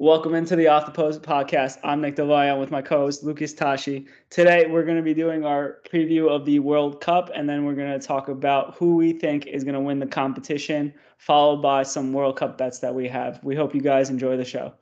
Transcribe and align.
Welcome 0.00 0.36
into 0.36 0.54
the 0.54 0.68
Off 0.68 0.86
the 0.86 0.92
Post 0.92 1.22
podcast. 1.22 1.78
I'm 1.82 2.00
Nick 2.00 2.14
Devayan 2.14 2.60
with 2.60 2.70
my 2.70 2.80
co-host 2.80 3.24
Lucas 3.24 3.52
Tashi. 3.52 4.06
Today 4.30 4.64
we're 4.70 4.84
going 4.84 4.96
to 4.96 5.02
be 5.02 5.12
doing 5.12 5.44
our 5.44 5.78
preview 5.92 6.30
of 6.30 6.44
the 6.44 6.60
World 6.60 7.00
Cup, 7.00 7.32
and 7.34 7.48
then 7.48 7.64
we're 7.64 7.74
going 7.74 7.98
to 7.98 8.06
talk 8.06 8.28
about 8.28 8.76
who 8.76 8.94
we 8.94 9.12
think 9.12 9.48
is 9.48 9.64
going 9.64 9.74
to 9.74 9.80
win 9.80 9.98
the 9.98 10.06
competition, 10.06 10.94
followed 11.16 11.62
by 11.62 11.82
some 11.82 12.12
World 12.12 12.36
Cup 12.36 12.56
bets 12.56 12.78
that 12.78 12.94
we 12.94 13.08
have. 13.08 13.40
We 13.42 13.56
hope 13.56 13.74
you 13.74 13.80
guys 13.80 14.08
enjoy 14.08 14.36
the 14.36 14.44
show. 14.44 14.72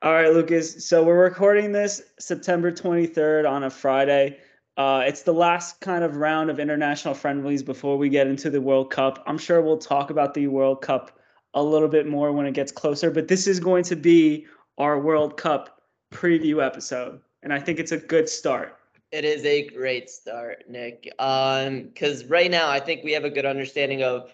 All 0.00 0.12
right, 0.12 0.32
Lucas. 0.32 0.86
So 0.86 1.02
we're 1.02 1.20
recording 1.20 1.72
this 1.72 2.00
September 2.20 2.70
23rd 2.70 3.50
on 3.50 3.64
a 3.64 3.70
Friday. 3.70 4.38
Uh, 4.76 5.02
it's 5.04 5.22
the 5.22 5.34
last 5.34 5.80
kind 5.80 6.04
of 6.04 6.18
round 6.18 6.50
of 6.50 6.60
international 6.60 7.14
friendlies 7.14 7.64
before 7.64 7.98
we 7.98 8.08
get 8.08 8.28
into 8.28 8.48
the 8.48 8.60
World 8.60 8.92
Cup. 8.92 9.24
I'm 9.26 9.38
sure 9.38 9.60
we'll 9.60 9.76
talk 9.76 10.10
about 10.10 10.34
the 10.34 10.46
World 10.46 10.82
Cup 10.82 11.18
a 11.54 11.62
little 11.62 11.88
bit 11.88 12.06
more 12.06 12.32
when 12.32 12.46
it 12.46 12.52
gets 12.52 12.72
closer. 12.72 13.10
But 13.10 13.28
this 13.28 13.46
is 13.46 13.60
going 13.60 13.84
to 13.84 13.96
be 13.96 14.46
our 14.78 14.98
World 14.98 15.36
Cup 15.36 15.82
preview 16.12 16.64
episode, 16.64 17.20
and 17.42 17.52
I 17.52 17.60
think 17.60 17.78
it's 17.78 17.92
a 17.92 17.98
good 17.98 18.28
start. 18.28 18.78
It 19.12 19.24
is 19.24 19.44
a 19.44 19.68
great 19.68 20.10
start, 20.10 20.64
Nick. 20.68 21.12
Um, 21.20 21.84
because 21.84 22.24
right 22.24 22.50
now 22.50 22.68
I 22.68 22.80
think 22.80 23.04
we 23.04 23.12
have 23.12 23.24
a 23.24 23.30
good 23.30 23.46
understanding 23.46 24.02
of 24.02 24.32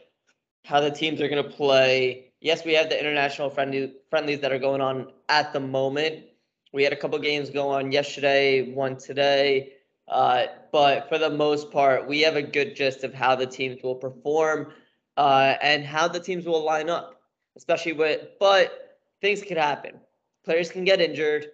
how 0.64 0.80
the 0.80 0.90
teams 0.90 1.20
are 1.20 1.28
going 1.28 1.42
to 1.42 1.50
play. 1.50 2.32
Yes, 2.40 2.64
we 2.64 2.72
have 2.74 2.88
the 2.88 2.98
international 2.98 3.50
friendly 3.50 3.92
friendlies 4.08 4.40
that 4.40 4.52
are 4.52 4.58
going 4.58 4.80
on 4.80 5.12
at 5.28 5.52
the 5.52 5.60
moment. 5.60 6.24
We 6.72 6.82
had 6.82 6.92
a 6.92 6.96
couple 6.96 7.18
games 7.18 7.50
go 7.50 7.68
on 7.68 7.92
yesterday, 7.92 8.72
one 8.72 8.96
today. 8.96 9.74
Uh, 10.08 10.46
but 10.72 11.08
for 11.08 11.18
the 11.18 11.30
most 11.30 11.70
part, 11.70 12.08
we 12.08 12.20
have 12.20 12.36
a 12.36 12.42
good 12.42 12.74
gist 12.74 13.04
of 13.04 13.12
how 13.12 13.36
the 13.36 13.46
teams 13.46 13.82
will 13.82 13.94
perform 13.94 14.72
uh, 15.16 15.54
and 15.62 15.84
how 15.84 16.08
the 16.08 16.20
teams 16.20 16.46
will 16.46 16.64
line 16.64 16.88
up, 16.88 17.20
especially 17.56 17.92
with, 17.92 18.28
but 18.38 18.98
things 19.20 19.42
could 19.42 19.56
happen. 19.56 20.00
Players 20.44 20.70
can 20.70 20.84
get 20.84 21.00
injured. 21.00 21.46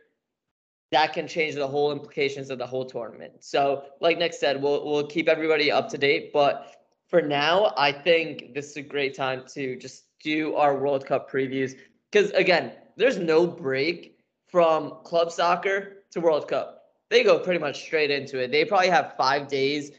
That 0.92 1.12
can 1.12 1.26
change 1.26 1.56
the 1.56 1.66
whole 1.66 1.90
implications 1.90 2.50
of 2.50 2.58
the 2.58 2.66
whole 2.66 2.84
tournament. 2.84 3.32
So, 3.40 3.84
like 4.00 4.18
Nick 4.18 4.34
said, 4.34 4.62
we'll, 4.62 4.84
we'll 4.86 5.06
keep 5.06 5.28
everybody 5.28 5.72
up 5.72 5.88
to 5.90 5.98
date. 5.98 6.32
But 6.32 6.76
for 7.08 7.20
now, 7.20 7.72
I 7.76 7.90
think 7.90 8.54
this 8.54 8.70
is 8.70 8.76
a 8.76 8.82
great 8.82 9.14
time 9.14 9.42
to 9.54 9.76
just 9.76 10.04
do 10.22 10.54
our 10.54 10.76
World 10.76 11.04
Cup 11.04 11.30
previews. 11.30 11.76
Because 12.10 12.30
again, 12.32 12.72
there's 12.96 13.18
no 13.18 13.46
break 13.46 14.18
from 14.46 14.98
club 15.04 15.32
soccer 15.32 16.04
to 16.12 16.20
World 16.20 16.48
Cup. 16.48 16.84
They 17.10 17.22
go 17.22 17.38
pretty 17.38 17.60
much 17.60 17.82
straight 17.82 18.10
into 18.10 18.42
it. 18.42 18.50
They 18.50 18.64
probably 18.64 18.88
have 18.88 19.14
five 19.16 19.48
days 19.48 19.92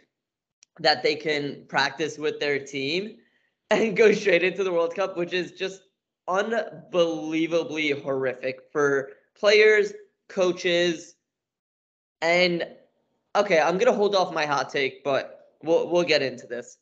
that 0.80 1.04
they 1.04 1.16
can 1.16 1.66
practice 1.68 2.18
with 2.18 2.40
their 2.40 2.60
team 2.60 3.18
and 3.72 3.96
go 3.96 4.12
straight 4.12 4.44
into 4.44 4.64
the 4.64 4.72
World 4.72 4.96
Cup, 4.96 5.18
which 5.18 5.34
is 5.34 5.52
just 5.52 5.82
unbelievably 6.28 7.92
horrific 7.92 8.62
for 8.72 9.12
players, 9.36 9.94
coaches, 10.28 11.16
and 12.22 12.68
okay, 13.36 13.60
I'm 13.60 13.78
gonna 13.78 13.94
hold 13.94 14.16
off 14.16 14.34
my 14.34 14.46
hot 14.46 14.70
take, 14.70 15.04
but 15.04 15.52
we'll 15.64 15.90
we'll 15.90 16.04
get 16.04 16.22
into 16.22 16.48
this. 16.48 16.78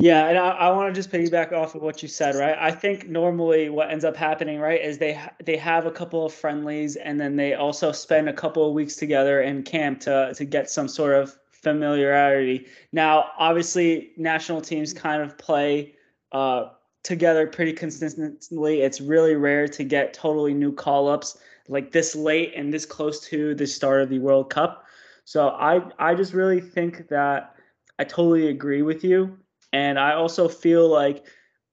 Yeah, 0.00 0.28
and 0.28 0.38
I, 0.38 0.50
I 0.50 0.70
want 0.70 0.94
to 0.94 0.98
just 0.98 1.10
piggyback 1.10 1.52
off 1.52 1.74
of 1.74 1.82
what 1.82 2.02
you 2.02 2.08
said, 2.08 2.36
right? 2.36 2.56
I 2.56 2.70
think 2.70 3.08
normally 3.08 3.68
what 3.68 3.90
ends 3.90 4.04
up 4.04 4.16
happening, 4.16 4.60
right, 4.60 4.80
is 4.80 4.98
they 4.98 5.20
they 5.44 5.56
have 5.56 5.86
a 5.86 5.90
couple 5.90 6.24
of 6.24 6.32
friendlies, 6.32 6.94
and 6.96 7.20
then 7.20 7.34
they 7.34 7.54
also 7.54 7.90
spend 7.90 8.28
a 8.28 8.32
couple 8.32 8.66
of 8.66 8.74
weeks 8.74 8.94
together 8.94 9.42
in 9.42 9.64
camp 9.64 10.00
to 10.00 10.32
to 10.34 10.44
get 10.44 10.70
some 10.70 10.86
sort 10.86 11.14
of 11.14 11.36
familiarity. 11.50 12.66
Now, 12.92 13.30
obviously, 13.38 14.12
national 14.16 14.60
teams 14.60 14.92
kind 14.92 15.20
of 15.20 15.36
play 15.36 15.96
uh, 16.32 16.70
together 17.02 17.46
pretty 17.46 17.72
consistently. 17.72 18.82
It's 18.82 19.00
really 19.00 19.34
rare 19.34 19.68
to 19.68 19.84
get 19.84 20.12
totally 20.12 20.54
new 20.54 20.72
call 20.72 21.08
ups 21.08 21.38
like 21.68 21.92
this 21.92 22.14
late 22.14 22.52
and 22.56 22.72
this 22.72 22.86
close 22.86 23.20
to 23.28 23.54
the 23.54 23.66
start 23.66 24.02
of 24.02 24.08
the 24.08 24.18
World 24.18 24.50
Cup. 24.50 24.84
So 25.24 25.48
I 25.48 25.82
I 25.98 26.14
just 26.14 26.32
really 26.32 26.60
think 26.60 27.08
that 27.08 27.54
I 27.98 28.04
totally 28.04 28.48
agree 28.48 28.82
with 28.82 29.04
you, 29.04 29.38
and 29.72 29.98
I 29.98 30.14
also 30.14 30.48
feel 30.48 30.88
like 30.88 31.24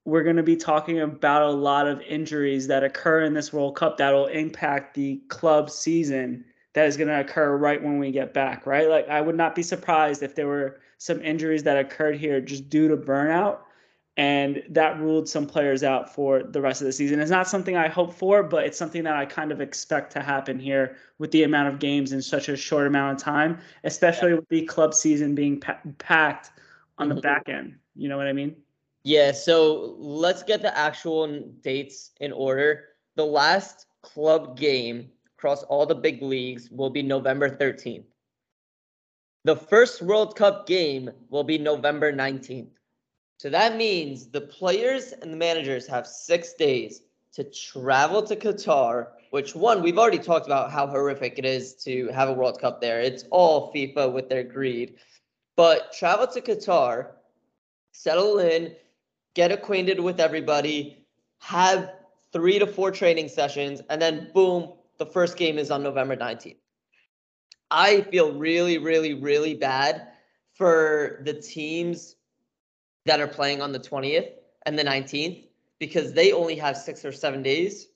we're 0.03 0.23
going 0.23 0.35
to 0.35 0.43
be 0.43 0.55
talking 0.55 0.99
about 0.99 1.41
a 1.41 1.51
lot 1.51 1.87
of 1.87 1.99
injuries 2.01 2.67
that 2.67 2.83
occur 2.83 3.23
in 3.23 3.33
this 3.33 3.51
World 3.51 3.75
Cup 3.75 3.97
that 3.97 4.11
will 4.11 4.27
impact 4.27 4.93
the 4.93 5.17
club 5.29 5.69
season 5.69 6.45
that 6.73 6.85
is 6.85 6.95
going 6.95 7.07
to 7.07 7.19
occur 7.19 7.57
right 7.57 7.81
when 7.81 7.97
we 7.97 8.11
get 8.11 8.33
back, 8.33 8.67
right? 8.67 8.87
Like 8.87 9.07
I 9.09 9.21
would 9.21 9.35
not 9.35 9.55
be 9.55 9.63
surprised 9.63 10.21
if 10.21 10.35
there 10.35 10.47
were 10.47 10.79
some 10.97 11.21
injuries 11.21 11.63
that 11.63 11.77
occurred 11.77 12.17
here 12.17 12.39
just 12.39 12.69
due 12.69 12.87
to 12.89 12.97
burnout 12.97 13.59
and 14.17 14.63
that 14.69 14.99
ruled 14.99 15.27
some 15.27 15.45
players 15.45 15.83
out 15.83 16.13
for 16.13 16.41
the 16.41 16.61
rest 16.61 16.81
of 16.81 16.85
the 16.85 16.93
season. 16.93 17.19
It's 17.19 17.31
not 17.31 17.49
something 17.49 17.75
I 17.75 17.89
hope 17.89 18.13
for, 18.13 18.43
but 18.43 18.65
it's 18.65 18.77
something 18.77 19.03
that 19.03 19.15
I 19.15 19.25
kind 19.25 19.51
of 19.51 19.59
expect 19.59 20.13
to 20.13 20.21
happen 20.21 20.57
here 20.57 20.95
with 21.19 21.31
the 21.31 21.43
amount 21.43 21.67
of 21.67 21.79
games 21.79 22.13
in 22.13 22.21
such 22.21 22.47
a 22.47 22.55
short 22.55 22.87
amount 22.87 23.17
of 23.17 23.23
time, 23.23 23.59
especially 23.83 24.29
yeah. 24.29 24.35
with 24.35 24.49
the 24.49 24.65
club 24.65 24.93
season 24.93 25.35
being 25.35 25.59
pa- 25.59 25.79
packed 25.97 26.51
on 26.97 27.09
the 27.09 27.15
mm-hmm. 27.15 27.21
back 27.21 27.49
end. 27.49 27.75
You 27.95 28.07
know 28.07 28.17
what 28.17 28.27
I 28.27 28.33
mean? 28.33 28.55
Yeah, 29.03 29.33
so 29.33 29.95
let's 29.99 30.43
get 30.43 30.61
the 30.61 30.75
actual 30.77 31.41
dates 31.61 32.11
in 32.21 32.31
order. 32.31 32.85
The 33.15 33.25
last 33.25 33.85
club 34.01 34.57
game 34.57 35.11
across 35.37 35.63
all 35.63 35.85
the 35.85 35.95
big 35.95 36.21
leagues 36.21 36.69
will 36.71 36.89
be 36.89 37.03
November 37.03 37.49
13th. 37.49 38.05
The 39.43 39.55
first 39.55 40.01
World 40.01 40.35
Cup 40.35 40.65
game 40.65 41.11
will 41.29 41.43
be 41.43 41.57
November 41.57 42.11
19th. 42.11 42.74
So 43.37 43.49
that 43.49 43.75
means 43.75 44.27
the 44.27 44.41
players 44.41 45.11
and 45.11 45.31
the 45.31 45.37
managers 45.37 45.87
have 45.87 46.07
six 46.07 46.53
days 46.53 47.01
to 47.33 47.43
travel 47.43 48.23
to 48.23 48.35
Qatar, 48.35 49.07
which 49.31 49.55
one, 49.55 49.81
we've 49.81 49.97
already 49.97 50.19
talked 50.19 50.45
about 50.45 50.71
how 50.71 50.87
horrific 50.87 51.37
it 51.37 51.45
is 51.45 51.75
to 51.83 52.07
have 52.13 52.29
a 52.29 52.33
World 52.33 52.59
Cup 52.61 52.79
there. 52.79 53.01
It's 53.01 53.25
all 53.31 53.73
FIFA 53.73 54.13
with 54.13 54.29
their 54.29 54.43
greed. 54.43 54.95
But 55.57 55.91
travel 55.91 56.27
to 56.27 56.41
Qatar, 56.41 57.07
settle 57.91 58.39
in, 58.39 58.73
get 59.33 59.51
acquainted 59.51 59.99
with 59.99 60.21
everybody, 60.21 61.05
have 61.39 61.91
three 62.31 62.57
to 62.59 62.67
four 62.67 62.89
training 62.89 63.27
sessions, 63.27 63.81
and 63.89 64.01
then 64.01 64.31
boom, 64.33 64.73
the 64.97 65.05
first 65.05 65.35
game 65.35 65.57
is 65.57 65.71
on 65.71 65.83
November 65.83 66.15
19th. 66.15 66.57
I 67.69 68.01
feel 68.01 68.31
really, 68.31 68.77
really, 68.77 69.13
really 69.13 69.55
bad 69.55 70.07
for 70.53 71.21
the 71.25 71.33
teams 71.33 72.15
that 73.05 73.19
are 73.19 73.27
playing 73.27 73.61
on 73.61 73.71
the 73.71 73.79
20th 73.79 74.29
and 74.65 74.77
the 74.77 74.83
19th 74.83 75.45
because 75.79 76.13
they 76.13 76.31
only 76.31 76.55
have 76.55 76.77
six 76.77 77.05
or 77.05 77.11
seven 77.11 77.43
days. 77.43 77.87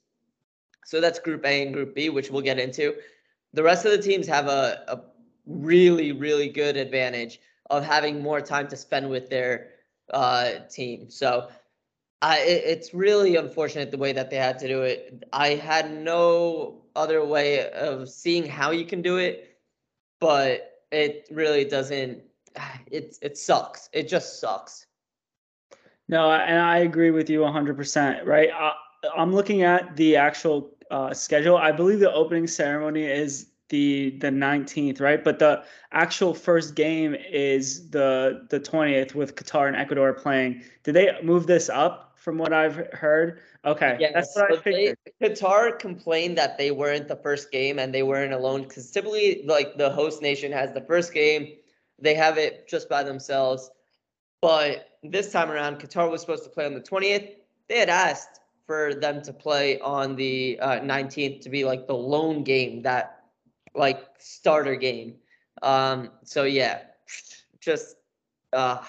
So 0.85 1.01
that's 1.01 1.19
Group 1.19 1.45
A 1.45 1.63
and 1.63 1.73
Group 1.73 1.95
B, 1.95 2.09
which 2.09 2.29
we'll 2.29 2.41
get 2.41 2.59
into. 2.59 2.95
The 3.53 3.63
rest 3.63 3.85
of 3.85 3.91
the 3.91 3.97
teams 3.97 4.27
have 4.27 4.47
a, 4.47 4.83
a 4.87 5.01
really, 5.45 6.11
really 6.11 6.49
good 6.49 6.77
advantage 6.77 7.39
of 7.69 7.83
having 7.83 8.21
more 8.21 8.41
time 8.41 8.67
to 8.67 8.77
spend 8.77 9.09
with 9.09 9.29
their 9.29 9.71
uh, 10.13 10.59
team. 10.69 11.09
So 11.09 11.49
I, 12.21 12.39
it, 12.39 12.63
it's 12.65 12.93
really 12.93 13.35
unfortunate 13.35 13.91
the 13.91 13.97
way 13.97 14.13
that 14.13 14.29
they 14.29 14.37
had 14.37 14.59
to 14.59 14.67
do 14.67 14.81
it. 14.81 15.23
I 15.33 15.49
had 15.49 15.91
no 15.91 16.81
other 16.95 17.23
way 17.25 17.69
of 17.71 18.09
seeing 18.09 18.45
how 18.45 18.71
you 18.71 18.85
can 18.85 19.01
do 19.01 19.17
it, 19.17 19.57
but 20.19 20.83
it 20.91 21.27
really 21.31 21.65
doesn't. 21.65 22.21
It 22.91 23.17
it 23.21 23.37
sucks. 23.37 23.87
It 23.93 24.07
just 24.07 24.39
sucks. 24.39 24.87
No, 26.09 26.31
and 26.31 26.59
I 26.59 26.79
agree 26.79 27.11
with 27.11 27.29
you 27.29 27.41
100%, 27.41 28.25
right? 28.25 28.49
I, 28.51 28.73
I'm 29.15 29.31
looking 29.31 29.61
at 29.61 29.95
the 29.95 30.15
actual 30.15 30.71
uh, 30.89 31.13
schedule. 31.13 31.55
I 31.55 31.71
believe 31.71 31.99
the 31.99 32.11
opening 32.11 32.47
ceremony 32.47 33.05
is 33.05 33.51
the 33.69 34.17
the 34.19 34.29
19th, 34.29 34.99
right? 34.99 35.23
But 35.23 35.37
the 35.37 35.63
actual 35.91 36.33
first 36.33 36.73
game 36.73 37.15
is 37.31 37.91
the 37.91 38.47
the 38.49 38.59
20th 38.59 39.13
with 39.13 39.35
Qatar 39.35 39.67
and 39.67 39.75
Ecuador 39.75 40.11
playing. 40.13 40.63
Did 40.83 40.95
they 40.95 41.11
move 41.21 41.45
this 41.45 41.69
up 41.69 42.13
from 42.15 42.39
what 42.39 42.51
I've 42.53 42.87
heard? 42.91 43.41
Okay, 43.63 43.97
yeah, 43.99 44.09
that's 44.11 44.35
what 44.35 44.51
I 44.51 44.57
figured. 44.57 44.97
They, 45.19 45.29
Qatar 45.29 45.77
complained 45.77 46.39
that 46.39 46.57
they 46.57 46.71
weren't 46.71 47.07
the 47.07 47.17
first 47.17 47.51
game 47.51 47.77
and 47.77 47.93
they 47.93 48.01
weren't 48.01 48.33
alone 48.33 48.63
because 48.63 48.89
typically, 48.89 49.43
like 49.45 49.77
the 49.77 49.91
host 49.91 50.23
nation 50.23 50.51
has 50.51 50.73
the 50.73 50.81
first 50.81 51.13
game, 51.13 51.53
they 51.99 52.15
have 52.15 52.39
it 52.39 52.67
just 52.67 52.89
by 52.89 53.03
themselves. 53.03 53.69
But 54.41 54.88
this 55.03 55.31
time 55.31 55.51
around, 55.51 55.79
Qatar 55.79 56.09
was 56.09 56.21
supposed 56.21 56.43
to 56.43 56.49
play 56.49 56.65
on 56.65 56.73
the 56.73 56.81
20th. 56.81 57.35
They 57.67 57.79
had 57.79 57.89
asked 57.89 58.41
for 58.65 58.93
them 58.93 59.21
to 59.23 59.33
play 59.33 59.79
on 59.79 60.15
the 60.15 60.59
uh, 60.59 60.79
19th 60.79 61.41
to 61.41 61.49
be 61.49 61.65
like 61.65 61.87
the 61.87 61.95
lone 61.95 62.43
game, 62.43 62.81
that 62.83 63.23
like 63.73 64.05
starter 64.17 64.75
game. 64.75 65.15
Um, 65.61 66.11
so 66.23 66.43
yeah, 66.43 66.81
just 67.59 67.95
uh, 68.53 68.83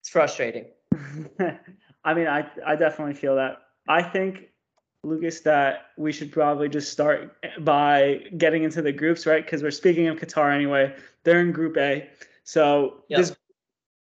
it's 0.00 0.08
frustrating. 0.08 0.66
I 2.04 2.14
mean, 2.14 2.26
I 2.26 2.48
I 2.66 2.76
definitely 2.76 3.14
feel 3.14 3.36
that. 3.36 3.62
I 3.88 4.02
think 4.02 4.48
Lucas, 5.04 5.40
that 5.40 5.90
we 5.96 6.12
should 6.12 6.32
probably 6.32 6.68
just 6.68 6.92
start 6.92 7.36
by 7.60 8.20
getting 8.36 8.64
into 8.64 8.82
the 8.82 8.92
groups, 8.92 9.26
right? 9.26 9.44
Because 9.44 9.62
we're 9.62 9.70
speaking 9.70 10.08
of 10.08 10.18
Qatar 10.18 10.54
anyway. 10.54 10.94
They're 11.24 11.40
in 11.40 11.52
Group 11.52 11.76
A. 11.76 12.08
So 12.44 13.04
yep. 13.08 13.18
this 13.18 13.36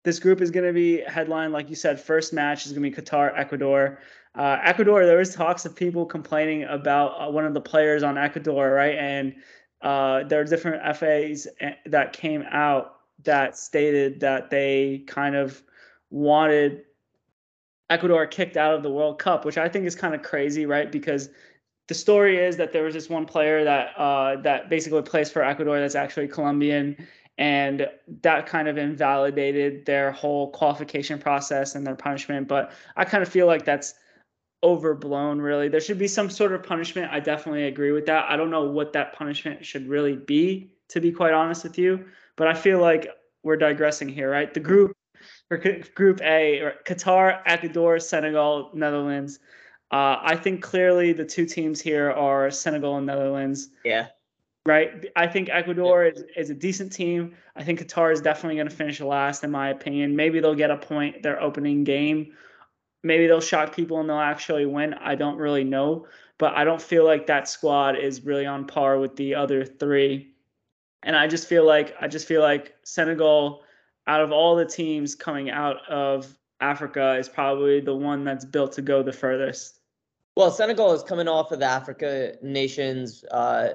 this 0.05 0.19
group 0.19 0.39
is 0.39 0.51
going 0.51 0.65
to 0.65 0.71
be 0.71 1.01
headline, 1.01 1.51
like 1.51 1.69
you 1.69 1.75
said. 1.75 1.99
First 1.99 2.31
match 2.31 2.65
is 2.65 2.71
going 2.71 2.83
to 2.83 2.89
be 2.89 2.95
Qatar, 2.95 3.37
Ecuador. 3.37 3.99
Uh, 4.35 4.59
Ecuador, 4.63 5.05
there 5.05 5.17
was 5.17 5.33
talks 5.33 5.65
of 5.65 5.75
people 5.75 6.05
complaining 6.05 6.63
about 6.63 7.09
uh, 7.19 7.29
one 7.29 7.45
of 7.45 7.53
the 7.53 7.61
players 7.61 8.03
on 8.03 8.17
Ecuador, 8.17 8.71
right? 8.71 8.97
And 8.97 9.35
uh, 9.81 10.23
there 10.23 10.39
are 10.39 10.43
different 10.43 10.81
FAs 10.95 11.47
eh, 11.59 11.73
that 11.87 12.13
came 12.13 12.43
out 12.51 12.99
that 13.23 13.57
stated 13.57 14.19
that 14.19 14.49
they 14.49 15.03
kind 15.07 15.35
of 15.35 15.61
wanted 16.11 16.83
Ecuador 17.89 18.27
kicked 18.27 18.57
out 18.57 18.75
of 18.75 18.83
the 18.83 18.89
World 18.89 19.19
Cup, 19.19 19.45
which 19.45 19.57
I 19.57 19.69
think 19.69 19.85
is 19.85 19.95
kind 19.95 20.13
of 20.13 20.21
crazy, 20.21 20.65
right? 20.65 20.91
Because 20.91 21.29
the 21.87 21.93
story 21.93 22.37
is 22.37 22.57
that 22.57 22.73
there 22.73 22.83
was 22.83 22.93
this 22.93 23.09
one 23.09 23.25
player 23.25 23.63
that 23.63 23.95
uh, 23.97 24.41
that 24.41 24.69
basically 24.69 25.01
plays 25.03 25.31
for 25.31 25.43
Ecuador 25.43 25.79
that's 25.79 25.95
actually 25.95 26.27
Colombian, 26.27 27.07
and 27.37 27.87
that 28.21 28.45
kind 28.45 28.67
of 28.67 28.77
invalidated 28.77 29.85
their 29.85 30.11
whole 30.11 30.51
qualification 30.51 31.19
process 31.19 31.75
and 31.75 31.85
their 31.85 31.95
punishment. 31.95 32.47
But 32.47 32.71
I 32.95 33.03
kind 33.05 33.21
of 33.21 33.29
feel 33.29 33.45
like 33.45 33.65
that's 33.65 33.93
overblown 34.63 35.39
really. 35.39 35.67
There 35.67 35.81
should 35.81 35.99
be 35.99 36.07
some 36.07 36.29
sort 36.29 36.53
of 36.53 36.63
punishment. 36.63 37.11
I 37.11 37.19
definitely 37.19 37.65
agree 37.65 37.91
with 37.91 38.05
that. 38.05 38.25
I 38.29 38.37
don't 38.37 38.49
know 38.49 38.63
what 38.63 38.93
that 38.93 39.13
punishment 39.13 39.65
should 39.65 39.87
really 39.87 40.15
be 40.15 40.71
to 40.89 41.01
be 41.01 41.11
quite 41.11 41.33
honest 41.33 41.63
with 41.63 41.77
you. 41.77 42.05
But 42.35 42.47
i 42.47 42.53
feel 42.53 42.79
like 42.79 43.07
we're 43.43 43.57
digressing 43.57 44.09
here 44.09 44.29
right? 44.29 44.53
The 44.53 44.59
group 44.59 44.95
for 45.47 45.57
group 45.57 46.21
a 46.21 46.73
qatar 46.85 47.41
ecuador 47.45 47.99
senegal 47.99 48.71
netherlands. 48.73 49.39
Uh, 49.91 50.17
i 50.21 50.35
think 50.35 50.61
clearly 50.61 51.13
the 51.13 51.25
two 51.25 51.45
teams 51.45 51.79
here 51.79 52.11
are 52.11 52.49
senegal 52.49 52.97
and 52.97 53.05
netherlands. 53.05 53.69
Yeah 53.83 54.07
right 54.65 55.05
i 55.15 55.27
think 55.27 55.49
ecuador 55.49 56.05
is, 56.05 56.23
is 56.35 56.49
a 56.49 56.53
decent 56.53 56.91
team 56.91 57.33
i 57.55 57.63
think 57.63 57.79
qatar 57.79 58.11
is 58.11 58.21
definitely 58.21 58.55
going 58.55 58.69
to 58.69 58.75
finish 58.75 58.99
last 58.99 59.43
in 59.43 59.51
my 59.51 59.69
opinion 59.69 60.15
maybe 60.15 60.39
they'll 60.39 60.55
get 60.55 60.71
a 60.71 60.77
point 60.77 61.21
their 61.23 61.41
opening 61.41 61.83
game 61.83 62.31
maybe 63.05 63.27
they'll 63.27 63.39
shock 63.39 63.73
people 63.73 63.99
and 63.99 64.09
they'll 64.09 64.17
actually 64.17 64.65
win. 64.65 64.95
I 64.95 65.15
don't 65.15 65.37
really 65.37 65.63
know, 65.63 66.07
but 66.39 66.55
I 66.55 66.63
don't 66.63 66.81
feel 66.81 67.05
like 67.05 67.27
that 67.27 67.47
squad 67.47 67.97
is 67.97 68.25
really 68.25 68.47
on 68.47 68.65
par 68.65 68.97
with 68.97 69.15
the 69.15 69.35
other 69.35 69.63
three. 69.63 70.33
And 71.03 71.15
I 71.15 71.27
just 71.27 71.47
feel 71.47 71.65
like 71.65 71.95
I 72.01 72.07
just 72.07 72.27
feel 72.27 72.41
like 72.41 72.75
Senegal, 72.83 73.61
out 74.07 74.21
of 74.21 74.31
all 74.31 74.55
the 74.55 74.65
teams 74.65 75.13
coming 75.13 75.51
out 75.51 75.77
of 75.87 76.35
Africa, 76.59 77.15
is 77.15 77.29
probably 77.29 77.79
the 77.79 77.95
one 77.95 78.23
that's 78.23 78.43
built 78.43 78.73
to 78.73 78.81
go 78.81 79.03
the 79.03 79.13
furthest. 79.13 79.79
Well, 80.35 80.49
Senegal 80.49 80.91
is 80.93 81.03
coming 81.03 81.27
off 81.27 81.51
of 81.51 81.59
the 81.59 81.65
Africa 81.65 82.33
Nations 82.41 83.23
uh, 83.31 83.69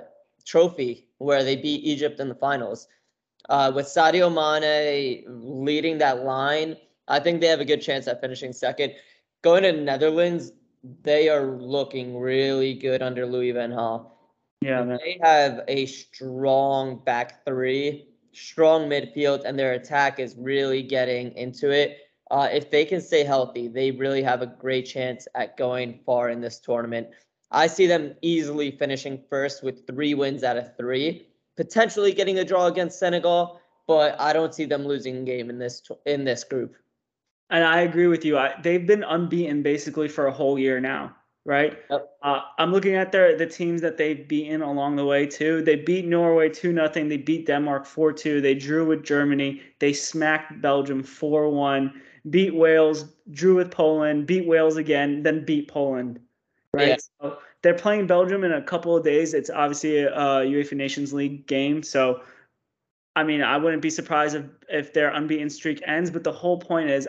trophy 0.51 1.07
where 1.19 1.45
they 1.45 1.57
beat 1.57 1.85
Egypt 1.85 2.21
in 2.21 2.29
the 2.29 2.35
finals. 2.35 2.89
Uh, 3.49 3.73
with 3.75 3.87
Sadio 3.87 4.29
Mane 4.31 5.25
leading 5.27 5.99
that 5.99 6.25
line, 6.25 6.77
I 7.09 7.21
think 7.21 7.41
they 7.41 7.47
have 7.49 7.61
a 7.61 7.65
good 7.65 7.83
chance 7.83 8.07
at 8.07 8.21
finishing 8.21 8.53
second 8.53 8.95
going 9.43 9.63
to 9.63 9.73
Netherlands, 9.73 10.53
they 11.03 11.29
are 11.29 11.59
looking 11.59 12.19
really 12.19 12.75
good 12.75 13.03
under 13.03 13.27
Louis 13.27 13.53
Van 13.53 13.71
Gaal. 13.71 14.11
Yeah, 14.63 14.83
man. 14.85 14.99
they 15.03 15.19
have 15.23 15.63
a 15.69 15.87
strong 15.87 17.03
back 17.05 17.45
three, 17.47 18.09
strong 18.33 18.89
midfield, 18.89 19.45
and 19.45 19.59
their 19.59 19.73
attack 19.73 20.21
is 20.21 20.37
really 20.37 20.83
getting 20.83 21.35
into 21.37 21.71
it. 21.71 21.99
Uh, 22.31 22.49
if 22.53 22.71
they 22.71 22.85
can 22.85 23.01
stay 23.01 23.25
healthy, 23.25 23.69
they 23.69 23.91
really 23.91 24.23
have 24.23 24.43
a 24.43 24.47
great 24.47 24.83
chance 24.83 25.27
at 25.35 25.57
going 25.57 25.99
far 26.05 26.29
in 26.29 26.41
this 26.41 26.61
tournament. 26.61 27.09
I 27.51 27.67
see 27.67 27.87
them 27.87 28.15
easily 28.23 28.71
finishing 28.71 29.23
first 29.29 29.63
with 29.63 29.87
three 29.87 30.15
wins 30.15 30.45
out 30.45 30.57
of 30.57 30.77
three, 30.77 31.27
potentially 31.57 32.13
getting 32.13 32.39
a 32.39 32.45
draw 32.45 32.67
against 32.67 32.99
Senegal, 32.99 33.61
but 33.87 34.21
I 34.21 34.33
don't 34.33 34.55
see 34.55 34.67
them 34.67 34.87
losing 34.87 35.17
a 35.19 35.23
game 35.23 35.51
in 35.51 35.59
this 35.59 35.83
in 36.07 36.25
this 36.25 36.45
group. 36.45 36.77
And 37.51 37.65
I 37.65 37.81
agree 37.81 38.07
with 38.07 38.25
you. 38.25 38.39
I, 38.39 38.55
they've 38.63 38.87
been 38.87 39.03
unbeaten 39.03 39.63
basically 39.63 40.07
for 40.07 40.29
a 40.29 40.33
whole 40.33 40.57
year 40.57 40.79
now, 40.79 41.17
right? 41.45 41.77
Yep. 41.91 42.09
Uh, 42.23 42.41
I'm 42.59 42.71
looking 42.71 42.95
at 42.95 43.11
their 43.11 43.37
the 43.37 43.47
teams 43.47 43.81
that 43.81 43.97
they've 43.97 44.29
beaten 44.29 44.63
along 44.63 44.95
the 44.95 45.05
way 45.05 45.27
too. 45.27 45.61
They 45.63 45.75
beat 45.75 46.07
Norway 46.07 46.51
two 46.51 46.73
nothing. 46.73 47.09
They 47.09 47.17
beat 47.17 47.47
Denmark 47.47 47.85
four 47.85 48.13
two. 48.13 48.41
They 48.41 48.55
drew 48.55 48.87
with 48.87 49.03
Germany. 49.03 49.61
They 49.81 49.93
smacked 49.93 50.63
Belgium 50.63 51.03
four 51.03 51.49
one. 51.49 52.01
Beat 52.29 52.55
Wales. 52.55 53.07
Drew 53.33 53.57
with 53.57 53.73
Poland. 53.73 54.27
Beat 54.27 54.47
Wales 54.47 54.77
again. 54.77 55.25
Then 55.25 55.45
beat 55.45 55.67
Poland. 55.67 56.21
Right. 56.75 56.89
Yeah. 56.89 56.97
So 57.21 57.39
they're 57.63 57.75
playing 57.75 58.07
Belgium 58.07 58.45
in 58.45 58.53
a 58.53 58.63
couple 58.63 58.97
of 58.97 59.05
days. 59.05 59.35
It's 59.35 59.51
obviously 59.51 59.99
a, 59.99 60.11
UEFA 60.11 60.75
Nations 60.75 61.13
League 61.13 61.47
game, 61.47 61.83
so. 61.83 62.23
I 63.17 63.25
mean, 63.25 63.43
I 63.43 63.57
wouldn't 63.57 63.83
be 63.83 63.91
surprised 63.91 64.37
if, 64.37 64.45
if 64.69 64.93
their 64.93 65.11
unbeaten 65.11 65.51
streak 65.51 65.83
ends, 65.85 66.13
but 66.13 66.23
the 66.23 66.33
whole 66.33 66.59
point 66.59 66.91
is 66.91 67.09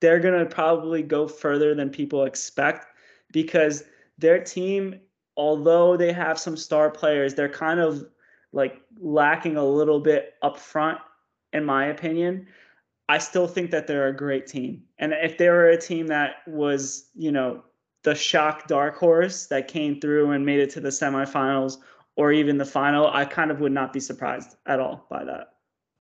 they're 0.00 0.20
to 0.20 0.46
probably 0.46 1.02
go 1.02 1.28
further 1.28 1.74
than 1.74 1.90
people 1.90 2.24
expect 2.24 2.86
because 3.32 3.84
their 4.18 4.42
team, 4.42 5.00
although 5.36 5.96
they 5.96 6.12
have 6.12 6.38
some 6.38 6.56
star 6.56 6.90
players, 6.90 7.34
they're 7.34 7.48
kind 7.48 7.80
of 7.80 8.04
like 8.52 8.80
lacking 8.98 9.56
a 9.56 9.64
little 9.64 10.00
bit 10.00 10.34
up 10.42 10.58
front, 10.58 10.98
in 11.52 11.64
my 11.64 11.86
opinion. 11.86 12.46
I 13.08 13.18
still 13.18 13.46
think 13.46 13.70
that 13.70 13.86
they're 13.86 14.08
a 14.08 14.16
great 14.16 14.46
team. 14.46 14.82
And 14.98 15.12
if 15.12 15.36
they 15.38 15.48
were 15.48 15.68
a 15.70 15.80
team 15.80 16.06
that 16.08 16.36
was, 16.46 17.08
you 17.14 17.32
know, 17.32 17.64
the 18.02 18.14
shock 18.14 18.66
dark 18.66 18.96
horse 18.96 19.46
that 19.46 19.68
came 19.68 20.00
through 20.00 20.30
and 20.32 20.44
made 20.44 20.60
it 20.60 20.70
to 20.70 20.80
the 20.80 20.88
semifinals 20.88 21.78
or 22.16 22.32
even 22.32 22.58
the 22.58 22.64
final, 22.64 23.08
I 23.08 23.24
kind 23.24 23.50
of 23.50 23.60
would 23.60 23.72
not 23.72 23.92
be 23.92 24.00
surprised 24.00 24.56
at 24.66 24.80
all 24.80 25.06
by 25.10 25.24
that. 25.24 25.54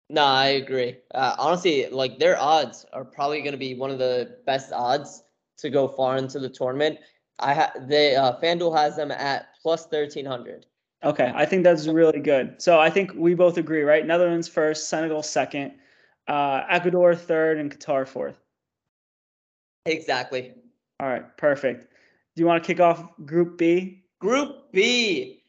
No, 0.08 0.24
I 0.24 0.46
agree. 0.46 0.98
Uh, 1.14 1.34
honestly, 1.38 1.88
like 1.88 2.18
their 2.18 2.38
odds 2.38 2.86
are 2.92 3.04
probably 3.04 3.40
going 3.40 3.52
to 3.52 3.58
be 3.58 3.74
one 3.74 3.90
of 3.90 3.98
the 3.98 4.38
best 4.46 4.72
odds 4.72 5.24
to 5.58 5.70
go 5.70 5.88
far 5.88 6.16
into 6.16 6.38
the 6.38 6.48
tournament. 6.48 6.98
I 7.38 7.54
ha- 7.54 7.72
they 7.88 8.14
uh, 8.14 8.38
FanDuel 8.40 8.76
has 8.76 8.96
them 8.96 9.10
at 9.10 9.48
plus 9.60 9.86
thirteen 9.86 10.24
hundred. 10.24 10.66
Okay, 11.02 11.32
I 11.34 11.44
think 11.44 11.64
that's 11.64 11.86
really 11.86 12.20
good. 12.20 12.62
So 12.62 12.80
I 12.80 12.88
think 12.88 13.12
we 13.14 13.34
both 13.34 13.58
agree, 13.58 13.82
right? 13.82 14.06
Netherlands 14.06 14.48
first, 14.48 14.88
Senegal 14.88 15.22
second, 15.22 15.72
uh, 16.28 16.62
Ecuador 16.70 17.14
third, 17.14 17.58
and 17.58 17.76
Qatar 17.76 18.06
fourth. 18.06 18.38
Exactly. 19.84 20.54
All 21.00 21.08
right, 21.08 21.36
perfect. 21.36 21.82
Do 22.34 22.42
you 22.42 22.46
want 22.46 22.62
to 22.62 22.66
kick 22.66 22.80
off 22.80 23.04
Group 23.24 23.58
B? 23.58 24.04
Group 24.18 24.72
B, 24.72 25.42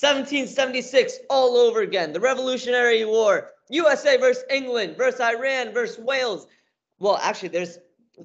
1776, 0.00 1.18
all 1.28 1.56
over 1.56 1.80
again. 1.80 2.12
The 2.12 2.20
Revolutionary 2.20 3.04
War. 3.04 3.50
USA 3.70 4.16
versus 4.16 4.44
England 4.50 4.96
versus 4.96 5.20
Iran 5.20 5.72
versus 5.72 5.98
Wales. 5.98 6.46
Well, 6.98 7.18
actually, 7.22 7.50
there's 7.50 7.78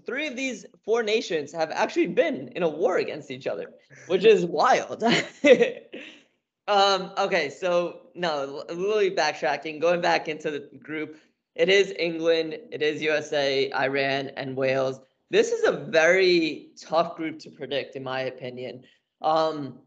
three 0.06 0.28
of 0.28 0.36
these 0.36 0.66
four 0.84 1.04
nations 1.04 1.52
have 1.52 1.72
actually 1.72 2.08
been 2.08 2.50
in 2.50 2.64
a 2.64 2.70
war 2.70 2.98
against 2.98 3.30
each 3.30 3.48
other, 3.48 3.72
which 4.08 4.26
is 4.26 4.46
wild. 4.46 5.04
um, 6.68 7.12
okay, 7.18 7.50
so 7.50 8.02
no, 8.16 8.64
literally 8.70 9.12
backtracking, 9.12 9.82
going 9.82 10.02
back 10.02 10.28
into 10.28 10.50
the 10.50 10.70
group. 10.78 11.18
It 11.56 11.70
is 11.70 11.94
England, 12.00 12.58
it 12.72 12.82
is 12.82 13.02
USA, 13.02 13.72
Iran, 13.74 14.30
and 14.38 14.56
Wales. 14.56 15.00
This 15.34 15.52
is 15.52 15.64
a 15.64 15.72
very 15.72 16.68
tough 16.80 17.16
group 17.16 17.40
to 17.40 17.50
predict, 17.50 17.96
in 17.96 18.04
my 18.04 18.20
opinion. 18.20 18.84
Um, 19.24 19.80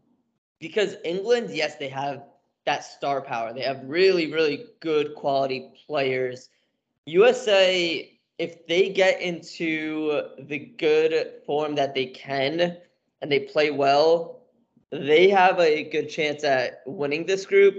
because 0.59 0.97
England, 1.05 1.51
yes, 1.51 1.77
they 1.77 1.87
have 1.87 2.25
that 2.65 2.83
star 2.83 3.21
power. 3.21 3.53
They 3.53 3.61
have 3.61 3.79
really, 3.85 4.29
really 4.29 4.65
good 4.81 5.15
quality 5.15 5.71
players. 5.87 6.49
USA, 7.05 8.11
if 8.37 8.67
they 8.67 8.89
get 8.89 9.21
into 9.21 10.21
the 10.37 10.59
good 10.59 11.31
form 11.45 11.75
that 11.75 11.95
they 11.95 12.07
can 12.07 12.75
and 13.21 13.31
they 13.31 13.39
play 13.39 13.71
well, 13.71 14.41
they 14.91 15.29
have 15.29 15.61
a 15.61 15.85
good 15.85 16.09
chance 16.09 16.43
at 16.43 16.81
winning 16.85 17.25
this 17.25 17.45
group. 17.45 17.73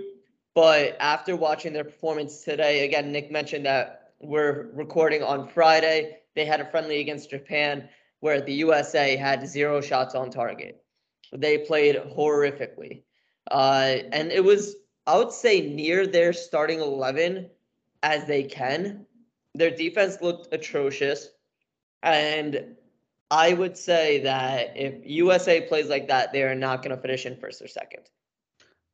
But 0.55 0.97
after 1.01 1.37
watching 1.37 1.75
their 1.75 1.85
performance 1.85 2.45
today, 2.45 2.87
again, 2.87 3.13
Nick 3.13 3.31
mentioned 3.31 3.67
that 3.67 4.15
we're 4.21 4.71
recording 4.73 5.23
on 5.23 5.47
Friday. 5.49 6.19
They 6.39 6.45
had 6.45 6.61
a 6.61 6.71
friendly 6.71 7.01
against 7.01 7.31
Japan 7.31 7.89
where 8.21 8.41
the 8.41 8.53
USA 8.53 9.17
had 9.17 9.49
zero 9.49 9.81
shots 9.81 10.15
on 10.15 10.31
target. 10.31 10.81
They 11.33 11.59
played 11.59 11.97
horrifically. 11.97 13.03
Uh, 13.51 13.97
and 14.13 14.31
it 14.31 14.45
was, 14.45 14.77
I 15.05 15.19
would 15.19 15.33
say, 15.33 15.61
near 15.61 16.07
their 16.07 16.33
starting 16.33 16.79
11 16.79 17.51
as 18.05 18.25
they 18.27 18.45
can. 18.45 19.05
Their 19.57 19.73
defense 19.73 20.19
looked 20.23 20.55
atrocious. 20.55 21.29
And 22.05 22.77
I 23.33 23.55
would 23.55 23.77
say 23.77 24.21
that 24.21 24.77
if 24.77 24.95
USA 25.05 25.63
plays 25.63 25.89
like 25.89 26.07
that, 26.07 26.33
they 26.33 26.45
are 26.45 26.55
not 26.55 26.85
going 26.85 26.95
to 26.95 27.03
finish 27.03 27.27
in 27.27 27.37
first 27.37 27.61
or 27.61 27.67
second. 27.67 28.05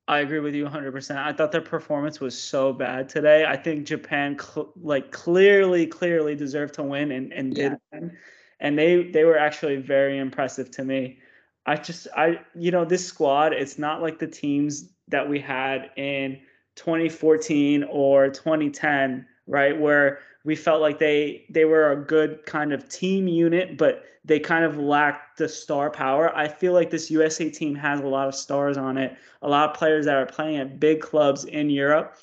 I 0.07 0.19
agree 0.19 0.41
with 0.41 0.55
you 0.55 0.67
100%. 0.67 1.17
I 1.17 1.33
thought 1.33 1.51
their 1.51 1.63
performance 1.63 2.21
was 2.21 2.41
so 2.41 2.73
bad 2.73 3.09
today. 3.09 3.47
I 3.47 3.57
think 3.57 3.87
Japan 3.87 4.39
cl- 4.39 4.73
like 4.81 5.11
clearly 5.13 5.87
clearly 5.87 6.35
deserved 6.35 6.75
to 6.75 6.83
win 6.83 7.11
and 7.11 7.33
and 7.33 7.57
yeah. 7.57 7.71
did 7.71 7.79
win. 7.93 8.17
And 8.61 8.79
they 8.79 9.11
they 9.11 9.25
were 9.25 9.39
actually 9.39 9.77
very 9.77 10.19
impressive 10.19 10.71
to 10.73 10.85
me. 10.85 11.21
I 11.65 11.77
just 11.77 12.07
I 12.15 12.41
you 12.55 12.71
know 12.71 12.85
this 12.85 13.07
squad 13.07 13.55
it's 13.55 13.79
not 13.79 14.03
like 14.03 14.19
the 14.19 14.27
teams 14.27 14.91
that 15.09 15.27
we 15.27 15.41
had 15.41 15.91
in 15.97 16.41
2014 16.77 17.85
or 17.85 18.29
2010 18.29 19.27
right? 19.47 19.79
Where 19.79 20.21
we 20.45 20.55
felt 20.55 20.81
like 20.81 20.99
they 20.99 21.45
they 21.49 21.65
were 21.65 21.91
a 21.93 21.97
good 21.97 22.45
kind 22.47 22.73
of 22.73 22.89
team 22.89 23.27
unit, 23.27 23.79
but 23.79 24.05
they 24.25 24.39
kind 24.39 24.65
of 24.65 24.79
lacked 24.79 25.39
the 25.39 25.49
star 25.49 25.91
power. 25.91 26.35
I 26.35 26.49
feel 26.49 26.73
like 26.73 26.91
this 26.91 27.11
USA 27.11 27.51
team 27.51 27.75
has 27.75 28.01
a 28.01 28.07
lot 28.07 28.29
of 28.29 28.35
stars 28.35 28.77
on 28.77 28.97
it, 28.97 29.17
a 29.43 29.49
lot 29.49 29.71
of 29.71 29.77
players 29.77 30.07
that 30.07 30.17
are 30.17 30.27
playing 30.27 30.57
at 30.57 30.79
big 30.79 31.01
clubs 31.01 31.45
in 31.45 31.71
Europe, 31.71 32.17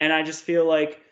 and 0.00 0.12
I 0.12 0.22
just 0.22 0.42
feel 0.42 0.66
like 0.66 1.02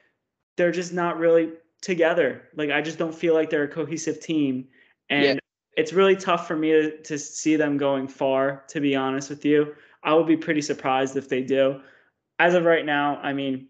they're 0.56 0.72
just 0.72 0.92
not 0.92 1.18
really 1.18 1.52
together. 1.82 2.48
Like 2.56 2.70
I 2.70 2.80
just 2.80 2.98
don't 2.98 3.14
feel 3.14 3.34
like 3.34 3.50
they're 3.50 3.64
a 3.64 3.68
cohesive 3.68 4.20
team, 4.20 4.66
and 5.10 5.24
yeah. 5.24 5.38
it's 5.76 5.92
really 5.92 6.16
tough 6.16 6.48
for 6.48 6.56
me 6.56 6.72
to, 6.72 7.02
to 7.02 7.18
see 7.18 7.56
them 7.56 7.76
going 7.76 8.08
far. 8.08 8.64
To 8.68 8.80
be 8.80 8.96
honest 8.96 9.28
with 9.28 9.44
you, 9.44 9.74
I 10.02 10.14
would 10.14 10.26
be 10.26 10.36
pretty 10.36 10.62
surprised 10.62 11.16
if 11.16 11.28
they 11.28 11.42
do. 11.42 11.80
As 12.38 12.54
of 12.54 12.64
right 12.64 12.84
now, 12.84 13.18
I 13.22 13.32
mean, 13.32 13.68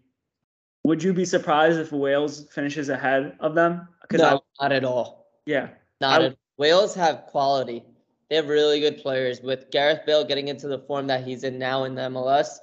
would 0.85 1.01
you 1.01 1.13
be 1.13 1.25
surprised 1.25 1.79
if 1.79 1.91
Wales 1.91 2.45
finishes 2.51 2.89
ahead 2.89 3.35
of 3.39 3.55
them? 3.55 3.87
No, 4.13 4.43
I, 4.59 4.65
not 4.65 4.71
at 4.71 4.83
all. 4.83 5.27
Yeah, 5.47 5.69
not 5.99 6.21
I, 6.21 6.25
at 6.25 6.37
Wales 6.57 6.93
have 6.93 7.25
quality. 7.25 7.83
They 8.29 8.35
have 8.35 8.47
really 8.47 8.79
good 8.79 8.99
players. 8.99 9.41
With 9.41 9.71
Gareth 9.71 10.01
Bale 10.05 10.23
getting 10.23 10.47
into 10.47 10.67
the 10.67 10.79
form 10.79 11.07
that 11.07 11.23
he's 11.23 11.43
in 11.43 11.57
now 11.57 11.85
in 11.85 11.95
the 11.95 12.03
MLS, 12.03 12.57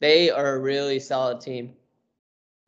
they 0.00 0.30
are 0.30 0.54
a 0.54 0.58
really 0.58 1.00
solid 1.00 1.40
team. 1.40 1.74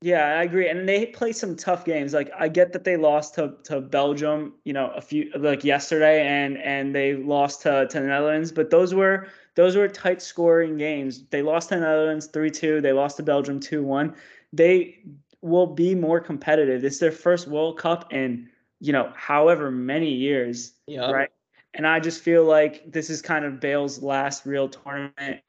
Yeah, 0.03 0.39
I 0.39 0.43
agree. 0.43 0.69
And 0.69 0.89
they 0.89 1.07
play 1.07 1.33
some 1.33 1.57
tough 1.57 1.85
games. 1.85 2.13
Like 2.13 2.31
I 2.39 2.49
get 2.49 2.73
that 2.73 2.85
they 2.85 2.97
lost 2.97 3.35
to, 3.37 3.55
to 3.65 3.81
Belgium, 3.81 4.55
you 4.65 4.73
know, 4.73 4.91
a 4.95 5.01
few 5.01 5.31
like 5.39 5.65
yesterday 5.65 6.27
and 6.27 6.59
and 6.59 6.95
they 6.95 7.15
lost 7.15 7.63
to, 7.63 7.87
to 7.89 8.01
the 8.01 8.07
Netherlands, 8.07 8.53
but 8.53 8.71
those 8.71 8.93
were 8.93 9.29
those 9.55 9.75
were 9.75 9.89
tight 9.89 10.21
scoring 10.21 10.77
games. 10.77 11.25
They 11.31 11.43
lost 11.43 11.71
to 11.71 11.77
the 11.77 11.81
Netherlands 11.81 12.29
3-2, 12.29 12.83
they 12.83 12.93
lost 12.93 13.17
to 13.17 13.23
Belgium 13.23 13.59
2-1. 13.59 14.15
They 14.57 14.99
will 15.43 15.67
be 15.67 15.95
more 15.95 16.21
competitive. 16.21 16.85
It's 16.85 16.99
their 16.99 17.13
first 17.13 17.47
World 17.47 17.79
Cup 17.79 18.13
in, 18.13 18.49
you 18.81 18.93
know, 18.93 19.13
however 19.15 19.71
many 19.71 20.13
years. 20.13 20.73
Yeah. 20.87 21.11
Right. 21.11 21.31
And 21.75 21.87
I 21.87 22.01
just 22.01 22.23
feel 22.23 22.45
like 22.45 22.91
this 22.91 23.11
is 23.11 23.21
kind 23.21 23.45
of 23.45 23.61
Bale's 23.61 24.03
last 24.03 24.47
real 24.47 24.69
tournament. 24.69 25.43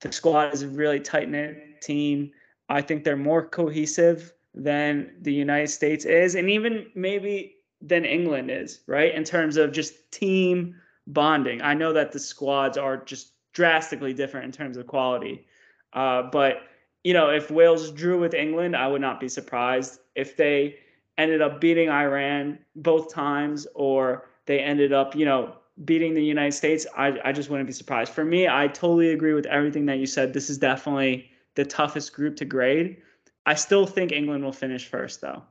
The 0.00 0.12
squad 0.12 0.54
is 0.54 0.62
a 0.62 0.68
really 0.68 1.00
tight 1.00 1.28
knit 1.28 1.80
team 1.82 2.32
I 2.72 2.80
think 2.80 3.04
they're 3.04 3.16
more 3.16 3.46
cohesive 3.46 4.32
than 4.54 5.12
the 5.20 5.32
United 5.32 5.68
States 5.68 6.04
is, 6.04 6.34
and 6.34 6.48
even 6.48 6.86
maybe 6.94 7.56
than 7.80 8.04
England 8.04 8.50
is, 8.50 8.80
right? 8.86 9.14
In 9.14 9.24
terms 9.24 9.56
of 9.56 9.72
just 9.72 10.10
team 10.10 10.76
bonding. 11.06 11.60
I 11.62 11.74
know 11.74 11.92
that 11.92 12.12
the 12.12 12.18
squads 12.18 12.78
are 12.78 12.96
just 12.96 13.32
drastically 13.52 14.14
different 14.14 14.46
in 14.46 14.52
terms 14.52 14.76
of 14.76 14.86
quality. 14.86 15.46
Uh, 15.92 16.22
but, 16.22 16.62
you 17.04 17.12
know, 17.12 17.30
if 17.30 17.50
Wales 17.50 17.90
drew 17.90 18.18
with 18.18 18.34
England, 18.34 18.76
I 18.76 18.86
would 18.86 19.00
not 19.00 19.20
be 19.20 19.28
surprised. 19.28 20.00
If 20.14 20.36
they 20.36 20.76
ended 21.18 21.42
up 21.42 21.60
beating 21.60 21.88
Iran 21.88 22.58
both 22.76 23.12
times 23.12 23.66
or 23.74 24.28
they 24.46 24.60
ended 24.60 24.92
up, 24.92 25.14
you 25.14 25.24
know, 25.24 25.56
beating 25.84 26.14
the 26.14 26.24
United 26.24 26.52
States, 26.52 26.86
I, 26.96 27.18
I 27.24 27.32
just 27.32 27.50
wouldn't 27.50 27.66
be 27.66 27.72
surprised. 27.72 28.12
For 28.12 28.24
me, 28.24 28.48
I 28.48 28.68
totally 28.68 29.10
agree 29.10 29.34
with 29.34 29.46
everything 29.46 29.86
that 29.86 29.98
you 29.98 30.06
said. 30.06 30.32
This 30.32 30.50
is 30.50 30.58
definitely 30.58 31.30
the 31.54 31.64
toughest 31.64 32.12
group 32.12 32.36
to 32.36 32.44
grade. 32.44 32.98
I 33.46 33.54
still 33.54 33.86
think 33.86 34.12
England 34.12 34.44
will 34.44 34.52
finish 34.52 34.86
first, 34.86 35.20
though. 35.20 35.42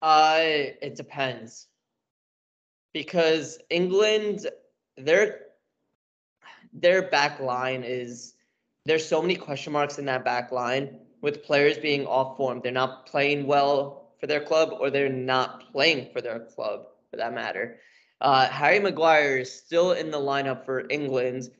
Uh, 0.00 0.38
it 0.40 0.94
depends 0.96 1.66
because 2.94 3.58
England, 3.68 4.46
their 4.96 5.40
their 6.72 7.02
back 7.10 7.40
line 7.40 7.82
is 7.84 8.34
there's 8.90 9.06
so 9.06 9.22
many 9.22 9.36
question 9.36 9.72
marks 9.72 10.00
in 10.00 10.04
that 10.06 10.24
back 10.24 10.50
line 10.50 10.98
with 11.20 11.44
players 11.44 11.78
being 11.78 12.06
off 12.08 12.36
form. 12.36 12.60
They're 12.60 12.72
not 12.72 13.06
playing 13.06 13.46
well 13.46 14.10
for 14.18 14.26
their 14.26 14.40
club, 14.40 14.70
or 14.80 14.90
they're 14.90 15.08
not 15.08 15.70
playing 15.70 16.08
for 16.12 16.20
their 16.20 16.40
club, 16.40 16.86
for 17.08 17.16
that 17.16 17.32
matter. 17.32 17.78
Uh, 18.20 18.48
Harry 18.48 18.80
Maguire 18.80 19.38
is 19.38 19.52
still 19.52 19.92
in 19.92 20.10
the 20.10 20.18
lineup 20.18 20.64
for 20.64 20.86
England, 20.90 21.50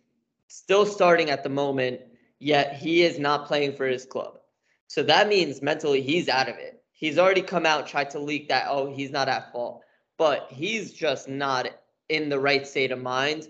still 0.49 0.85
starting 0.85 1.31
at 1.31 1.45
the 1.45 1.49
moment, 1.49 2.01
yet 2.41 2.75
he 2.75 3.03
is 3.03 3.21
not 3.21 3.47
playing 3.47 3.77
for 3.77 3.87
his 3.87 4.05
club. 4.05 4.41
So 4.89 5.05
that 5.05 5.29
means 5.29 5.63
mentally 5.63 6.03
he's 6.03 6.29
out 6.29 6.49
of 6.49 6.57
it. 6.57 6.83
He's 6.91 7.17
already 7.17 7.43
come 7.43 7.65
out, 7.65 7.87
tried 7.87 8.11
to 8.11 8.19
leak 8.19 8.49
that, 8.49 8.67
oh, 8.69 8.93
he's 8.93 9.13
not 9.13 9.29
at 9.29 9.53
fault. 9.53 9.85
But 10.19 10.49
he's 10.51 10.93
just 10.93 11.29
not 11.29 11.69
in 12.09 12.29
the 12.29 12.41
right 12.41 12.67
state 12.67 12.91
of 12.91 13.01
mind 13.01 13.47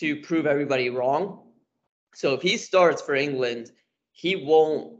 to 0.00 0.20
prove 0.20 0.44
everybody 0.44 0.90
wrong. 0.90 1.41
So 2.14 2.34
if 2.34 2.42
he 2.42 2.56
starts 2.56 3.02
for 3.02 3.14
England, 3.14 3.72
he 4.12 4.36
won't, 4.36 4.98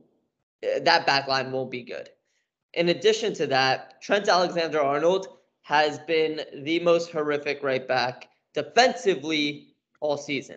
that 0.62 1.06
back 1.06 1.28
line 1.28 1.52
won't 1.52 1.70
be 1.70 1.82
good. 1.82 2.08
In 2.74 2.88
addition 2.88 3.34
to 3.34 3.46
that, 3.48 4.00
Trent 4.00 4.28
Alexander 4.28 4.80
Arnold 4.80 5.26
has 5.62 5.98
been 6.00 6.40
the 6.62 6.80
most 6.80 7.10
horrific 7.10 7.62
right 7.62 7.86
back 7.86 8.28
defensively 8.54 9.74
all 10.00 10.16
season. 10.16 10.56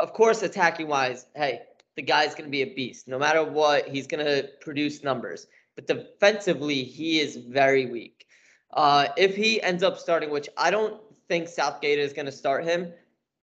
Of 0.00 0.12
course, 0.12 0.42
attacking 0.42 0.88
wise, 0.88 1.26
hey, 1.34 1.62
the 1.96 2.02
guy's 2.02 2.34
going 2.34 2.44
to 2.44 2.50
be 2.50 2.62
a 2.62 2.74
beast. 2.74 3.06
No 3.06 3.18
matter 3.18 3.44
what, 3.44 3.88
he's 3.88 4.06
going 4.06 4.24
to 4.24 4.48
produce 4.60 5.02
numbers. 5.02 5.46
But 5.76 5.86
defensively, 5.86 6.82
he 6.82 7.20
is 7.20 7.36
very 7.36 7.86
weak. 7.86 8.26
Uh, 8.72 9.08
if 9.16 9.36
he 9.36 9.62
ends 9.62 9.82
up 9.82 9.98
starting, 9.98 10.30
which 10.30 10.48
I 10.56 10.70
don't 10.70 11.00
think 11.28 11.48
Southgate 11.48 11.98
is 11.98 12.12
going 12.12 12.26
to 12.26 12.32
start 12.32 12.64
him, 12.64 12.92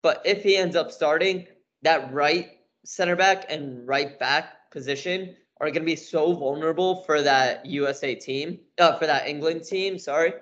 but 0.03 0.21
if 0.25 0.43
he 0.43 0.55
ends 0.55 0.75
up 0.75 0.91
starting, 0.91 1.47
that 1.87 2.13
right 2.13 2.49
center 2.83 3.15
back 3.15 3.45
and 3.49 3.87
right 3.87 4.19
back 4.19 4.71
position 4.71 5.33
are 5.61 5.67
going 5.67 5.81
to 5.83 5.85
be 5.85 5.95
so 5.95 6.33
vulnerable 6.33 7.03
for 7.03 7.21
that 7.21 7.65
USA 7.65 8.13
team, 8.13 8.59
uh, 8.77 8.97
for 8.97 9.05
that 9.07 9.25
England 9.25 9.63
team, 9.63 9.97
sorry, 9.97 10.33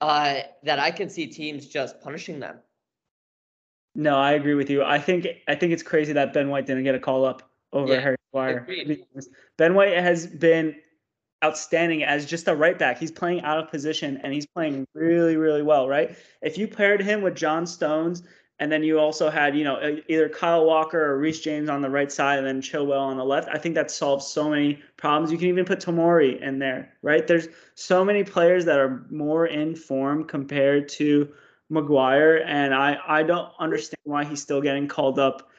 uh, 0.00 0.38
that 0.62 0.78
I 0.78 0.90
can 0.90 1.10
see 1.10 1.26
teams 1.26 1.66
just 1.66 2.00
punishing 2.00 2.40
them. 2.40 2.56
No, 3.94 4.16
I 4.16 4.32
agree 4.32 4.54
with 4.54 4.70
you. 4.70 4.82
I 4.82 4.98
think 4.98 5.26
I 5.46 5.54
think 5.54 5.72
it's 5.72 5.82
crazy 5.82 6.14
that 6.14 6.32
Ben 6.32 6.48
White 6.48 6.66
didn't 6.66 6.84
get 6.84 6.94
a 6.94 6.98
call 6.98 7.26
up 7.26 7.42
over 7.72 7.92
yeah, 7.92 8.00
Harry 8.00 8.16
Maguire. 8.32 8.66
Ben 9.58 9.74
White 9.74 9.96
has 9.98 10.26
been 10.26 10.76
outstanding 11.44 12.04
as 12.04 12.24
just 12.24 12.48
a 12.48 12.56
right 12.56 12.78
back. 12.78 12.98
He's 12.98 13.12
playing 13.12 13.42
out 13.42 13.58
of 13.58 13.70
position 13.70 14.18
and 14.22 14.32
he's 14.32 14.46
playing 14.46 14.86
really, 14.94 15.36
really 15.36 15.62
well, 15.62 15.88
right? 15.88 16.16
If 16.42 16.56
you 16.56 16.66
paired 16.68 17.02
him 17.02 17.20
with 17.20 17.36
John 17.36 17.66
Stones 17.66 18.22
and 18.58 18.72
then 18.72 18.82
you 18.82 18.98
also 18.98 19.28
had, 19.28 19.56
you 19.56 19.64
know, 19.64 19.98
either 20.08 20.28
Kyle 20.28 20.64
Walker 20.64 21.02
or 21.02 21.18
Reece 21.18 21.40
James 21.40 21.68
on 21.68 21.82
the 21.82 21.90
right 21.90 22.10
side 22.10 22.38
and 22.38 22.46
then 22.46 22.62
Chilwell 22.62 23.00
on 23.00 23.18
the 23.18 23.24
left, 23.24 23.48
I 23.52 23.58
think 23.58 23.74
that 23.74 23.90
solves 23.90 24.26
so 24.26 24.48
many 24.48 24.80
problems. 24.96 25.30
You 25.30 25.36
can 25.36 25.48
even 25.48 25.66
put 25.66 25.80
Tomori 25.80 26.40
in 26.40 26.58
there, 26.58 26.94
right? 27.02 27.26
There's 27.26 27.48
so 27.74 28.02
many 28.04 28.24
players 28.24 28.64
that 28.64 28.78
are 28.78 29.04
more 29.10 29.46
in 29.46 29.76
form 29.76 30.24
compared 30.24 30.88
to 30.90 31.28
Maguire, 31.68 32.44
and 32.46 32.74
I 32.74 32.96
I 33.06 33.22
don't 33.24 33.52
understand 33.58 34.00
why 34.04 34.24
he's 34.24 34.40
still 34.40 34.62
getting 34.62 34.86
called 34.88 35.18
up, 35.18 35.50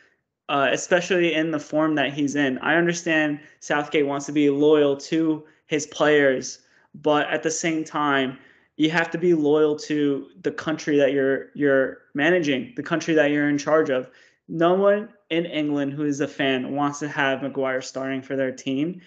uh, 0.50 0.70
especially 0.72 1.34
in 1.34 1.52
the 1.52 1.60
form 1.60 1.96
that 1.96 2.14
he's 2.14 2.36
in. 2.36 2.58
I 2.60 2.76
understand 2.76 3.42
Southgate 3.60 4.08
wants 4.08 4.26
to 4.28 4.32
be 4.32 4.50
loyal 4.50 4.96
to 4.98 5.44
his 5.68 5.86
players, 5.86 6.60
but 6.96 7.28
at 7.28 7.44
the 7.44 7.52
same 7.52 7.84
time, 7.84 8.40
you 8.78 8.90
have 8.90 9.10
to 9.12 9.18
be 9.18 9.34
loyal 9.34 9.76
to 9.76 10.28
the 10.42 10.52
country 10.52 10.98
that 10.98 11.12
you're 11.12 11.50
you're 11.54 12.00
managing, 12.14 12.74
the 12.76 12.84
country 12.84 13.14
that 13.16 13.32
you're 13.32 13.50
in 13.50 13.58
charge 13.58 13.90
of. 13.90 14.10
No 14.48 14.76
one 14.76 15.10
in 15.30 15.46
England 15.46 15.92
who 15.92 16.06
is 16.06 16.22
a 16.22 16.28
fan 16.28 16.74
wants 16.74 17.00
to 17.00 17.08
have 17.10 17.44
Maguire 17.44 17.82
starting 17.82 18.22
for 18.22 18.36
their 18.38 18.52
team 18.52 19.02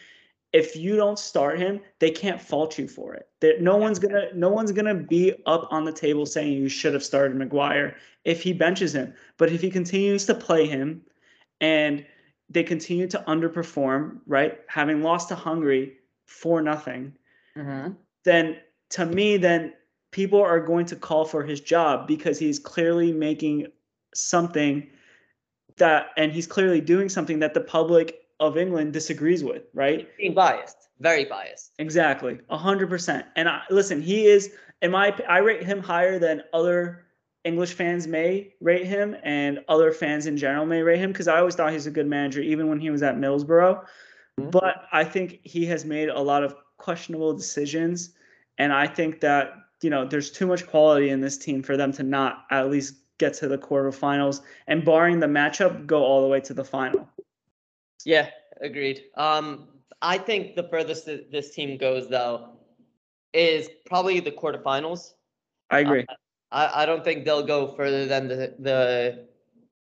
if 0.52 0.74
you 0.74 0.96
don't 0.96 1.18
start 1.18 1.58
him, 1.58 1.80
they 2.00 2.10
can't 2.10 2.40
fault 2.40 2.78
you 2.78 2.88
for 2.88 3.14
it. 3.14 3.28
That 3.40 3.60
no 3.60 3.76
one's 3.76 3.98
gonna 3.98 4.26
no 4.34 4.48
one's 4.48 4.72
gonna 4.72 4.94
be 4.94 5.34
up 5.46 5.68
on 5.70 5.84
the 5.84 5.92
table 5.92 6.26
saying 6.26 6.52
you 6.52 6.68
should 6.68 6.92
have 6.92 7.04
started 7.04 7.36
Maguire 7.36 7.96
if 8.24 8.42
he 8.42 8.52
benches 8.52 8.94
him. 8.94 9.14
But 9.38 9.52
if 9.52 9.60
he 9.60 9.70
continues 9.70 10.26
to 10.26 10.34
play 10.34 10.66
him 10.66 11.02
and 11.60 12.04
they 12.48 12.64
continue 12.64 13.06
to 13.08 13.24
underperform, 13.28 14.20
right? 14.26 14.58
Having 14.66 15.02
lost 15.02 15.28
to 15.28 15.36
Hungary 15.36 15.98
four 16.26 16.60
nothing, 16.62 17.14
mm-hmm. 17.56 17.92
then 18.24 18.56
to 18.90 19.06
me, 19.06 19.36
then 19.36 19.72
people 20.10 20.40
are 20.40 20.60
going 20.60 20.86
to 20.86 20.96
call 20.96 21.24
for 21.24 21.42
his 21.44 21.60
job 21.60 22.06
because 22.06 22.38
he's 22.38 22.58
clearly 22.58 23.12
making 23.12 23.66
something 24.14 24.88
that 25.76 26.08
and 26.16 26.32
he's 26.32 26.46
clearly 26.46 26.80
doing 26.80 27.08
something 27.08 27.38
that 27.38 27.54
the 27.54 27.60
public 27.60 28.20
of 28.40 28.56
England 28.56 28.92
disagrees 28.92 29.44
with, 29.44 29.62
right? 29.74 30.08
Being 30.16 30.34
biased, 30.34 30.88
very 30.98 31.24
biased. 31.24 31.72
Exactly, 31.78 32.38
hundred 32.50 32.88
percent. 32.88 33.26
And 33.36 33.48
I, 33.48 33.62
listen, 33.70 34.00
he 34.02 34.26
is. 34.26 34.52
In 34.82 34.92
my, 34.92 35.14
I 35.28 35.38
rate 35.38 35.62
him 35.62 35.82
higher 35.82 36.18
than 36.18 36.42
other 36.54 37.04
English 37.44 37.74
fans 37.74 38.06
may 38.06 38.54
rate 38.60 38.86
him, 38.86 39.16
and 39.22 39.60
other 39.68 39.92
fans 39.92 40.26
in 40.26 40.36
general 40.36 40.66
may 40.66 40.82
rate 40.82 40.98
him 40.98 41.12
because 41.12 41.28
I 41.28 41.38
always 41.38 41.54
thought 41.54 41.72
he's 41.72 41.86
a 41.86 41.90
good 41.90 42.06
manager, 42.06 42.40
even 42.40 42.68
when 42.68 42.80
he 42.80 42.90
was 42.90 43.02
at 43.02 43.16
Middlesbrough. 43.16 43.84
Mm-hmm. 44.38 44.50
But 44.50 44.86
I 44.92 45.04
think 45.04 45.40
he 45.42 45.66
has 45.66 45.84
made 45.84 46.08
a 46.08 46.20
lot 46.20 46.42
of 46.42 46.54
questionable 46.78 47.34
decisions, 47.34 48.14
and 48.60 48.74
I 48.74 48.86
think 48.86 49.20
that 49.20 49.54
you 49.82 49.90
know 49.90 50.04
there's 50.04 50.30
too 50.30 50.46
much 50.46 50.66
quality 50.66 51.08
in 51.08 51.20
this 51.20 51.38
team 51.38 51.62
for 51.62 51.76
them 51.76 51.92
to 51.92 52.02
not 52.02 52.44
at 52.50 52.70
least 52.70 52.94
get 53.18 53.34
to 53.34 53.48
the 53.48 53.58
quarterfinals, 53.58 54.42
and 54.66 54.84
barring 54.84 55.18
the 55.18 55.26
matchup, 55.26 55.86
go 55.86 56.04
all 56.04 56.22
the 56.22 56.28
way 56.28 56.40
to 56.40 56.54
the 56.54 56.64
final. 56.64 57.08
Yeah, 58.04 58.28
agreed. 58.60 59.04
Um, 59.16 59.68
I 60.02 60.18
think 60.18 60.56
the 60.56 60.64
furthest 60.64 61.06
this 61.06 61.54
team 61.54 61.78
goes, 61.78 62.08
though, 62.08 62.50
is 63.32 63.68
probably 63.86 64.20
the 64.20 64.30
quarterfinals. 64.30 65.14
I 65.70 65.80
agree. 65.80 66.06
I, 66.52 66.82
I 66.82 66.86
don't 66.86 67.04
think 67.04 67.24
they'll 67.24 67.46
go 67.46 67.74
further 67.74 68.06
than 68.06 68.28
the 68.28 68.54
the 68.58 69.26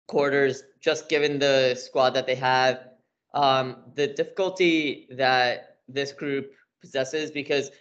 quarters, 0.07 0.63
just 0.79 1.09
given 1.09 1.37
the 1.37 1.75
squad 1.75 2.11
that 2.11 2.25
they 2.25 2.35
have. 2.35 2.79
Um, 3.33 3.83
the 3.95 4.07
difficulty 4.07 5.07
that 5.11 5.77
this 5.89 6.13
group 6.13 6.51
possesses 6.81 7.29
because 7.29 7.71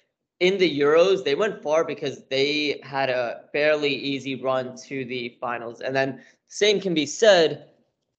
in 0.41 0.59
the 0.59 0.81
Euros 0.81 1.25
they 1.25 1.35
went 1.35 1.63
far 1.63 1.85
because 1.85 2.25
they 2.31 2.81
had 2.83 3.11
a 3.11 3.43
fairly 3.53 3.93
easy 3.93 4.41
run 4.41 4.77
to 4.87 5.05
the 5.05 5.37
finals, 5.41 5.81
and 5.81 5.95
then 5.95 6.21
same 6.49 6.81
can 6.81 6.95
be 6.95 7.07
said 7.07 7.69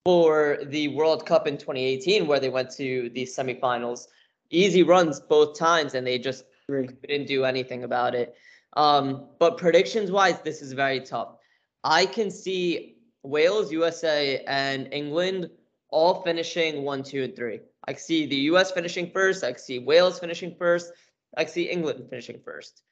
for 0.05 0.59
the 0.65 0.87
World 0.89 1.25
Cup 1.25 1.47
in 1.47 1.57
2018 1.57 2.27
where 2.27 2.39
they 2.39 2.49
went 2.49 2.71
to 2.71 3.09
the 3.13 3.25
semifinals. 3.25 4.07
Easy 4.49 4.83
runs 4.83 5.19
both 5.19 5.57
times, 5.57 5.93
and 5.93 6.05
they 6.05 6.17
just 6.17 6.45
didn't 6.67 7.27
do 7.27 7.45
anything 7.45 7.83
about 7.83 8.15
it. 8.15 8.35
Um, 8.77 9.27
but 9.39 9.57
predictions 9.57 10.11
wise, 10.11 10.39
this 10.41 10.61
is 10.61 10.73
very 10.73 11.01
tough. 11.01 11.35
I 11.83 12.05
can 12.05 12.29
see 12.29 12.97
Wales, 13.23 13.71
USA, 13.71 14.43
and 14.47 14.91
England 14.93 15.49
all 15.89 16.21
finishing 16.21 16.83
one, 16.83 17.03
two, 17.03 17.23
and 17.23 17.35
three. 17.35 17.59
I 17.87 17.93
see 17.93 18.25
the 18.25 18.35
US 18.51 18.71
finishing 18.71 19.09
first. 19.11 19.43
I 19.43 19.53
see 19.53 19.79
Wales 19.79 20.19
finishing 20.19 20.55
first. 20.57 20.91
I 21.37 21.45
see 21.45 21.63
England 21.63 22.05
finishing 22.09 22.39
first. 22.43 22.83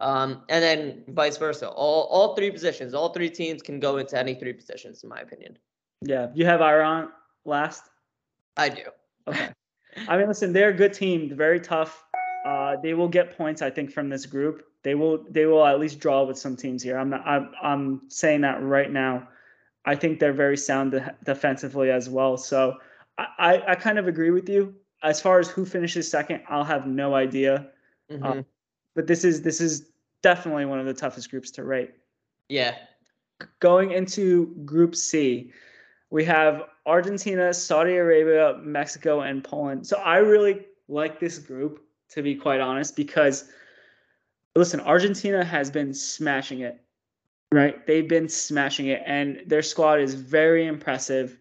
Um, 0.00 0.42
and 0.48 0.62
then 0.62 1.04
vice 1.08 1.36
versa. 1.36 1.68
All 1.68 2.04
all 2.04 2.34
three 2.34 2.50
positions, 2.50 2.94
all 2.94 3.12
three 3.12 3.30
teams 3.30 3.62
can 3.62 3.80
go 3.80 3.98
into 3.98 4.18
any 4.18 4.34
three 4.34 4.52
positions, 4.52 5.02
in 5.02 5.08
my 5.08 5.20
opinion. 5.20 5.58
Yeah. 6.02 6.28
You 6.34 6.46
have 6.46 6.62
Iran 6.62 7.10
last? 7.44 7.84
I 8.56 8.68
do. 8.68 8.82
Okay. 9.28 9.50
I 10.08 10.16
mean, 10.16 10.28
listen, 10.28 10.52
they're 10.52 10.70
a 10.70 10.74
good 10.74 10.94
team. 10.94 11.36
Very 11.36 11.60
tough. 11.60 12.04
Uh, 12.46 12.76
they 12.82 12.94
will 12.94 13.08
get 13.08 13.36
points, 13.36 13.60
I 13.60 13.70
think, 13.70 13.92
from 13.92 14.08
this 14.08 14.24
group. 14.24 14.64
They 14.82 14.94
will. 14.94 15.24
They 15.28 15.44
will 15.44 15.66
at 15.66 15.78
least 15.78 16.00
draw 16.00 16.24
with 16.24 16.38
some 16.38 16.56
teams 16.56 16.82
here. 16.82 16.98
I'm 16.98 17.10
not. 17.10 17.26
I'm, 17.26 17.50
I'm 17.62 18.02
saying 18.08 18.40
that 18.42 18.62
right 18.62 18.90
now. 18.90 19.28
I 19.84 19.94
think 19.94 20.20
they're 20.20 20.32
very 20.32 20.56
sound 20.56 20.92
de- 20.92 21.16
defensively 21.24 21.90
as 21.90 22.08
well. 22.08 22.36
So 22.36 22.76
I, 23.18 23.26
I, 23.38 23.72
I, 23.72 23.74
kind 23.74 23.98
of 23.98 24.08
agree 24.08 24.30
with 24.30 24.48
you. 24.48 24.74
As 25.02 25.20
far 25.20 25.38
as 25.38 25.48
who 25.48 25.64
finishes 25.64 26.10
second, 26.10 26.42
I'll 26.48 26.64
have 26.64 26.86
no 26.86 27.14
idea. 27.14 27.70
Mhm. 28.10 28.24
Um, 28.24 28.46
but 28.94 29.06
this 29.06 29.24
is 29.24 29.42
this 29.42 29.60
is 29.60 29.90
definitely 30.22 30.66
one 30.66 30.78
of 30.78 30.86
the 30.86 30.94
toughest 30.94 31.30
groups 31.30 31.50
to 31.52 31.64
rate. 31.64 31.92
yeah. 32.48 32.76
Going 33.60 33.92
into 33.92 34.46
Group 34.66 34.94
C, 34.94 35.50
we 36.10 36.24
have 36.24 36.64
Argentina, 36.84 37.54
Saudi 37.54 37.96
Arabia, 37.96 38.58
Mexico, 38.62 39.20
and 39.20 39.42
Poland. 39.42 39.86
So 39.86 39.96
I 39.96 40.18
really 40.18 40.66
like 40.88 41.20
this 41.20 41.38
group, 41.38 41.82
to 42.10 42.22
be 42.22 42.34
quite 42.34 42.60
honest, 42.60 42.96
because 42.96 43.50
listen, 44.56 44.80
Argentina 44.80 45.42
has 45.42 45.70
been 45.70 45.94
smashing 45.94 46.60
it, 46.60 46.82
right? 47.52 47.86
They've 47.86 48.08
been 48.08 48.28
smashing 48.28 48.88
it, 48.88 49.02
and 49.06 49.42
their 49.46 49.62
squad 49.62 50.00
is 50.00 50.12
very 50.12 50.66
impressive. 50.66 51.38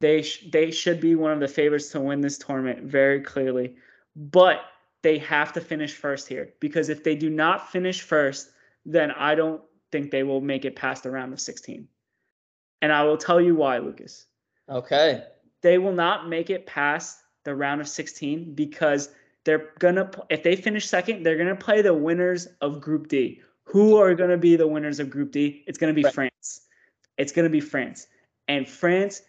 They 0.00 0.22
sh- 0.22 0.48
they 0.50 0.70
should 0.70 1.00
be 1.00 1.14
one 1.14 1.32
of 1.32 1.40
the 1.40 1.48
favorites 1.48 1.90
to 1.90 2.00
win 2.00 2.20
this 2.20 2.38
tournament 2.38 2.82
very 2.84 3.20
clearly, 3.20 3.76
but 4.16 4.62
they 5.02 5.18
have 5.18 5.52
to 5.54 5.60
finish 5.60 5.94
first 5.94 6.28
here 6.28 6.54
because 6.60 6.88
if 6.88 7.04
they 7.04 7.14
do 7.14 7.30
not 7.30 7.70
finish 7.70 8.02
first, 8.02 8.50
then 8.84 9.10
I 9.12 9.34
don't 9.34 9.62
think 9.92 10.10
they 10.10 10.22
will 10.22 10.40
make 10.40 10.64
it 10.64 10.76
past 10.76 11.02
the 11.02 11.10
round 11.10 11.32
of 11.32 11.40
16. 11.40 11.86
And 12.82 12.92
I 12.92 13.02
will 13.04 13.16
tell 13.16 13.40
you 13.40 13.54
why, 13.54 13.78
Lucas. 13.78 14.26
Okay. 14.68 15.24
They 15.62 15.78
will 15.78 15.92
not 15.92 16.28
make 16.28 16.48
it 16.48 16.66
past 16.66 17.18
the 17.44 17.54
round 17.54 17.80
of 17.80 17.88
16 17.88 18.54
because 18.54 19.10
they're 19.44 19.70
gonna 19.78 20.10
if 20.30 20.42
they 20.42 20.56
finish 20.56 20.86
second, 20.86 21.22
they're 21.22 21.38
gonna 21.38 21.56
play 21.56 21.82
the 21.82 21.94
winners 21.94 22.46
of 22.60 22.80
Group 22.80 23.08
D. 23.08 23.42
Who 23.64 23.96
are 23.96 24.14
gonna 24.14 24.38
be 24.38 24.56
the 24.56 24.66
winners 24.66 25.00
of 25.00 25.10
Group 25.10 25.32
D? 25.32 25.64
It's 25.66 25.78
gonna 25.78 25.92
be 25.92 26.04
Right. 26.04 26.14
France. 26.14 26.62
It's 27.18 27.32
gonna 27.32 27.50
be 27.50 27.60
France, 27.60 28.06
and 28.48 28.66
France 28.68 29.22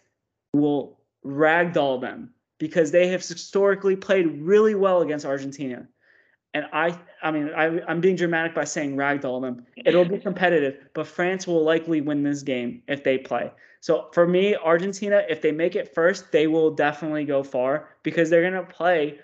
will 0.52 1.00
ragdoll 1.24 2.00
them 2.00 2.30
because 2.58 2.90
they 2.90 3.08
have 3.08 3.22
historically 3.22 3.96
played 3.96 4.26
really 4.42 4.74
well 4.74 5.02
against 5.02 5.26
Argentina. 5.26 5.88
And 6.54 6.66
I, 6.72 6.98
I 7.22 7.30
mean, 7.30 7.50
I, 7.56 7.80
I'm 7.88 8.00
being 8.00 8.16
dramatic 8.16 8.54
by 8.54 8.64
saying 8.64 8.96
ragdoll 8.96 9.40
them. 9.40 9.64
It'll 9.76 10.04
be 10.04 10.18
competitive, 10.18 10.76
but 10.94 11.06
France 11.06 11.46
will 11.46 11.64
likely 11.64 12.02
win 12.02 12.22
this 12.22 12.42
game 12.42 12.82
if 12.88 13.02
they 13.02 13.18
play. 13.18 13.50
So 13.80 14.10
for 14.12 14.28
me, 14.28 14.54
Argentina, 14.54 15.22
if 15.28 15.40
they 15.40 15.50
make 15.50 15.74
it 15.74 15.94
first, 15.94 16.30
they 16.30 16.46
will 16.46 16.70
definitely 16.70 17.24
go 17.24 17.42
far 17.42 17.88
because 18.02 18.28
they're 18.28 18.48
going 18.48 18.64
to 18.64 18.70
play 18.70 19.18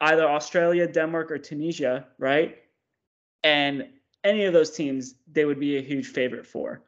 either 0.00 0.28
Australia, 0.28 0.86
Denmark, 0.86 1.30
or 1.30 1.38
Tunisia, 1.38 2.06
right? 2.18 2.58
And 3.44 3.88
any 4.24 4.44
of 4.44 4.52
those 4.52 4.70
teams, 4.70 5.14
they 5.30 5.44
would 5.44 5.60
be 5.60 5.78
a 5.78 5.82
huge 5.82 6.08
favorite 6.08 6.46
for. 6.46 6.82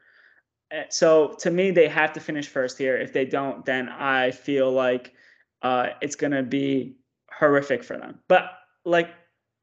Uh, 0.73 0.83
So 0.91 1.35
to 1.41 1.51
me, 1.51 1.71
they 1.71 1.89
have 1.89 2.13
to 2.15 2.21
finish 2.21 2.49
first 2.49 2.79
here. 2.79 2.97
If 2.97 3.13
they 3.13 3.25
don't, 3.25 3.65
then 3.65 3.89
I 3.89 4.31
feel 4.31 4.71
like 4.71 5.15
uh, 5.63 5.91
it's 6.01 6.17
going 6.17 6.33
to 6.33 6.43
be 6.43 6.97
horrific 7.33 7.85
for 7.85 7.97
them. 7.97 8.19
But 8.29 8.51
like, 8.85 9.11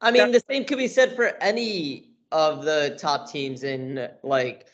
I 0.02 0.12
mean, 0.12 0.32
the 0.32 0.44
same 0.50 0.66
could 0.66 0.78
be 0.78 0.88
said 0.88 1.16
for 1.16 1.36
any 1.42 2.10
of 2.32 2.66
the 2.66 2.98
top 3.00 3.32
teams 3.32 3.64
in 3.64 4.10
like 4.24 4.68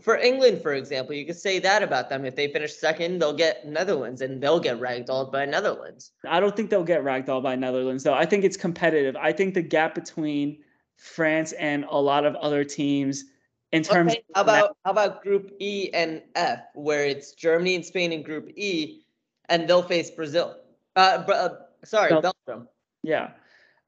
for 0.00 0.16
England, 0.16 0.62
for 0.62 0.72
example. 0.74 1.14
You 1.14 1.26
could 1.26 1.36
say 1.36 1.58
that 1.58 1.82
about 1.82 2.08
them. 2.08 2.24
If 2.24 2.36
they 2.36 2.48
finish 2.52 2.74
second, 2.74 3.18
they'll 3.18 3.36
get 3.36 3.66
Netherlands 3.66 4.20
and 4.20 4.42
they'll 4.42 4.60
get 4.60 4.80
ragdolled 4.80 5.30
by 5.30 5.44
Netherlands. 5.44 6.12
I 6.26 6.40
don't 6.40 6.56
think 6.56 6.70
they'll 6.70 6.84
get 6.84 7.02
ragdolled 7.02 7.42
by 7.42 7.56
Netherlands, 7.56 8.04
though. 8.04 8.14
I 8.14 8.26
think 8.26 8.44
it's 8.44 8.56
competitive. 8.56 9.16
I 9.16 9.32
think 9.32 9.54
the 9.54 9.62
gap 9.62 9.94
between 9.94 10.58
France 10.96 11.52
and 11.52 11.84
a 11.90 12.00
lot 12.00 12.24
of 12.24 12.34
other 12.36 12.64
teams, 12.64 13.24
in 13.74 13.82
terms, 13.82 14.12
Okay, 14.12 14.22
how 14.34 14.42
about 14.42 14.76
how 14.84 14.90
about 14.92 15.22
Group 15.22 15.52
E 15.58 15.90
and 15.92 16.22
F, 16.36 16.60
where 16.74 17.04
it's 17.04 17.32
Germany 17.32 17.74
and 17.74 17.84
Spain 17.84 18.12
in 18.12 18.22
Group 18.22 18.50
E, 18.56 19.02
and 19.48 19.68
they'll 19.68 19.82
face 19.82 20.10
Brazil. 20.10 20.56
Uh, 20.96 21.24
Br- 21.24 21.32
uh 21.32 21.48
sorry, 21.84 22.10
Bel- 22.10 22.34
Belgium. 22.46 22.68
yeah. 23.02 23.30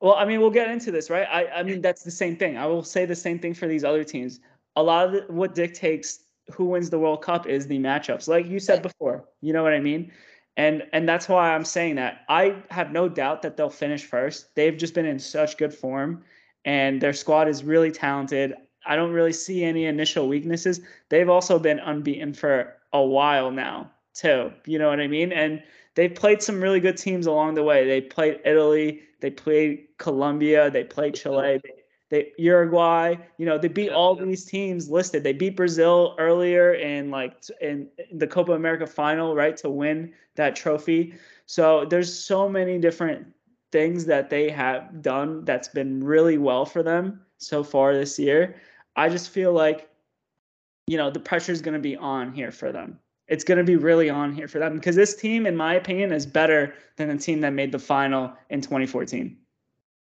Well, 0.00 0.14
I 0.14 0.24
mean, 0.26 0.40
we'll 0.40 0.50
get 0.50 0.68
into 0.68 0.90
this, 0.90 1.08
right? 1.08 1.26
I, 1.30 1.46
I 1.60 1.62
mean, 1.62 1.80
that's 1.80 2.02
the 2.02 2.10
same 2.10 2.36
thing. 2.36 2.58
I 2.58 2.66
will 2.66 2.82
say 2.82 3.06
the 3.06 3.16
same 3.16 3.38
thing 3.38 3.54
for 3.54 3.66
these 3.66 3.82
other 3.82 4.04
teams. 4.04 4.40
A 4.74 4.82
lot 4.82 5.06
of 5.06 5.12
the, 5.12 5.32
what 5.32 5.54
dictates 5.54 6.24
who 6.52 6.66
wins 6.66 6.90
the 6.90 6.98
World 6.98 7.22
Cup 7.22 7.46
is 7.46 7.66
the 7.66 7.78
matchups, 7.78 8.28
like 8.28 8.46
you 8.46 8.58
said 8.60 8.82
before. 8.82 9.24
You 9.40 9.52
know 9.52 9.62
what 9.62 9.72
I 9.72 9.80
mean? 9.80 10.12
And 10.58 10.82
and 10.92 11.08
that's 11.08 11.28
why 11.28 11.54
I'm 11.54 11.64
saying 11.64 11.94
that. 11.96 12.22
I 12.28 12.62
have 12.70 12.90
no 12.90 13.08
doubt 13.08 13.42
that 13.42 13.56
they'll 13.56 13.70
finish 13.70 14.04
first. 14.04 14.54
They've 14.54 14.76
just 14.76 14.94
been 14.94 15.06
in 15.06 15.18
such 15.18 15.56
good 15.58 15.72
form, 15.72 16.24
and 16.64 17.00
their 17.00 17.12
squad 17.12 17.48
is 17.48 17.62
really 17.64 17.90
talented. 17.92 18.54
I 18.86 18.96
don't 18.96 19.12
really 19.12 19.32
see 19.32 19.64
any 19.64 19.86
initial 19.86 20.28
weaknesses. 20.28 20.80
They've 21.08 21.28
also 21.28 21.58
been 21.58 21.78
unbeaten 21.78 22.32
for 22.34 22.74
a 22.92 23.02
while 23.02 23.50
now, 23.50 23.90
too. 24.14 24.52
You 24.64 24.78
know 24.78 24.88
what 24.88 25.00
I 25.00 25.06
mean? 25.06 25.32
And 25.32 25.62
they've 25.94 26.14
played 26.14 26.42
some 26.42 26.60
really 26.60 26.80
good 26.80 26.96
teams 26.96 27.26
along 27.26 27.54
the 27.54 27.62
way. 27.62 27.86
They 27.86 28.00
played 28.00 28.40
Italy, 28.44 29.02
they 29.20 29.30
played 29.30 29.86
Colombia, 29.98 30.70
they 30.70 30.84
played 30.84 31.14
Chile, 31.14 31.60
they, 31.62 31.72
they 32.10 32.32
Uruguay. 32.38 33.16
You 33.38 33.46
know, 33.46 33.58
they 33.58 33.68
beat 33.68 33.90
all 33.90 34.14
these 34.14 34.44
teams 34.44 34.88
listed. 34.88 35.24
They 35.24 35.32
beat 35.32 35.56
Brazil 35.56 36.14
earlier 36.18 36.74
in 36.74 37.10
like 37.10 37.34
in, 37.60 37.88
in 38.10 38.18
the 38.18 38.26
Copa 38.26 38.52
America 38.52 38.86
final, 38.86 39.34
right, 39.34 39.56
to 39.58 39.70
win 39.70 40.12
that 40.36 40.54
trophy. 40.54 41.14
So 41.46 41.84
there's 41.84 42.12
so 42.12 42.48
many 42.48 42.78
different 42.78 43.26
things 43.72 44.06
that 44.06 44.30
they 44.30 44.48
have 44.50 45.02
done 45.02 45.44
that's 45.44 45.68
been 45.68 46.02
really 46.02 46.38
well 46.38 46.64
for 46.64 46.82
them 46.82 47.20
so 47.38 47.64
far 47.64 47.94
this 47.94 48.18
year. 48.18 48.56
I 48.96 49.08
just 49.08 49.30
feel 49.30 49.52
like 49.52 49.88
you 50.86 50.96
know 50.96 51.10
the 51.10 51.20
pressure 51.20 51.52
is 51.52 51.62
going 51.62 51.74
to 51.74 51.80
be 51.80 51.96
on 51.96 52.32
here 52.32 52.50
for 52.50 52.72
them 52.72 52.98
it's 53.28 53.44
going 53.44 53.58
to 53.58 53.64
be 53.64 53.76
really 53.76 54.08
on 54.08 54.32
here 54.32 54.48
for 54.48 54.58
them 54.58 54.74
because 54.74 54.94
this 54.94 55.14
team, 55.14 55.46
in 55.46 55.56
my 55.56 55.74
opinion, 55.74 56.12
is 56.12 56.26
better 56.26 56.74
than 56.96 57.08
the 57.08 57.16
team 57.16 57.40
that 57.40 57.52
made 57.52 57.72
the 57.72 57.78
final 57.78 58.32
in 58.50 58.60
2014. 58.60 59.36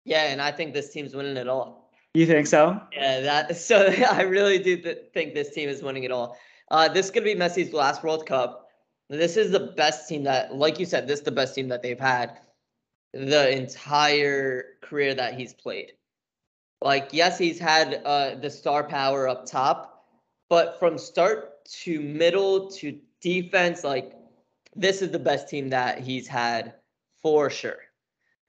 Yeah, 0.04 0.24
and 0.24 0.40
I 0.40 0.52
think 0.52 0.72
this 0.72 0.92
team's 0.92 1.14
winning 1.14 1.36
it 1.36 1.48
all. 1.48 1.90
You 2.14 2.26
think 2.26 2.46
so? 2.46 2.80
Yeah, 2.92 3.20
that 3.20 3.56
so 3.60 3.92
I 4.10 4.22
really 4.22 4.58
do 4.58 4.76
th- 4.76 4.98
think 5.12 5.34
this 5.34 5.52
team 5.52 5.68
is 5.68 5.82
winning 5.82 6.04
it 6.04 6.12
all. 6.12 6.38
Uh, 6.70 6.88
this 6.88 7.06
is 7.06 7.12
gonna 7.12 7.24
be 7.24 7.34
Messi's 7.34 7.72
last 7.72 8.02
World 8.02 8.26
Cup. 8.26 8.68
This 9.08 9.36
is 9.36 9.52
the 9.52 9.72
best 9.76 10.08
team 10.08 10.24
that, 10.24 10.54
like 10.54 10.80
you 10.80 10.86
said, 10.86 11.06
this 11.06 11.20
is 11.20 11.24
the 11.24 11.32
best 11.32 11.54
team 11.54 11.68
that 11.68 11.82
they've 11.82 11.98
had 11.98 12.38
the 13.12 13.56
entire 13.56 14.64
career 14.82 15.14
that 15.14 15.34
he's 15.34 15.54
played. 15.54 15.92
Like, 16.82 17.08
yes, 17.12 17.38
he's 17.38 17.58
had 17.58 18.02
uh, 18.04 18.34
the 18.36 18.50
star 18.50 18.84
power 18.84 19.28
up 19.28 19.46
top, 19.46 20.04
but 20.48 20.78
from 20.78 20.98
start 20.98 21.64
to 21.82 22.00
middle 22.00 22.70
to 22.72 22.98
defense, 23.20 23.82
like 23.82 24.12
this 24.74 25.02
is 25.02 25.10
the 25.10 25.18
best 25.18 25.48
team 25.48 25.70
that 25.70 26.00
he's 26.00 26.28
had 26.28 26.74
for 27.22 27.50
sure. 27.50 27.78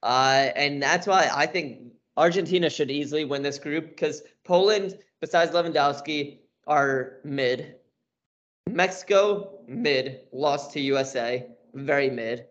Uh, 0.04 0.50
and 0.56 0.82
that's 0.82 1.08
why 1.08 1.30
I 1.34 1.46
think 1.46 1.94
Argentina 2.18 2.70
should 2.70 2.92
easily 2.92 3.26
win 3.26 3.42
this 3.42 3.58
group 3.58 3.90
because 3.90 4.24
Poland, 4.44 4.98
besides 5.22 5.52
Lewandowski, 5.52 6.40
are 6.68 7.18
mid. 7.24 7.76
Mexico, 8.70 9.60
mid, 9.68 10.22
lost 10.32 10.74
to 10.74 10.80
USA, 10.82 11.48
very 11.74 12.10
mid. 12.10 12.46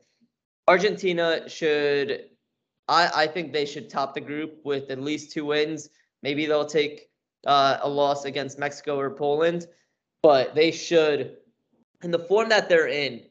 Argentina 0.66 1.48
should, 1.48 2.30
I, 2.88 3.10
I 3.14 3.26
think 3.26 3.52
they 3.52 3.66
should 3.66 3.90
top 3.90 4.14
the 4.14 4.20
group 4.20 4.60
with 4.64 4.90
at 4.90 5.00
least 5.00 5.32
two 5.32 5.46
wins. 5.46 5.90
Maybe 6.22 6.46
they'll 6.46 6.66
take 6.66 7.08
uh, 7.46 7.78
a 7.82 7.88
loss 7.88 8.24
against 8.24 8.58
Mexico 8.58 8.98
or 8.98 9.10
Poland, 9.10 9.66
but 10.22 10.54
they 10.54 10.70
should, 10.70 11.36
in 12.02 12.10
the 12.10 12.18
form 12.18 12.48
that 12.48 12.68
they're 12.68 12.88
in, 12.88 13.22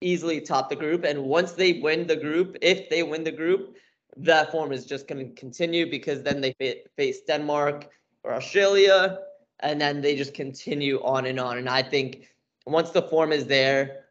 easily 0.00 0.40
top 0.40 0.68
the 0.68 0.76
group. 0.76 1.04
And 1.04 1.24
once 1.24 1.52
they 1.52 1.74
win 1.74 2.06
the 2.06 2.16
group, 2.16 2.56
if 2.60 2.90
they 2.90 3.02
win 3.02 3.24
the 3.24 3.32
group, 3.32 3.76
that 4.16 4.50
form 4.50 4.72
is 4.72 4.84
just 4.84 5.08
going 5.08 5.26
to 5.26 5.34
continue 5.34 5.90
because 5.90 6.22
then 6.22 6.40
they 6.40 6.54
face 6.96 7.20
Denmark 7.22 7.88
or 8.24 8.34
Australia, 8.34 9.18
and 9.60 9.80
then 9.80 10.00
they 10.00 10.16
just 10.16 10.34
continue 10.34 11.00
on 11.02 11.26
and 11.26 11.40
on. 11.40 11.58
And 11.58 11.68
I 11.68 11.82
think 11.82 12.28
once 12.66 12.90
the 12.90 13.02
form 13.02 13.32
is 13.32 13.46
there, 13.46 14.04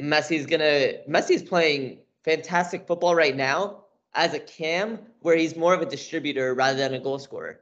Messi's 0.00 0.46
gonna 0.46 0.92
Messi's 1.08 1.42
playing 1.42 1.98
fantastic 2.24 2.86
football 2.86 3.14
right 3.16 3.34
now 3.34 3.84
as 4.18 4.34
a 4.34 4.40
cam 4.40 4.98
where 5.20 5.36
he's 5.36 5.56
more 5.56 5.72
of 5.72 5.80
a 5.80 5.86
distributor 5.86 6.52
rather 6.52 6.76
than 6.76 6.94
a 6.94 6.98
goal 6.98 7.20
scorer. 7.20 7.60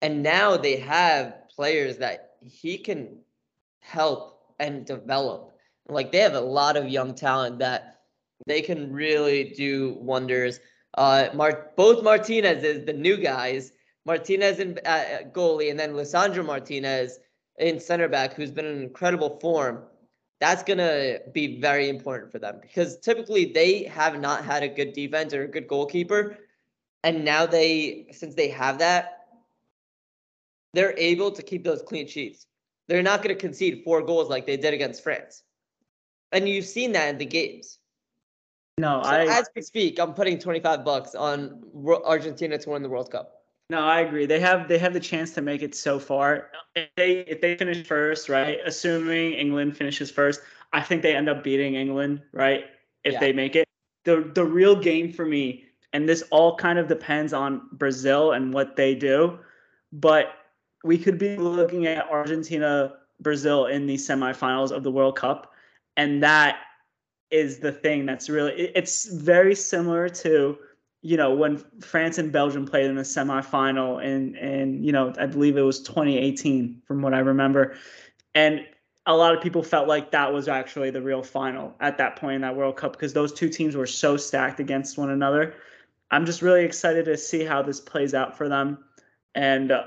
And 0.00 0.22
now 0.22 0.56
they 0.56 0.76
have 0.76 1.48
players 1.54 1.96
that 1.96 2.36
he 2.40 2.78
can 2.78 3.18
help 3.80 4.54
and 4.60 4.86
develop. 4.86 5.56
Like 5.88 6.12
they 6.12 6.18
have 6.18 6.34
a 6.34 6.40
lot 6.40 6.76
of 6.76 6.88
young 6.88 7.16
talent 7.16 7.58
that 7.58 8.02
they 8.46 8.62
can 8.62 8.92
really 8.92 9.52
do 9.56 9.96
wonders. 10.00 10.60
Uh, 10.96 11.30
Mar- 11.34 11.72
both 11.76 12.04
Martinez 12.04 12.62
is 12.62 12.86
the 12.86 12.92
new 12.92 13.16
guys. 13.16 13.72
Martinez 14.06 14.60
in 14.60 14.78
uh, 14.86 15.22
goalie, 15.32 15.68
and 15.68 15.78
then 15.78 15.94
Lisandro 15.94 16.46
Martinez 16.46 17.18
in 17.58 17.80
center 17.80 18.08
back, 18.08 18.34
who's 18.34 18.52
been 18.52 18.66
in 18.66 18.82
incredible 18.82 19.40
form. 19.40 19.82
That's 20.40 20.62
gonna 20.62 21.18
be 21.32 21.60
very 21.60 21.88
important 21.88 22.30
for 22.30 22.38
them 22.38 22.58
because 22.62 22.98
typically 22.98 23.46
they 23.46 23.84
have 23.84 24.20
not 24.20 24.44
had 24.44 24.62
a 24.62 24.68
good 24.68 24.92
defense 24.92 25.34
or 25.34 25.44
a 25.44 25.48
good 25.48 25.66
goalkeeper, 25.66 26.38
and 27.02 27.24
now 27.24 27.46
they, 27.46 28.06
since 28.12 28.34
they 28.34 28.48
have 28.48 28.78
that, 28.78 29.26
they're 30.74 30.96
able 30.96 31.30
to 31.32 31.42
keep 31.42 31.64
those 31.64 31.82
clean 31.82 32.06
sheets. 32.06 32.46
They're 32.86 33.02
not 33.02 33.22
going 33.22 33.34
to 33.34 33.40
concede 33.40 33.82
four 33.84 34.02
goals 34.02 34.28
like 34.28 34.46
they 34.46 34.56
did 34.56 34.74
against 34.74 35.02
France, 35.02 35.42
and 36.32 36.48
you've 36.48 36.66
seen 36.66 36.92
that 36.92 37.08
in 37.08 37.18
the 37.18 37.26
games. 37.26 37.78
No, 38.78 39.02
so 39.02 39.10
I 39.10 39.24
as 39.24 39.50
we 39.56 39.62
speak, 39.62 39.98
I'm 39.98 40.14
putting 40.14 40.38
25 40.38 40.84
bucks 40.84 41.16
on 41.16 41.64
Argentina 42.04 42.56
to 42.58 42.70
win 42.70 42.82
the 42.82 42.88
World 42.88 43.10
Cup. 43.10 43.37
No, 43.70 43.80
I 43.80 44.00
agree. 44.00 44.24
They 44.24 44.40
have 44.40 44.66
they 44.66 44.78
have 44.78 44.94
the 44.94 45.00
chance 45.00 45.32
to 45.34 45.42
make 45.42 45.62
it 45.62 45.74
so 45.74 45.98
far. 45.98 46.50
If 46.74 46.88
they 46.96 47.18
if 47.20 47.40
they 47.40 47.54
finish 47.54 47.86
first, 47.86 48.28
right? 48.28 48.58
Assuming 48.64 49.34
England 49.34 49.76
finishes 49.76 50.10
first, 50.10 50.40
I 50.72 50.80
think 50.80 51.02
they 51.02 51.14
end 51.14 51.28
up 51.28 51.44
beating 51.44 51.74
England, 51.74 52.22
right? 52.32 52.64
If 53.04 53.14
yeah. 53.14 53.20
they 53.20 53.32
make 53.32 53.56
it. 53.56 53.68
The 54.04 54.30
the 54.34 54.44
real 54.44 54.74
game 54.74 55.12
for 55.12 55.26
me, 55.26 55.64
and 55.92 56.08
this 56.08 56.22
all 56.30 56.56
kind 56.56 56.78
of 56.78 56.88
depends 56.88 57.34
on 57.34 57.68
Brazil 57.72 58.32
and 58.32 58.54
what 58.54 58.76
they 58.76 58.94
do, 58.94 59.38
but 59.92 60.32
we 60.82 60.96
could 60.96 61.18
be 61.18 61.36
looking 61.36 61.86
at 61.86 62.08
Argentina 62.08 62.94
Brazil 63.20 63.66
in 63.66 63.86
the 63.86 63.96
semifinals 63.96 64.70
of 64.70 64.82
the 64.82 64.90
World 64.90 65.16
Cup, 65.16 65.52
and 65.98 66.22
that 66.22 66.60
is 67.30 67.58
the 67.58 67.72
thing 67.72 68.06
that's 68.06 68.30
really 68.30 68.72
it's 68.74 69.04
very 69.12 69.54
similar 69.54 70.08
to 70.08 70.56
you 71.02 71.16
know 71.16 71.32
when 71.34 71.62
France 71.80 72.18
and 72.18 72.32
Belgium 72.32 72.66
played 72.66 72.86
in 72.86 72.96
the 72.96 73.02
semifinal 73.02 74.04
and 74.04 74.36
and 74.36 74.84
you 74.84 74.92
know 74.92 75.12
I 75.18 75.26
believe 75.26 75.56
it 75.56 75.62
was 75.62 75.80
2018 75.80 76.82
from 76.86 77.02
what 77.02 77.14
I 77.14 77.18
remember. 77.18 77.76
And 78.34 78.66
a 79.06 79.16
lot 79.16 79.34
of 79.34 79.42
people 79.42 79.62
felt 79.62 79.88
like 79.88 80.10
that 80.10 80.32
was 80.32 80.48
actually 80.48 80.90
the 80.90 81.00
real 81.00 81.22
final 81.22 81.74
at 81.80 81.96
that 81.98 82.16
point 82.16 82.36
in 82.36 82.40
that 82.42 82.54
World 82.54 82.76
Cup 82.76 82.92
because 82.92 83.14
those 83.14 83.32
two 83.32 83.48
teams 83.48 83.74
were 83.74 83.86
so 83.86 84.16
stacked 84.16 84.60
against 84.60 84.98
one 84.98 85.10
another. 85.10 85.54
I'm 86.10 86.26
just 86.26 86.42
really 86.42 86.64
excited 86.64 87.06
to 87.06 87.16
see 87.16 87.44
how 87.44 87.62
this 87.62 87.80
plays 87.80 88.12
out 88.14 88.36
for 88.36 88.48
them. 88.48 88.78
And 89.34 89.72
uh, 89.72 89.84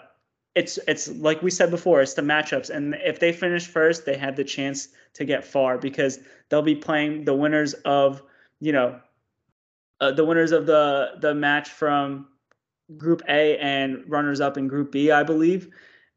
it's 0.55 0.79
it's 0.87 1.07
like 1.09 1.41
we 1.41 1.51
said 1.51 1.69
before, 1.69 2.01
it's 2.01 2.13
the 2.13 2.21
matchups, 2.21 2.69
and 2.69 2.95
if 3.05 3.19
they 3.19 3.31
finish 3.31 3.67
first, 3.67 4.05
they 4.05 4.17
have 4.17 4.35
the 4.35 4.43
chance 4.43 4.89
to 5.13 5.23
get 5.23 5.45
far 5.45 5.77
because 5.77 6.19
they'll 6.49 6.61
be 6.61 6.75
playing 6.75 7.25
the 7.25 7.33
winners 7.33 7.73
of 7.85 8.21
you 8.59 8.71
know 8.71 8.99
uh, 10.01 10.11
the 10.11 10.25
winners 10.25 10.51
of 10.51 10.65
the 10.65 11.11
the 11.19 11.33
match 11.33 11.69
from 11.69 12.27
Group 12.97 13.21
A 13.29 13.57
and 13.59 14.03
runners 14.07 14.41
up 14.41 14.57
in 14.57 14.67
Group 14.67 14.91
B, 14.91 15.11
I 15.11 15.23
believe, 15.23 15.69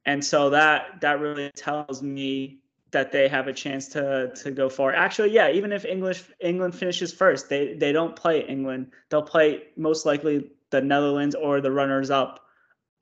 and 0.07 0.25
so 0.25 0.51
that 0.51 1.01
that 1.03 1.20
really 1.20 1.51
tells 1.55 2.03
me 2.03 2.59
that 2.90 3.12
they 3.12 3.29
have 3.29 3.47
a 3.47 3.53
chance 3.53 3.88
to 3.88 4.33
to 4.35 4.51
go 4.51 4.68
far. 4.68 4.92
Actually, 4.94 5.31
yeah, 5.31 5.51
even 5.51 5.70
if 5.70 5.85
English 5.85 6.25
England 6.40 6.75
finishes 6.75 7.12
first, 7.12 7.49
they 7.49 7.75
they 7.75 7.92
don't 7.92 8.16
play 8.16 8.44
England. 8.47 8.90
They'll 9.11 9.23
play 9.23 9.64
most 9.77 10.07
likely 10.07 10.51
the 10.70 10.81
Netherlands 10.81 11.35
or 11.35 11.61
the 11.61 11.70
runners 11.70 12.11
up 12.11 12.47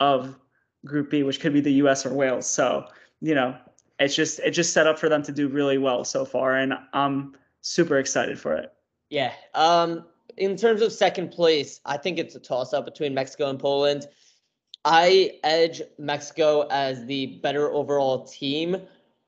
of 0.01 0.37
Group 0.85 1.11
B, 1.11 1.23
which 1.23 1.41
could 1.41 1.53
be 1.53 1.61
the 1.61 1.75
U.S. 1.75 2.05
or 2.05 2.13
Wales. 2.13 2.47
So 2.47 2.87
you 3.21 3.35
know, 3.35 3.57
it's 4.01 4.17
just 4.17 4.41
it's 4.41 4.57
just 4.57 4.73
set 4.73 4.87
up 4.87 4.99
for 4.99 5.09
them 5.09 5.23
to 5.23 5.33
do 5.33 5.49
really 5.49 5.79
well 5.79 6.05
so 6.05 6.25
far, 6.25 6.57
and 6.57 6.75
I'm 6.93 7.37
super 7.61 7.99
excited 7.99 8.39
for 8.39 8.55
it. 8.55 8.73
Yeah. 9.11 9.33
Um. 9.55 10.07
In 10.37 10.57
terms 10.57 10.83
of 10.83 10.93
second 10.93 11.31
place, 11.31 11.81
I 11.85 11.97
think 11.97 12.19
it's 12.19 12.35
a 12.35 12.41
toss 12.41 12.73
up 12.73 12.85
between 12.85 13.15
Mexico 13.15 13.51
and 13.51 13.59
Poland. 13.59 14.07
I 14.85 15.39
edge 15.45 15.83
Mexico 15.99 16.67
as 16.71 17.05
the 17.07 17.39
better 17.43 17.71
overall 17.71 18.25
team, 18.25 18.77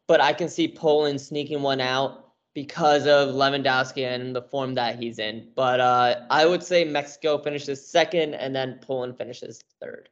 but 0.06 0.20
I 0.20 0.32
can 0.32 0.48
see 0.48 0.68
Poland 0.68 1.20
sneaking 1.20 1.62
one 1.62 1.80
out 1.80 2.32
because 2.54 3.06
of 3.06 3.34
Lewandowski 3.34 4.06
and 4.06 4.34
the 4.34 4.42
form 4.42 4.74
that 4.74 4.98
he's 4.98 5.18
in. 5.18 5.48
But 5.54 5.80
uh, 5.80 6.20
I 6.30 6.46
would 6.46 6.62
say 6.62 6.84
Mexico 6.84 7.38
finishes 7.38 7.86
second, 7.86 8.34
and 8.34 8.54
then 8.54 8.78
Poland 8.80 9.16
finishes 9.16 9.62
third. 9.80 10.08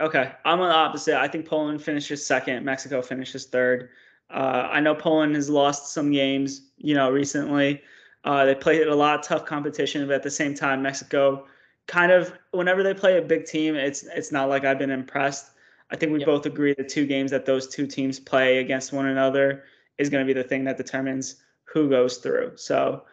Okay, 0.00 0.32
I'm 0.44 0.60
on 0.60 0.68
the 0.68 0.74
opposite. 0.74 1.18
I 1.18 1.28
think 1.28 1.46
Poland 1.46 1.82
finishes 1.82 2.24
second. 2.26 2.64
Mexico 2.64 3.00
finishes 3.00 3.46
third. 3.46 3.90
Uh, 4.30 4.68
I 4.70 4.80
know 4.80 4.94
Poland 4.94 5.34
has 5.36 5.48
lost 5.48 5.94
some 5.94 6.10
games, 6.10 6.70
you 6.76 6.94
know, 6.94 7.10
recently. 7.10 7.82
Uh, 8.26 8.44
they 8.44 8.54
played 8.54 8.86
a 8.86 8.94
lot 8.94 9.18
of 9.18 9.24
tough 9.24 9.46
competition, 9.46 10.06
but 10.06 10.16
at 10.16 10.22
the 10.22 10.30
same 10.30 10.54
time, 10.54 10.82
Mexico 10.82 11.46
kind 11.86 12.12
of 12.12 12.32
whenever 12.50 12.82
they 12.82 12.94
play 12.94 13.18
a 13.18 13.22
big 13.22 13.46
team, 13.46 13.74
it's 13.74 14.02
it's 14.02 14.32
not 14.32 14.48
like 14.48 14.64
I've 14.64 14.78
been 14.78 14.90
impressed. 14.90 15.52
I 15.90 15.96
think 15.96 16.12
we 16.12 16.18
yep. 16.18 16.26
both 16.26 16.46
agree 16.46 16.74
the 16.74 16.84
two 16.84 17.06
games 17.06 17.30
that 17.30 17.46
those 17.46 17.68
two 17.68 17.86
teams 17.86 18.18
play 18.18 18.58
against 18.58 18.92
one 18.92 19.06
another 19.06 19.64
is 19.98 20.10
going 20.10 20.26
to 20.26 20.34
be 20.34 20.38
the 20.38 20.46
thing 20.46 20.64
that 20.64 20.76
determines 20.76 21.36
who 21.64 21.88
goes 21.88 22.16
through. 22.18 22.52
So 22.56 23.04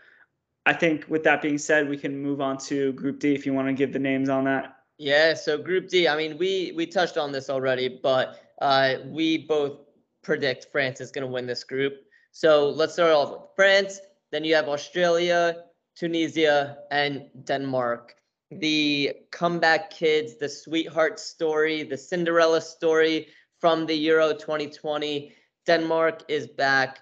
I 0.65 0.73
think 0.73 1.06
with 1.08 1.23
that 1.23 1.41
being 1.41 1.58
said, 1.58 1.88
we 1.88 1.97
can 1.97 2.17
move 2.17 2.41
on 2.41 2.58
to 2.69 2.93
Group 2.93 3.19
D 3.19 3.36
if 3.36 3.45
you 3.45 3.54
want 3.54 3.67
to 3.67 3.73
give 3.73 3.93
the 3.93 3.99
names 3.99 4.30
on 4.30 4.45
that. 4.45 4.78
Yeah, 4.97 5.34
so 5.34 5.58
Group 5.58 5.89
D, 5.89 6.08
I 6.08 6.15
mean, 6.15 6.38
we 6.38 6.73
we 6.76 6.86
touched 6.86 7.17
on 7.17 7.32
this 7.32 7.49
already, 7.49 7.99
but 8.02 8.39
uh, 8.62 8.95
we 9.06 9.39
both 9.39 9.80
predict 10.23 10.67
France 10.71 11.02
is 11.02 11.12
going 11.12 11.26
to 11.26 11.32
win 11.32 11.45
this 11.45 11.63
group. 11.63 11.93
So 12.32 12.69
let's 12.69 12.93
start 12.93 13.12
off 13.12 13.32
with 13.32 13.41
France. 13.56 13.99
Then 14.34 14.43
you 14.43 14.56
have 14.56 14.67
Australia, 14.67 15.58
Tunisia, 15.96 16.80
and 16.89 17.30
Denmark. 17.43 18.15
The 18.50 19.13
comeback 19.32 19.91
kids, 19.91 20.38
the 20.39 20.50
sweetheart 20.50 21.19
story, 21.19 21.84
the 21.84 21.98
Cinderella 21.98 22.60
story 22.60 23.28
from 23.62 23.86
the 23.86 23.93
Euro 23.93 24.34
2020. 24.34 25.36
Denmark 25.67 26.24
is 26.30 26.48
back. 26.48 27.02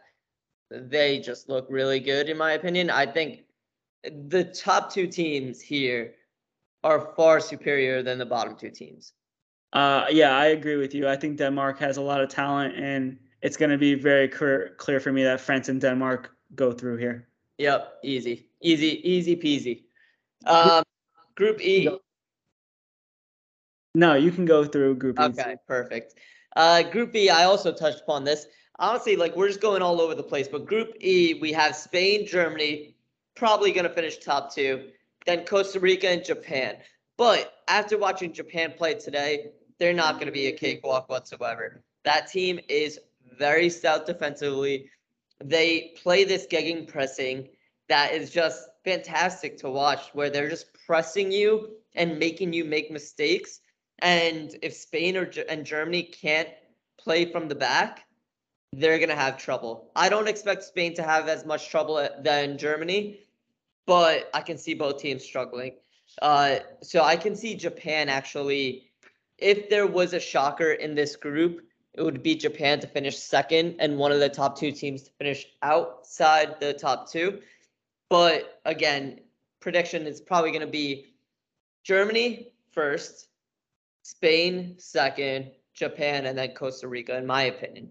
They 0.69 1.19
just 1.19 1.47
look 1.47 1.67
really 1.69 2.01
good, 2.01 2.27
in 2.27 2.37
my 2.37 2.51
opinion. 2.51 2.89
I 2.89 3.05
think 3.05 3.45
the 4.03 4.43
top 4.43 4.93
two 4.93 5.07
teams 5.07 5.61
here 5.61 6.15
are 6.83 7.13
far 7.15 7.39
superior 7.39 8.03
than 8.03 8.17
the 8.17 8.25
bottom 8.25 8.57
two 8.57 8.71
teams. 8.71 9.13
Uh, 9.71 10.05
yeah, 10.11 10.37
I 10.37 10.47
agree 10.47 10.75
with 10.75 10.93
you. 10.93 11.07
I 11.07 11.15
think 11.15 11.37
Denmark 11.37 11.79
has 11.79 11.95
a 11.95 12.01
lot 12.01 12.19
of 12.19 12.27
talent, 12.27 12.75
and 12.75 13.17
it's 13.41 13.55
going 13.55 13.71
to 13.71 13.77
be 13.77 13.93
very 13.95 14.27
clear, 14.27 14.75
clear 14.77 14.99
for 14.99 15.13
me 15.13 15.23
that 15.23 15.39
France 15.39 15.69
and 15.69 15.79
Denmark 15.79 16.35
go 16.55 16.71
through 16.71 16.97
here. 16.97 17.27
Yep, 17.57 17.99
easy, 18.03 18.47
easy, 18.61 19.09
easy 19.09 19.35
peasy. 19.35 19.83
Um, 20.45 20.83
group 21.35 21.61
E. 21.61 21.89
No, 23.93 24.13
you 24.13 24.31
can 24.31 24.45
go 24.45 24.63
through 24.63 24.95
Group 24.95 25.19
E. 25.19 25.23
Okay, 25.23 25.55
perfect. 25.67 26.15
Uh, 26.55 26.81
group 26.83 27.15
E, 27.15 27.29
I 27.29 27.43
also 27.43 27.73
touched 27.73 28.01
upon 28.01 28.23
this. 28.23 28.47
Honestly, 28.79 29.15
like 29.15 29.35
we're 29.35 29.47
just 29.47 29.61
going 29.61 29.81
all 29.81 30.01
over 30.01 30.15
the 30.15 30.23
place, 30.23 30.47
but 30.47 30.65
Group 30.65 30.93
E, 31.01 31.35
we 31.35 31.51
have 31.51 31.75
Spain, 31.75 32.25
Germany, 32.25 32.95
probably 33.35 33.71
going 33.71 33.83
to 33.87 33.93
finish 33.93 34.17
top 34.17 34.53
two 34.53 34.89
then 35.25 35.45
Costa 35.45 35.79
Rica 35.79 36.09
and 36.09 36.23
Japan. 36.23 36.77
But 37.17 37.53
after 37.67 37.97
watching 37.97 38.33
Japan 38.33 38.73
play 38.75 38.95
today, 38.95 39.51
they're 39.79 39.93
not 39.93 40.15
going 40.15 40.27
to 40.27 40.31
be 40.31 40.47
a 40.47 40.51
cakewalk 40.51 41.09
whatsoever. 41.09 41.83
That 42.03 42.27
team 42.27 42.59
is 42.67 42.99
very 43.37 43.69
stout 43.69 44.05
defensively. 44.05 44.89
They 45.43 45.93
play 46.01 46.23
this 46.23 46.47
gegenpressing 46.47 47.49
that 47.89 48.13
is 48.13 48.29
just 48.29 48.69
fantastic 48.85 49.57
to 49.57 49.69
watch, 49.69 50.09
where 50.13 50.29
they're 50.29 50.49
just 50.49 50.73
pressing 50.85 51.31
you 51.31 51.71
and 51.95 52.17
making 52.17 52.53
you 52.53 52.63
make 52.63 52.91
mistakes. 52.91 53.59
And 53.99 54.55
if 54.61 54.73
Spain 54.73 55.17
or 55.17 55.29
and 55.49 55.65
Germany 55.65 56.03
can't 56.03 56.49
play 56.97 57.31
from 57.31 57.47
the 57.47 57.55
back, 57.55 58.05
they're 58.73 58.99
gonna 58.99 59.15
have 59.15 59.37
trouble. 59.37 59.91
I 59.95 60.09
don't 60.09 60.27
expect 60.27 60.63
Spain 60.63 60.93
to 60.95 61.03
have 61.03 61.27
as 61.27 61.45
much 61.45 61.69
trouble 61.69 62.07
than 62.21 62.57
Germany, 62.57 63.19
but 63.85 64.29
I 64.33 64.41
can 64.41 64.57
see 64.57 64.73
both 64.73 64.99
teams 64.99 65.23
struggling. 65.23 65.73
Uh, 66.21 66.59
so 66.81 67.03
I 67.03 67.15
can 67.15 67.35
see 67.35 67.55
Japan 67.55 68.09
actually 68.09 68.91
if 69.41 69.69
there 69.69 69.87
was 69.87 70.13
a 70.13 70.19
shocker 70.19 70.71
in 70.73 70.95
this 70.95 71.15
group, 71.15 71.61
it 71.93 72.01
would 72.01 72.23
be 72.23 72.35
Japan 72.35 72.79
to 72.79 72.87
finish 72.87 73.17
second 73.17 73.75
and 73.79 73.97
one 73.97 74.11
of 74.11 74.19
the 74.19 74.29
top 74.29 74.57
two 74.57 74.71
teams 74.71 75.03
to 75.03 75.11
finish 75.11 75.45
outside 75.61 76.59
the 76.59 76.73
top 76.73 77.11
two. 77.11 77.39
But 78.09 78.59
again, 78.65 79.19
prediction 79.59 80.07
is 80.07 80.21
probably 80.21 80.51
going 80.51 80.61
to 80.61 80.67
be 80.67 81.13
Germany 81.83 82.53
first, 82.71 83.27
Spain 84.03 84.75
second, 84.77 85.51
Japan, 85.73 86.25
and 86.25 86.37
then 86.37 86.53
Costa 86.53 86.87
Rica, 86.87 87.17
in 87.17 87.25
my 87.25 87.43
opinion. 87.43 87.89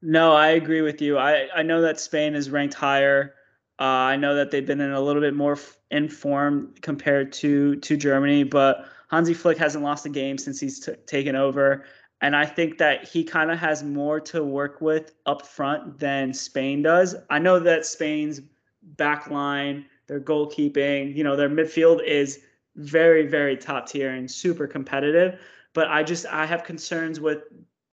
No, 0.00 0.32
I 0.32 0.48
agree 0.48 0.82
with 0.82 1.02
you. 1.02 1.18
I, 1.18 1.48
I 1.54 1.62
know 1.62 1.80
that 1.82 1.98
Spain 1.98 2.34
is 2.34 2.50
ranked 2.50 2.74
higher. 2.74 3.34
Uh, 3.80 3.84
I 3.84 4.16
know 4.16 4.34
that 4.36 4.50
they've 4.50 4.66
been 4.66 4.80
in 4.80 4.92
a 4.92 5.00
little 5.00 5.22
bit 5.22 5.34
more 5.34 5.52
f- 5.52 5.78
in 5.90 6.08
form 6.08 6.74
compared 6.80 7.32
to 7.34 7.76
to 7.76 7.96
Germany, 7.96 8.42
but 8.44 8.86
Hansi 9.10 9.34
Flick 9.34 9.56
hasn't 9.56 9.84
lost 9.84 10.04
a 10.06 10.08
game 10.08 10.36
since 10.36 10.60
he's 10.60 10.80
t- 10.80 10.92
taken 11.06 11.36
over, 11.36 11.84
and 12.20 12.34
I 12.34 12.46
think 12.46 12.78
that 12.78 13.06
he 13.06 13.22
kind 13.22 13.50
of 13.50 13.58
has 13.58 13.82
more 13.82 14.20
to 14.20 14.42
work 14.42 14.80
with 14.80 15.14
up 15.26 15.46
front 15.46 15.98
than 15.98 16.32
Spain 16.34 16.82
does. 16.82 17.14
I 17.30 17.38
know 17.38 17.58
that 17.60 17.86
Spain's 17.86 18.40
back 18.96 19.30
line, 19.30 19.86
their 20.06 20.20
goalkeeping, 20.20 21.14
you 21.14 21.22
know, 21.22 21.36
their 21.36 21.50
midfield 21.50 22.04
is 22.04 22.40
very 22.76 23.26
very 23.26 23.56
top 23.56 23.88
tier 23.88 24.10
and 24.10 24.30
super 24.30 24.66
competitive, 24.66 25.40
but 25.74 25.88
I 25.88 26.02
just 26.02 26.26
I 26.26 26.46
have 26.46 26.64
concerns 26.64 27.20
with 27.20 27.44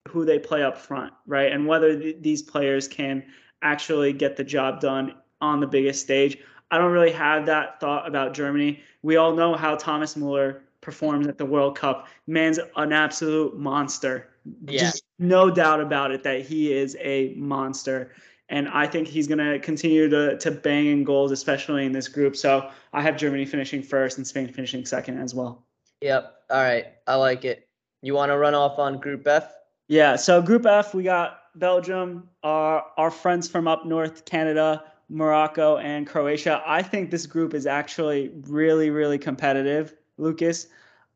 who 0.08 0.24
they 0.24 0.38
play 0.38 0.62
up 0.62 0.76
front, 0.76 1.12
right? 1.26 1.52
And 1.52 1.66
whether 1.66 1.98
th- 1.98 2.16
these 2.20 2.42
players 2.42 2.88
can 2.88 3.24
actually 3.62 4.12
get 4.12 4.36
the 4.36 4.44
job 4.44 4.80
done 4.80 5.14
on 5.40 5.60
the 5.60 5.66
biggest 5.66 6.02
stage. 6.02 6.38
I 6.70 6.78
don't 6.78 6.92
really 6.92 7.12
have 7.12 7.46
that 7.46 7.80
thought 7.80 8.08
about 8.08 8.34
Germany. 8.34 8.80
We 9.02 9.16
all 9.16 9.34
know 9.34 9.54
how 9.54 9.76
Thomas 9.76 10.16
Muller 10.16 10.62
performs 10.82 11.26
at 11.26 11.38
the 11.38 11.46
World 11.46 11.78
Cup. 11.78 12.08
Man's 12.26 12.58
an 12.76 12.92
absolute 12.92 13.56
monster. 13.56 14.28
Yeah. 14.66 14.80
Just 14.80 15.04
no 15.18 15.50
doubt 15.50 15.80
about 15.80 16.10
it 16.10 16.22
that 16.24 16.42
he 16.42 16.72
is 16.72 16.96
a 17.00 17.32
monster. 17.34 18.12
And 18.50 18.68
I 18.68 18.86
think 18.86 19.08
he's 19.08 19.26
going 19.26 19.38
to 19.38 19.58
continue 19.58 20.10
to 20.10 20.36
to 20.36 20.50
bang 20.50 20.88
in 20.88 21.04
goals, 21.04 21.32
especially 21.32 21.86
in 21.86 21.92
this 21.92 22.08
group. 22.08 22.36
So 22.36 22.68
I 22.92 23.00
have 23.00 23.16
Germany 23.16 23.46
finishing 23.46 23.82
first 23.82 24.18
and 24.18 24.26
Spain 24.26 24.52
finishing 24.52 24.84
second 24.84 25.18
as 25.18 25.34
well. 25.34 25.64
Yep. 26.02 26.34
All 26.50 26.62
right. 26.62 26.88
I 27.06 27.14
like 27.14 27.46
it. 27.46 27.66
You 28.02 28.14
want 28.14 28.30
to 28.30 28.36
run 28.36 28.54
off 28.54 28.78
on 28.78 28.98
Group 28.98 29.26
F? 29.26 29.54
Yeah. 29.88 30.16
So 30.16 30.42
Group 30.42 30.66
F, 30.66 30.92
we 30.92 31.04
got 31.04 31.38
Belgium, 31.54 32.28
our 32.42 32.84
our 32.96 33.10
friends 33.10 33.48
from 33.48 33.68
up 33.68 33.86
north, 33.86 34.24
Canada, 34.24 34.84
Morocco, 35.08 35.76
and 35.76 36.06
Croatia. 36.06 36.62
I 36.66 36.82
think 36.82 37.10
this 37.10 37.26
group 37.26 37.54
is 37.54 37.66
actually 37.66 38.32
really, 38.48 38.90
really 38.90 39.18
competitive, 39.18 39.94
Lucas. 40.18 40.66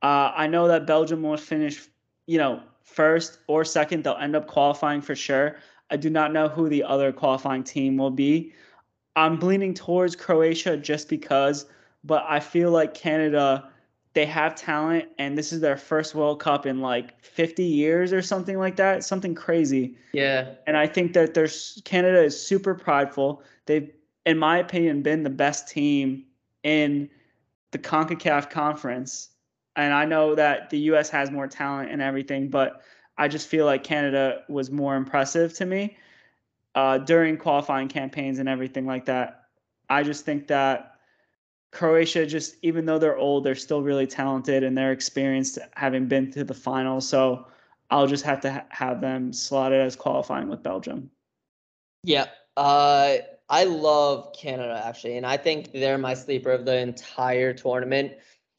Uh, 0.02 0.32
I 0.34 0.46
know 0.46 0.68
that 0.68 0.86
Belgium 0.86 1.22
will 1.22 1.36
finish, 1.36 1.88
you 2.26 2.38
know, 2.38 2.62
first 2.82 3.38
or 3.46 3.64
second. 3.64 4.04
They'll 4.04 4.16
end 4.16 4.36
up 4.36 4.46
qualifying 4.46 5.00
for 5.00 5.14
sure. 5.14 5.56
I 5.90 5.96
do 5.96 6.10
not 6.10 6.32
know 6.32 6.48
who 6.48 6.68
the 6.68 6.82
other 6.84 7.12
qualifying 7.12 7.64
team 7.64 7.96
will 7.96 8.10
be. 8.10 8.52
I'm 9.14 9.38
leaning 9.40 9.72
towards 9.72 10.14
Croatia 10.14 10.76
just 10.76 11.08
because, 11.08 11.66
but 12.04 12.24
I 12.28 12.40
feel 12.40 12.70
like 12.70 12.92
Canada, 12.92 13.70
they 14.12 14.26
have 14.26 14.54
talent, 14.54 15.06
and 15.18 15.38
this 15.38 15.52
is 15.52 15.60
their 15.60 15.76
first 15.76 16.14
World 16.14 16.40
Cup 16.40 16.66
in 16.66 16.80
like 16.80 17.22
50 17.24 17.62
years 17.64 18.12
or 18.12 18.20
something 18.20 18.58
like 18.58 18.76
that, 18.76 19.04
something 19.04 19.34
crazy. 19.34 19.96
Yeah. 20.12 20.54
And 20.66 20.76
I 20.76 20.86
think 20.86 21.14
that 21.14 21.34
there's 21.34 21.80
Canada 21.84 22.22
is 22.22 22.40
super 22.40 22.74
prideful. 22.74 23.42
They've, 23.64 23.90
in 24.26 24.38
my 24.38 24.58
opinion, 24.58 25.02
been 25.02 25.22
the 25.22 25.30
best 25.30 25.68
team 25.68 26.24
in 26.62 27.08
the 27.76 27.88
CONCACAF 27.88 28.48
conference. 28.48 29.28
And 29.76 29.92
I 29.92 30.06
know 30.06 30.34
that 30.34 30.70
the 30.70 30.78
US 30.90 31.10
has 31.10 31.30
more 31.30 31.46
talent 31.46 31.90
and 31.90 32.00
everything, 32.00 32.48
but 32.48 32.80
I 33.18 33.28
just 33.28 33.48
feel 33.48 33.66
like 33.66 33.84
Canada 33.84 34.44
was 34.48 34.70
more 34.70 34.96
impressive 34.96 35.52
to 35.54 35.66
me 35.66 35.98
uh, 36.74 36.98
during 36.98 37.36
qualifying 37.36 37.88
campaigns 37.88 38.38
and 38.38 38.48
everything 38.48 38.86
like 38.86 39.04
that. 39.06 39.42
I 39.90 40.02
just 40.02 40.24
think 40.24 40.46
that 40.48 40.94
Croatia, 41.70 42.24
just 42.24 42.56
even 42.62 42.86
though 42.86 42.98
they're 42.98 43.18
old, 43.18 43.44
they're 43.44 43.54
still 43.54 43.82
really 43.82 44.06
talented 44.06 44.62
and 44.62 44.76
they're 44.76 44.92
experienced, 44.92 45.58
having 45.74 46.06
been 46.06 46.30
to 46.30 46.44
the 46.44 46.54
final. 46.54 47.02
So 47.02 47.46
I'll 47.90 48.06
just 48.06 48.24
have 48.24 48.40
to 48.40 48.52
ha- 48.52 48.64
have 48.70 49.02
them 49.02 49.34
slotted 49.34 49.82
as 49.82 49.96
qualifying 49.96 50.48
with 50.48 50.62
Belgium. 50.62 51.10
Yeah. 52.02 52.28
Uh, 52.56 53.18
I 53.48 53.64
love 53.64 54.32
Canada 54.32 54.82
actually, 54.84 55.16
and 55.16 55.26
I 55.26 55.36
think 55.36 55.72
they're 55.72 55.98
my 55.98 56.14
sleeper 56.14 56.50
of 56.50 56.64
the 56.64 56.76
entire 56.76 57.52
tournament. 57.52 58.12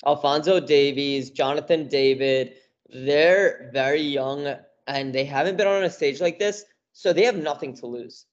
Alphonso 0.05 0.59
Davies, 0.59 1.29
Jonathan 1.31 1.87
David, 1.87 2.53
they're 2.89 3.69
very 3.73 4.01
young 4.01 4.55
and 4.87 5.13
they 5.13 5.25
haven't 5.25 5.57
been 5.57 5.67
on 5.67 5.83
a 5.83 5.89
stage 5.89 6.21
like 6.21 6.39
this, 6.39 6.63
so 6.93 7.11
they 7.11 7.23
have 7.23 7.35
nothing 7.35 7.73
to 7.75 7.85
lose. 7.85 8.25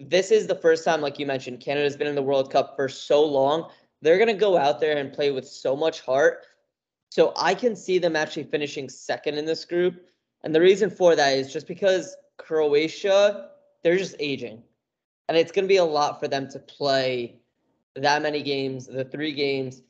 This 0.00 0.30
is 0.30 0.46
the 0.46 0.54
first 0.54 0.84
time, 0.84 1.02
like 1.02 1.18
you 1.18 1.26
mentioned, 1.26 1.60
Canada's 1.60 1.96
been 1.96 2.06
in 2.06 2.14
the 2.14 2.22
World 2.22 2.50
Cup 2.50 2.74
for 2.76 2.88
so 2.88 3.22
long. 3.22 3.70
They're 4.00 4.18
gonna 4.18 4.32
go 4.32 4.56
out 4.56 4.80
there 4.80 4.96
and 4.96 5.12
play 5.12 5.30
with 5.30 5.46
so 5.46 5.76
much 5.76 6.00
heart. 6.00 6.46
So 7.10 7.34
I 7.36 7.54
can 7.54 7.76
see 7.76 7.98
them 7.98 8.16
actually 8.16 8.44
finishing 8.44 8.88
second 8.88 9.36
in 9.36 9.44
this 9.44 9.64
group. 9.66 10.06
And 10.42 10.54
the 10.54 10.60
reason 10.60 10.88
for 10.88 11.14
that 11.16 11.36
is 11.36 11.52
just 11.52 11.66
because 11.66 12.16
Croatia, 12.38 13.50
they're 13.82 13.98
just 13.98 14.14
aging. 14.18 14.62
And 15.30 15.38
it's 15.38 15.52
going 15.52 15.64
to 15.64 15.68
be 15.68 15.76
a 15.76 15.84
lot 15.84 16.18
for 16.18 16.26
them 16.26 16.48
to 16.48 16.58
play 16.58 17.36
that 17.94 18.20
many 18.20 18.42
games, 18.42 18.88
the 18.88 19.04
three 19.04 19.30
games 19.30 19.80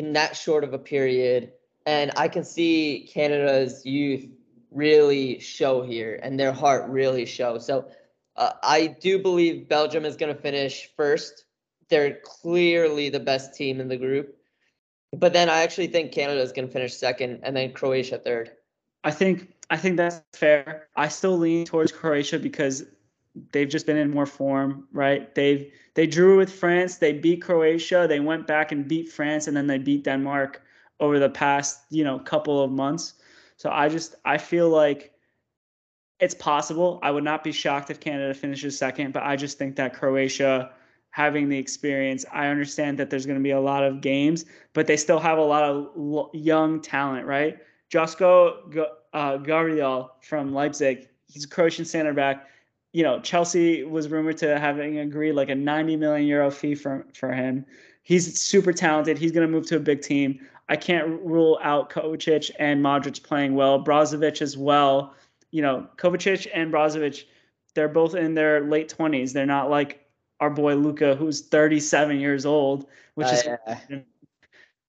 in 0.00 0.14
that 0.14 0.36
short 0.36 0.64
of 0.64 0.74
a 0.74 0.78
period. 0.78 1.52
And 1.86 2.10
I 2.16 2.26
can 2.26 2.42
see 2.42 3.08
Canada's 3.08 3.86
youth 3.86 4.26
really 4.72 5.38
show 5.38 5.82
here 5.82 6.18
and 6.20 6.36
their 6.36 6.50
heart 6.50 6.90
really 6.90 7.26
show. 7.26 7.58
So 7.58 7.90
uh, 8.34 8.54
I 8.60 8.88
do 8.88 9.20
believe 9.20 9.68
Belgium 9.68 10.04
is 10.04 10.16
going 10.16 10.34
to 10.34 10.42
finish 10.42 10.90
first. 10.96 11.44
They're 11.88 12.18
clearly 12.24 13.08
the 13.08 13.20
best 13.20 13.54
team 13.54 13.80
in 13.80 13.86
the 13.86 13.96
group. 13.96 14.36
But 15.12 15.32
then 15.32 15.48
I 15.48 15.62
actually 15.62 15.86
think 15.86 16.10
Canada 16.10 16.40
is 16.40 16.50
going 16.50 16.66
to 16.66 16.72
finish 16.72 16.96
second 16.96 17.42
and 17.44 17.54
then 17.54 17.72
Croatia 17.72 18.18
third. 18.18 18.50
I 19.04 19.12
think 19.12 19.54
I 19.70 19.76
think 19.76 19.96
that's 19.96 20.20
fair. 20.32 20.88
I 20.96 21.06
still 21.06 21.38
lean 21.38 21.66
towards 21.66 21.92
Croatia 21.92 22.40
because 22.40 22.84
they've 23.52 23.68
just 23.68 23.86
been 23.86 23.96
in 23.96 24.10
more 24.10 24.26
form, 24.26 24.86
right? 24.92 25.34
They've 25.34 25.72
they 25.94 26.06
drew 26.06 26.38
with 26.38 26.52
France, 26.52 26.96
they 26.96 27.12
beat 27.12 27.42
Croatia, 27.42 28.06
they 28.08 28.20
went 28.20 28.46
back 28.46 28.72
and 28.72 28.88
beat 28.88 29.10
France, 29.10 29.46
and 29.46 29.56
then 29.56 29.66
they 29.66 29.78
beat 29.78 30.04
Denmark 30.04 30.62
over 31.00 31.18
the 31.18 31.30
past 31.30 31.80
you 31.90 32.04
know 32.04 32.18
couple 32.18 32.62
of 32.62 32.70
months. 32.70 33.14
So 33.56 33.70
I 33.70 33.88
just 33.88 34.16
I 34.24 34.38
feel 34.38 34.68
like 34.68 35.12
it's 36.20 36.34
possible. 36.34 37.00
I 37.02 37.10
would 37.10 37.24
not 37.24 37.42
be 37.42 37.52
shocked 37.52 37.90
if 37.90 37.98
Canada 37.98 38.32
finishes 38.32 38.78
second, 38.78 39.12
but 39.12 39.24
I 39.24 39.34
just 39.36 39.58
think 39.58 39.76
that 39.76 39.92
Croatia 39.92 40.70
having 41.10 41.48
the 41.48 41.58
experience, 41.58 42.24
I 42.32 42.46
understand 42.46 42.98
that 42.98 43.10
there's 43.10 43.26
going 43.26 43.38
to 43.38 43.42
be 43.42 43.50
a 43.50 43.60
lot 43.60 43.84
of 43.84 44.00
games, 44.00 44.46
but 44.72 44.86
they 44.86 44.96
still 44.96 45.20
have 45.20 45.38
a 45.38 45.42
lot 45.42 45.62
of 45.62 46.30
young 46.32 46.80
talent, 46.80 47.26
right? 47.26 47.58
Josko 47.90 48.86
uh, 49.12 49.38
Gvardiol 49.38 50.10
from 50.22 50.52
Leipzig, 50.52 51.08
he's 51.28 51.44
a 51.44 51.48
Croatian 51.48 51.84
center 51.84 52.14
back. 52.14 52.48
You 52.92 53.02
know, 53.02 53.20
Chelsea 53.20 53.84
was 53.84 54.08
rumored 54.08 54.36
to 54.38 54.58
having 54.58 54.98
agreed 54.98 55.32
like 55.32 55.48
a 55.48 55.54
90 55.54 55.96
million 55.96 56.26
euro 56.26 56.50
fee 56.50 56.74
for 56.74 57.06
for 57.14 57.32
him. 57.32 57.64
He's 58.02 58.40
super 58.40 58.72
talented. 58.72 59.16
He's 59.18 59.32
going 59.32 59.46
to 59.46 59.52
move 59.52 59.66
to 59.66 59.76
a 59.76 59.80
big 59.80 60.02
team. 60.02 60.40
I 60.68 60.76
can't 60.76 61.20
rule 61.22 61.58
out 61.62 61.90
Kovacic 61.90 62.50
and 62.58 62.84
Modric 62.84 63.22
playing 63.22 63.54
well. 63.54 63.82
Brozovic 63.82 64.42
as 64.42 64.56
well. 64.56 65.14
You 65.50 65.62
know, 65.62 65.86
Kovacic 65.96 66.48
and 66.52 66.72
Brozovic, 66.72 67.24
they're 67.74 67.88
both 67.88 68.14
in 68.14 68.34
their 68.34 68.62
late 68.62 68.92
20s. 68.96 69.32
They're 69.32 69.46
not 69.46 69.70
like 69.70 70.04
our 70.40 70.50
boy 70.50 70.74
Luca, 70.74 71.14
who's 71.14 71.42
37 71.42 72.18
years 72.18 72.44
old, 72.44 72.86
which 73.14 73.28
Uh, 73.28 73.30
is. 73.30 73.44
yeah. 73.44 73.98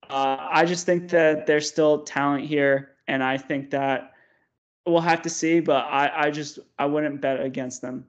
Uh, 0.09 0.47
I 0.51 0.65
just 0.65 0.85
think 0.85 1.09
that 1.09 1.45
there's 1.45 1.67
still 1.67 2.03
talent 2.03 2.45
here, 2.45 2.95
and 3.07 3.23
I 3.23 3.37
think 3.37 3.69
that 3.69 4.12
we'll 4.85 5.01
have 5.01 5.21
to 5.23 5.29
see. 5.29 5.59
But 5.59 5.85
I, 5.85 6.11
I 6.25 6.31
just 6.31 6.59
I 6.77 6.85
wouldn't 6.85 7.21
bet 7.21 7.41
against 7.41 7.81
them. 7.81 8.05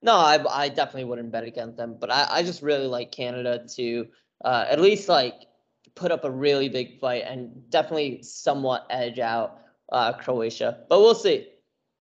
No, 0.00 0.14
I, 0.14 0.38
I 0.48 0.68
definitely 0.68 1.04
wouldn't 1.04 1.32
bet 1.32 1.44
against 1.44 1.76
them, 1.76 1.96
but 1.98 2.10
I, 2.10 2.26
I 2.30 2.42
just 2.42 2.62
really 2.62 2.86
like 2.86 3.10
Canada 3.10 3.64
to 3.76 4.06
uh, 4.44 4.64
at 4.68 4.80
least 4.80 5.08
like 5.08 5.34
put 5.96 6.12
up 6.12 6.24
a 6.24 6.30
really 6.30 6.68
big 6.68 7.00
fight 7.00 7.24
and 7.26 7.68
definitely 7.70 8.22
somewhat 8.22 8.86
edge 8.90 9.18
out 9.18 9.60
uh, 9.90 10.12
Croatia. 10.12 10.84
But 10.88 11.00
we'll 11.00 11.14
see. 11.14 11.48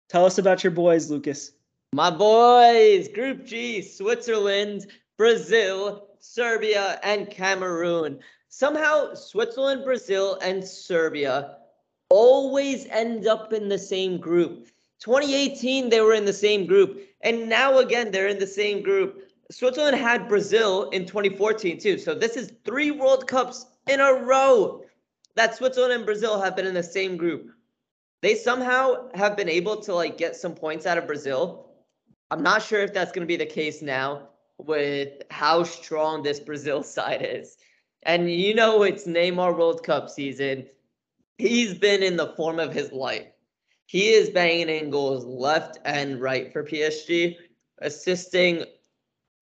Tell 0.10 0.26
us 0.26 0.38
about 0.38 0.64
your 0.64 0.72
boys, 0.72 1.10
Lucas. 1.10 1.52
My 1.94 2.12
boys, 2.12 3.08
Group 3.08 3.46
G, 3.46 3.82
Switzerland, 3.82 4.88
Brazil, 5.18 6.10
Serbia, 6.20 7.00
and 7.02 7.30
Cameroon. 7.30 8.20
Somehow, 8.50 9.14
Switzerland, 9.16 9.84
Brazil, 9.84 10.38
and 10.42 10.64
Serbia 10.64 11.58
always 12.10 12.86
end 12.88 13.28
up 13.28 13.54
in 13.54 13.70
the 13.70 13.78
same 13.78 14.18
group. 14.18 14.68
2018, 15.00 15.90
they 15.90 16.02
were 16.02 16.14
in 16.14 16.26
the 16.26 16.34
same 16.34 16.66
group. 16.66 17.02
And 17.22 17.50
now 17.50 17.80
again, 17.80 18.12
they're 18.12 18.28
in 18.28 18.40
the 18.40 18.48
same 18.48 18.82
group. 18.82 19.30
Switzerland 19.52 19.98
had 19.98 20.28
Brazil 20.28 20.90
in 20.90 21.06
2014 21.06 21.80
too. 21.80 21.98
So 21.98 22.14
this 22.14 22.36
is 22.36 22.54
three 22.66 22.92
World 22.92 23.28
Cups 23.28 23.66
in 23.88 24.00
a 24.00 24.14
row 24.14 24.84
that 25.36 25.56
Switzerland 25.56 25.94
and 25.94 26.06
Brazil 26.06 26.42
have 26.42 26.56
been 26.56 26.66
in 26.66 26.74
the 26.74 26.84
same 26.84 27.16
group. 27.16 27.52
they 28.22 28.34
somehow 28.34 29.08
have 29.14 29.38
been 29.38 29.48
able 29.48 29.80
to 29.80 29.94
like 29.94 30.18
get 30.18 30.36
some 30.36 30.56
points 30.56 30.86
out 30.88 30.98
of 30.98 31.06
Brazil. 31.06 31.70
I'm 32.32 32.42
not 32.42 32.64
sure 32.64 32.82
if 32.82 32.92
that's 32.92 33.12
going 33.12 33.22
to 33.22 33.28
be 33.28 33.38
the 33.38 33.46
case 33.46 33.82
now 33.82 34.30
with 34.58 35.22
how 35.30 35.64
strong 35.64 36.24
this 36.24 36.40
Brazil 36.40 36.82
side 36.96 37.22
is. 37.22 37.58
And 38.04 38.30
you 38.32 38.56
know, 38.56 38.84
it's 38.84 39.06
Neymar 39.06 39.58
World 39.58 39.84
Cup 39.84 40.10
season. 40.10 40.66
He's 41.38 41.76
been 41.76 42.02
in 42.04 42.18
the 42.18 42.34
form 42.36 42.60
of 42.60 42.74
his 42.74 42.92
life. 42.92 43.28
He 43.86 44.10
is 44.10 44.30
banging 44.30 44.70
in 44.70 44.90
goals 44.90 45.26
left 45.26 45.80
and 45.86 46.20
right 46.20 46.52
for 46.52 46.64
PSG, 46.64 47.38
assisting 47.80 48.66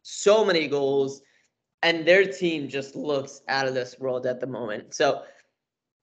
so 0.03 0.45
many 0.45 0.67
goals, 0.67 1.21
and 1.81 2.05
their 2.05 2.25
team 2.25 2.67
just 2.67 2.95
looks 2.95 3.41
out 3.47 3.67
of 3.67 3.73
this 3.73 3.99
world 3.99 4.25
at 4.25 4.39
the 4.39 4.47
moment. 4.47 4.93
So 4.93 5.23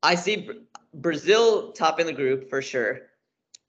I 0.02 0.16
see 0.16 0.48
Brazil 0.94 1.72
topping 1.72 2.06
the 2.06 2.12
group 2.12 2.48
for 2.48 2.62
sure. 2.62 3.02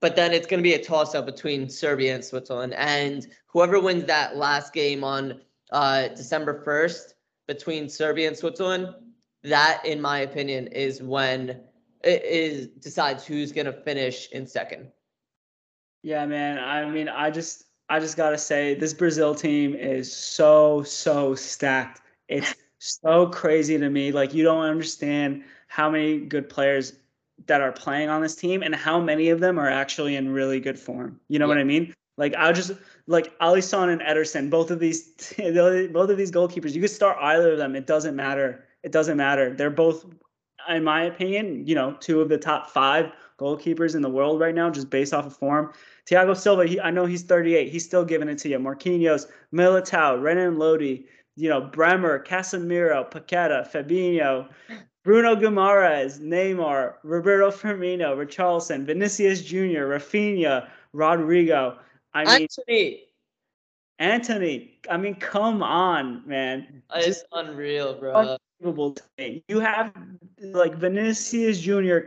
But 0.01 0.15
then 0.15 0.33
it's 0.33 0.47
going 0.47 0.59
to 0.59 0.63
be 0.63 0.73
a 0.73 0.83
toss 0.83 1.15
up 1.15 1.25
between 1.25 1.69
Serbia 1.69 2.15
and 2.15 2.25
Switzerland. 2.25 2.73
And 2.73 3.25
whoever 3.47 3.79
wins 3.79 4.05
that 4.05 4.35
last 4.35 4.73
game 4.73 5.03
on 5.03 5.39
uh, 5.71 6.09
December 6.09 6.63
1st 6.65 7.13
between 7.47 7.87
Serbia 7.87 8.27
and 8.27 8.37
Switzerland, 8.37 8.89
that, 9.43 9.81
in 9.85 10.01
my 10.01 10.19
opinion, 10.19 10.67
is 10.67 11.01
when 11.01 11.61
is 12.03 12.67
decides 12.67 13.25
who's 13.25 13.51
going 13.51 13.65
to 13.65 13.73
finish 13.73 14.29
in 14.31 14.45
second. 14.47 14.91
Yeah, 16.01 16.25
man. 16.25 16.59
I 16.59 16.89
mean, 16.89 17.07
I 17.07 17.31
just 17.31 17.65
I 17.89 17.99
just 17.99 18.17
got 18.17 18.31
to 18.31 18.37
say 18.37 18.75
this 18.75 18.93
Brazil 18.93 19.33
team 19.33 19.75
is 19.75 20.13
so 20.13 20.83
so 20.83 21.35
stacked. 21.35 22.01
It's 22.27 22.55
so 22.79 23.27
crazy 23.27 23.77
to 23.77 23.89
me. 23.89 24.11
Like 24.11 24.33
you 24.33 24.43
don't 24.43 24.65
understand 24.65 25.43
how 25.67 25.89
many 25.89 26.19
good 26.19 26.49
players 26.49 26.93
that 27.47 27.61
are 27.61 27.71
playing 27.71 28.09
on 28.09 28.21
this 28.21 28.35
team 28.35 28.61
and 28.61 28.75
how 28.75 28.99
many 28.99 29.29
of 29.29 29.39
them 29.39 29.57
are 29.57 29.69
actually 29.69 30.15
in 30.15 30.29
really 30.29 30.59
good 30.59 30.79
form. 30.79 31.19
You 31.29 31.39
know 31.39 31.45
yeah. 31.45 31.49
what 31.49 31.57
I 31.57 31.63
mean? 31.63 31.93
Like 32.17 32.35
I'll 32.35 32.53
just 32.53 32.73
like 33.07 33.37
Alisson 33.39 33.91
and 33.91 34.01
Ederson, 34.01 34.49
both 34.49 34.71
of 34.71 34.79
these 34.79 35.09
both 35.37 36.09
of 36.09 36.17
these 36.17 36.31
goalkeepers, 36.31 36.73
you 36.73 36.81
could 36.81 36.89
start 36.89 37.17
either 37.21 37.53
of 37.53 37.57
them. 37.57 37.75
It 37.75 37.87
doesn't 37.87 38.15
matter. 38.15 38.65
It 38.83 38.91
doesn't 38.91 39.17
matter. 39.17 39.53
They're 39.53 39.69
both 39.69 40.05
in 40.69 40.83
my 40.83 41.03
opinion, 41.03 41.65
you 41.67 41.75
know, 41.75 41.95
two 41.99 42.21
of 42.21 42.29
the 42.29 42.37
top 42.37 42.69
5 42.69 43.11
goalkeepers 43.39 43.95
in 43.95 44.01
the 44.01 44.09
world 44.09 44.39
right 44.39 44.55
now 44.55 44.69
just 44.69 44.89
based 44.89 45.13
off 45.13 45.25
of 45.25 45.35
form. 45.35 45.73
Thiago 46.09 46.35
Silva, 46.35 46.65
he, 46.65 46.79
I 46.79 46.91
know 46.91 47.05
he's 47.05 47.23
38. 47.23 47.69
He's 47.69 47.85
still 47.85 48.05
giving 48.05 48.29
it 48.29 48.37
to 48.39 48.49
you. 48.49 48.59
Marquinhos, 48.59 49.27
Militao, 49.53 50.21
Renan 50.21 50.57
Lodi, 50.57 51.05
you 51.35 51.49
know, 51.49 51.61
Bremer, 51.61 52.23
Casemiro, 52.23 53.09
Paqueta, 53.09 53.67
Fabinho, 53.69 54.47
Bruno 55.03 55.35
Guimaraes, 55.35 56.19
Neymar, 56.19 56.95
Roberto 57.03 57.51
Firmino, 57.51 58.15
Richarlison, 58.15 58.85
Vinicius 58.85 59.41
Jr., 59.41 59.87
Raphinha, 59.89 60.69
Rodrygo. 60.95 61.77
I 62.13 62.25
mean, 62.25 62.47
Antony. 62.67 63.03
Antony. 63.99 64.79
I 64.89 64.97
mean, 64.97 65.15
come 65.15 65.63
on, 65.63 66.23
man. 66.27 66.83
It's 66.95 67.05
Just 67.05 67.25
unreal, 67.31 67.95
bro. 67.95 68.37
Unbelievable. 68.63 68.97
You 69.47 69.59
have 69.59 69.93
like 70.39 70.75
Vinicius 70.75 71.59
Jr. 71.59 71.97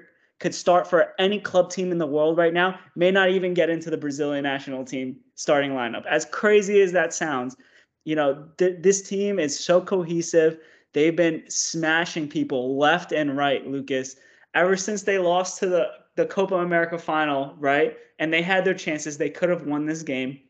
could 0.40 0.54
start 0.54 0.88
for 0.88 1.12
any 1.18 1.38
club 1.38 1.70
team 1.70 1.92
in 1.92 1.98
the 1.98 2.06
world 2.06 2.36
right 2.36 2.52
now. 2.52 2.78
May 2.94 3.10
not 3.10 3.30
even 3.30 3.54
get 3.54 3.70
into 3.70 3.90
the 3.90 3.96
Brazilian 3.96 4.44
national 4.44 4.84
team 4.84 5.16
starting 5.34 5.72
lineup. 5.72 6.04
As 6.06 6.24
crazy 6.24 6.80
as 6.80 6.92
that 6.92 7.14
sounds, 7.14 7.56
you 8.04 8.16
know, 8.16 8.48
th- 8.58 8.76
this 8.80 9.02
team 9.02 9.38
is 9.38 9.58
so 9.58 9.80
cohesive 9.80 10.58
They've 10.96 11.14
been 11.14 11.42
smashing 11.50 12.26
people 12.26 12.78
left 12.78 13.12
and 13.12 13.36
right, 13.36 13.66
Lucas. 13.66 14.16
Ever 14.54 14.78
since 14.78 15.02
they 15.02 15.18
lost 15.18 15.58
to 15.58 15.66
the, 15.66 15.88
the 16.14 16.24
Copa 16.24 16.54
America 16.54 16.96
final, 16.96 17.54
right? 17.58 17.98
And 18.18 18.32
they 18.32 18.40
had 18.40 18.64
their 18.64 18.72
chances. 18.72 19.18
They 19.18 19.28
could 19.28 19.50
have 19.50 19.66
won 19.66 19.84
this 19.84 20.02
game. 20.02 20.40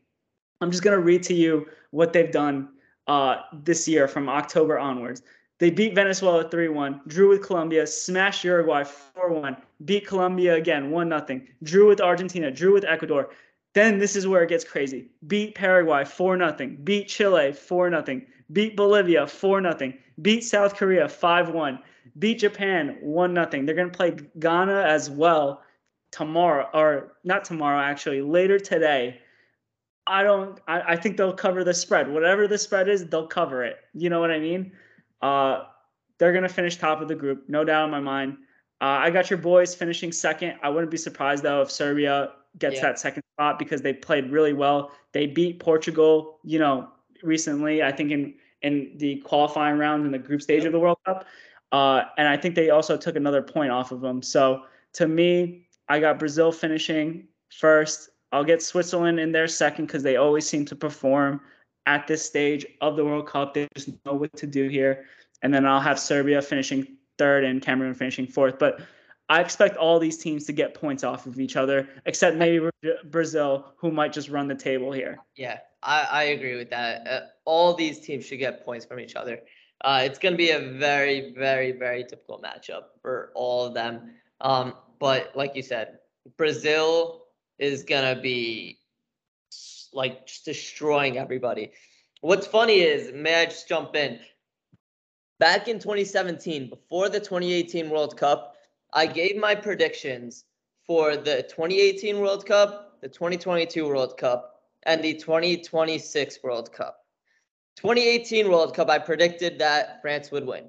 I'm 0.61 0.71
just 0.71 0.83
going 0.83 0.97
to 0.97 1.03
read 1.03 1.21
to 1.23 1.33
you 1.33 1.67
what 1.91 2.13
they've 2.13 2.31
done 2.31 2.69
uh, 3.07 3.41
this 3.51 3.89
year 3.89 4.07
from 4.07 4.29
October 4.29 4.79
onwards. 4.79 5.21
They 5.59 5.71
beat 5.71 5.95
Venezuela 5.95 6.47
3 6.47 6.69
1, 6.69 7.01
drew 7.07 7.29
with 7.29 7.45
Colombia, 7.45 7.87
smashed 7.87 8.43
Uruguay 8.43 8.83
4 8.83 9.33
1, 9.33 9.57
beat 9.85 10.05
Colombia 10.05 10.55
again 10.55 10.91
1 10.91 11.09
0, 11.27 11.41
drew 11.63 11.87
with 11.87 11.99
Argentina, 11.99 12.51
drew 12.51 12.73
with 12.73 12.85
Ecuador. 12.85 13.29
Then 13.73 13.97
this 13.97 14.15
is 14.15 14.27
where 14.27 14.43
it 14.43 14.49
gets 14.49 14.63
crazy. 14.63 15.09
Beat 15.25 15.55
Paraguay 15.55 16.05
4 16.05 16.37
0, 16.37 16.77
beat 16.83 17.07
Chile 17.07 17.53
4 17.53 18.05
0, 18.05 18.21
beat 18.51 18.75
Bolivia 18.77 19.25
4 19.25 19.61
0, 19.79 19.93
beat 20.21 20.43
South 20.43 20.75
Korea 20.75 21.09
5 21.09 21.49
1, 21.49 21.79
beat 22.19 22.39
Japan 22.39 22.97
1 23.01 23.35
0. 23.35 23.65
They're 23.65 23.75
going 23.75 23.91
to 23.91 23.97
play 23.97 24.15
Ghana 24.37 24.83
as 24.83 25.09
well 25.09 25.63
tomorrow, 26.11 26.69
or 26.73 27.17
not 27.23 27.45
tomorrow, 27.45 27.81
actually, 27.81 28.21
later 28.21 28.59
today. 28.59 29.21
I 30.05 30.23
don't, 30.23 30.59
I, 30.67 30.93
I 30.93 30.95
think 30.95 31.17
they'll 31.17 31.33
cover 31.33 31.63
the 31.63 31.73
spread. 31.73 32.09
Whatever 32.09 32.47
the 32.47 32.57
spread 32.57 32.87
is, 32.87 33.07
they'll 33.07 33.27
cover 33.27 33.63
it. 33.63 33.77
You 33.93 34.09
know 34.09 34.19
what 34.19 34.31
I 34.31 34.39
mean? 34.39 34.71
Uh, 35.21 35.63
they're 36.17 36.31
going 36.31 36.43
to 36.43 36.49
finish 36.49 36.77
top 36.77 37.01
of 37.01 37.07
the 37.07 37.15
group, 37.15 37.45
no 37.47 37.63
doubt 37.63 37.85
in 37.85 37.91
my 37.91 37.99
mind. 37.99 38.37
Uh, 38.79 38.85
I 38.85 39.09
got 39.09 39.29
your 39.29 39.39
boys 39.39 39.73
finishing 39.73 40.11
second. 40.11 40.55
I 40.61 40.69
wouldn't 40.69 40.91
be 40.91 40.97
surprised 40.97 41.43
though 41.43 41.61
if 41.61 41.71
Serbia 41.71 42.33
gets 42.59 42.75
yeah. 42.75 42.83
that 42.83 42.99
second 42.99 43.23
spot 43.33 43.59
because 43.59 43.81
they 43.81 43.93
played 43.93 44.31
really 44.31 44.53
well. 44.53 44.91
They 45.13 45.27
beat 45.27 45.59
Portugal, 45.59 46.39
you 46.43 46.59
know, 46.59 46.89
recently. 47.23 47.83
I 47.83 47.91
think 47.91 48.11
in 48.11 48.35
in 48.61 48.91
the 48.97 49.17
qualifying 49.17 49.77
round 49.77 50.05
in 50.05 50.11
the 50.11 50.19
group 50.19 50.41
stage 50.41 50.59
yep. 50.59 50.67
of 50.67 50.73
the 50.73 50.79
World 50.79 50.97
Cup. 51.05 51.25
Uh, 51.71 52.03
and 52.17 52.27
I 52.27 52.37
think 52.37 52.55
they 52.55 52.69
also 52.69 52.97
took 52.97 53.15
another 53.15 53.41
point 53.41 53.71
off 53.71 53.91
of 53.91 54.01
them. 54.01 54.21
So 54.21 54.63
to 54.93 55.07
me, 55.07 55.67
I 55.89 55.99
got 55.99 56.17
Brazil 56.17 56.51
finishing 56.51 57.27
first. 57.51 58.09
I'll 58.31 58.43
get 58.43 58.61
Switzerland 58.61 59.19
in 59.19 59.31
there 59.31 59.47
second 59.47 59.85
because 59.85 60.03
they 60.03 60.15
always 60.15 60.47
seem 60.47 60.65
to 60.65 60.75
perform 60.75 61.41
at 61.87 62.05
this 62.05 62.23
stage 62.23 62.65
of 62.81 62.97
the 62.97 63.03
World 63.03 63.25
Cup. 63.25 63.55
They 63.55 63.67
just 63.75 63.89
know 64.05 64.13
what 64.13 64.35
to 64.37 64.45
do 64.45 64.67
here. 64.67 65.05
And 65.41 65.51
then 65.51 65.65
I'll 65.65 65.79
have 65.79 65.97
Serbia 65.97 66.41
finishing 66.41 66.97
third 67.17 67.45
and 67.45 67.61
Cameroon 67.61 67.95
finishing 67.95 68.27
fourth. 68.27 68.59
But 68.59 68.81
I 69.29 69.41
expect 69.41 69.77
all 69.77 69.97
these 69.97 70.17
teams 70.17 70.45
to 70.45 70.53
get 70.53 70.73
points 70.73 71.03
off 71.03 71.25
of 71.25 71.39
each 71.39 71.55
other, 71.55 71.87
except 72.05 72.37
maybe 72.37 72.69
Brazil, 73.05 73.73
who 73.77 73.91
might 73.91 74.13
just 74.13 74.29
run 74.29 74.47
the 74.47 74.55
table 74.55 74.91
here. 74.91 75.17
Yeah, 75.35 75.59
I, 75.81 76.07
I 76.11 76.23
agree 76.23 76.57
with 76.57 76.69
that. 76.69 77.07
Uh, 77.07 77.21
all 77.45 77.73
these 77.73 77.99
teams 77.99 78.25
should 78.25 78.39
get 78.39 78.63
points 78.63 78.85
from 78.85 78.99
each 78.99 79.15
other. 79.15 79.39
Uh, 79.81 80.01
it's 80.03 80.19
going 80.19 80.33
to 80.33 80.37
be 80.37 80.51
a 80.51 80.59
very, 80.59 81.33
very, 81.33 81.71
very 81.71 82.03
difficult 82.03 82.43
matchup 82.43 82.83
for 83.01 83.31
all 83.33 83.65
of 83.65 83.73
them. 83.73 84.11
Um, 84.41 84.73
but 84.99 85.31
like 85.35 85.55
you 85.55 85.61
said, 85.61 85.99
Brazil 86.35 87.23
is 87.59 87.83
going 87.83 88.15
to 88.15 88.21
be 88.21 88.79
like 89.97 90.27
just 90.27 90.45
destroying 90.45 91.17
everybody. 91.17 91.71
What's 92.21 92.47
funny 92.47 92.79
is, 92.79 93.11
may 93.13 93.41
I 93.41 93.45
just 93.45 93.67
jump 93.67 93.95
in? 93.95 94.19
Back 95.39 95.67
in 95.67 95.79
2017, 95.79 96.69
before 96.69 97.09
the 97.09 97.19
2018 97.19 97.89
World 97.89 98.15
Cup, 98.15 98.55
I 98.93 99.07
gave 99.07 99.35
my 99.35 99.55
predictions 99.55 100.45
for 100.85 101.17
the 101.17 101.43
2018 101.43 102.19
World 102.19 102.45
Cup, 102.45 102.99
the 103.01 103.09
2022 103.09 103.87
World 103.87 104.17
Cup, 104.17 104.61
and 104.83 105.03
the 105.03 105.15
2026 105.15 106.39
World 106.43 106.71
Cup. 106.71 107.03
2018 107.75 108.49
World 108.49 108.75
Cup, 108.75 108.89
I 108.89 108.99
predicted 108.99 109.59
that 109.59 110.01
France 110.01 110.31
would 110.31 110.45
win. 110.45 110.65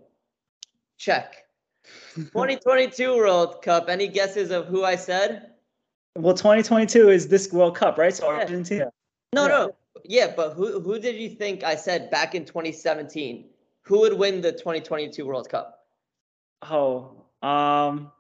Check. 0.96 1.44
2022 2.14 3.16
World 3.16 3.62
Cup, 3.62 3.88
any 3.88 4.08
guesses 4.08 4.50
of 4.50 4.66
who 4.66 4.84
I 4.84 4.96
said? 4.96 5.52
Well, 6.16 6.34
2022 6.34 7.10
is 7.10 7.28
this 7.28 7.52
World 7.52 7.76
Cup, 7.76 7.96
right? 7.96 8.14
So 8.14 8.30
yeah. 8.30 8.38
Argentina. 8.38 8.90
No, 9.34 9.42
yeah. 9.42 9.48
no. 9.48 9.76
Yeah, 10.04 10.32
but 10.34 10.54
who 10.54 10.80
who 10.80 10.98
did 10.98 11.16
you 11.16 11.30
think 11.30 11.64
I 11.64 11.74
said 11.74 12.10
back 12.10 12.34
in 12.34 12.44
2017? 12.44 13.46
Who 13.82 14.00
would 14.00 14.18
win 14.18 14.40
the 14.40 14.52
2022 14.52 15.26
World 15.26 15.48
Cup? 15.48 15.86
Oh, 16.62 17.24
um 17.42 18.12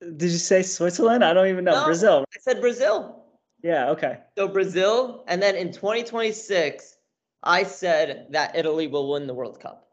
did 0.00 0.30
you 0.30 0.38
say 0.38 0.62
Switzerland? 0.62 1.24
I 1.24 1.32
don't 1.32 1.48
even 1.48 1.64
know. 1.64 1.72
No, 1.72 1.84
Brazil. 1.86 2.24
I 2.34 2.40
said 2.40 2.60
Brazil. 2.60 3.24
Yeah, 3.62 3.90
okay. 3.90 4.18
So 4.36 4.46
Brazil, 4.46 5.24
and 5.26 5.42
then 5.42 5.56
in 5.56 5.72
2026, 5.72 6.96
I 7.42 7.64
said 7.64 8.28
that 8.30 8.54
Italy 8.54 8.86
will 8.86 9.10
win 9.10 9.26
the 9.26 9.34
World 9.34 9.58
Cup. 9.58 9.88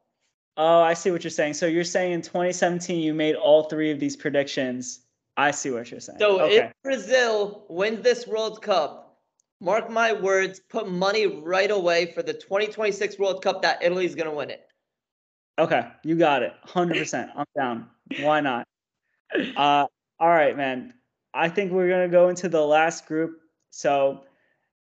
Oh, 0.58 0.82
I 0.82 0.94
see 0.94 1.12
what 1.12 1.24
you're 1.24 1.32
saying. 1.32 1.56
So 1.56 1.66
you're 1.66 1.84
saying 1.84 2.14
in 2.14 2.22
2017 2.22 3.00
you 3.00 3.14
made 3.14 3.36
all 3.36 3.64
three 3.64 3.92
of 3.92 4.00
these 4.00 4.16
predictions. 4.16 5.02
I 5.38 5.52
see 5.52 5.72
what 5.72 5.92
you're 5.92 6.00
saying. 6.00 6.20
So 6.20 6.42
okay. 6.42 6.58
if 6.58 6.74
Brazil 6.84 7.66
wins 7.68 8.04
this 8.04 8.26
World 8.26 8.62
Cup, 8.62 9.05
mark 9.66 9.90
my 9.90 10.14
words, 10.14 10.60
put 10.60 10.88
money 10.88 11.26
right 11.26 11.72
away 11.72 12.12
for 12.14 12.22
the 12.22 12.34
2026 12.34 13.18
World 13.18 13.44
Cup 13.44 13.64
that 13.64 13.84
Italy's 13.84 14.14
going 14.14 14.30
to 14.30 14.36
win 14.36 14.52
it. 14.52 14.68
Okay, 15.58 15.88
you 16.04 16.16
got 16.16 16.44
it. 16.44 16.54
100%. 16.68 17.30
I'm 17.36 17.46
down. 17.58 17.88
Why 18.22 18.40
not? 18.42 18.68
Uh 19.58 19.88
all 20.18 20.30
right, 20.30 20.56
man. 20.56 20.94
I 21.34 21.50
think 21.50 21.72
we're 21.72 21.90
going 21.90 22.10
to 22.10 22.12
go 22.12 22.30
into 22.30 22.48
the 22.48 22.62
last 22.62 23.06
group 23.06 23.42
so 23.72 24.24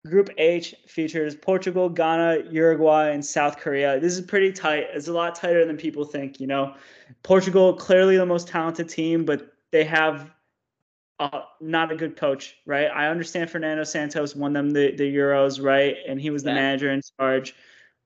Group 0.05 0.29
H 0.37 0.73
features 0.87 1.35
Portugal, 1.35 1.89
Ghana, 1.89 2.43
Uruguay, 2.49 3.09
and 3.09 3.25
South 3.25 3.57
Korea. 3.57 3.99
This 3.99 4.13
is 4.13 4.21
pretty 4.21 4.53
tight. 4.53 4.85
It's 4.93 5.09
a 5.09 5.13
lot 5.13 5.35
tighter 5.35 5.65
than 5.65 5.75
people 5.75 6.05
think. 6.05 6.39
You 6.39 6.47
know, 6.47 6.75
Portugal 7.23 7.73
clearly 7.73 8.15
the 8.15 8.25
most 8.25 8.47
talented 8.47 8.87
team, 8.87 9.25
but 9.25 9.51
they 9.71 9.83
have 9.83 10.31
uh, 11.19 11.41
not 11.59 11.91
a 11.91 11.95
good 11.95 12.15
coach, 12.15 12.55
right? 12.65 12.87
I 12.87 13.07
understand 13.07 13.49
Fernando 13.49 13.83
Santos 13.83 14.35
won 14.35 14.53
them 14.53 14.71
the, 14.71 14.95
the 14.95 15.15
Euros, 15.15 15.63
right? 15.63 15.95
And 16.07 16.21
he 16.21 16.29
was 16.29 16.43
the 16.43 16.49
yeah. 16.49 16.55
manager 16.55 16.91
in 16.91 17.01
charge. 17.19 17.55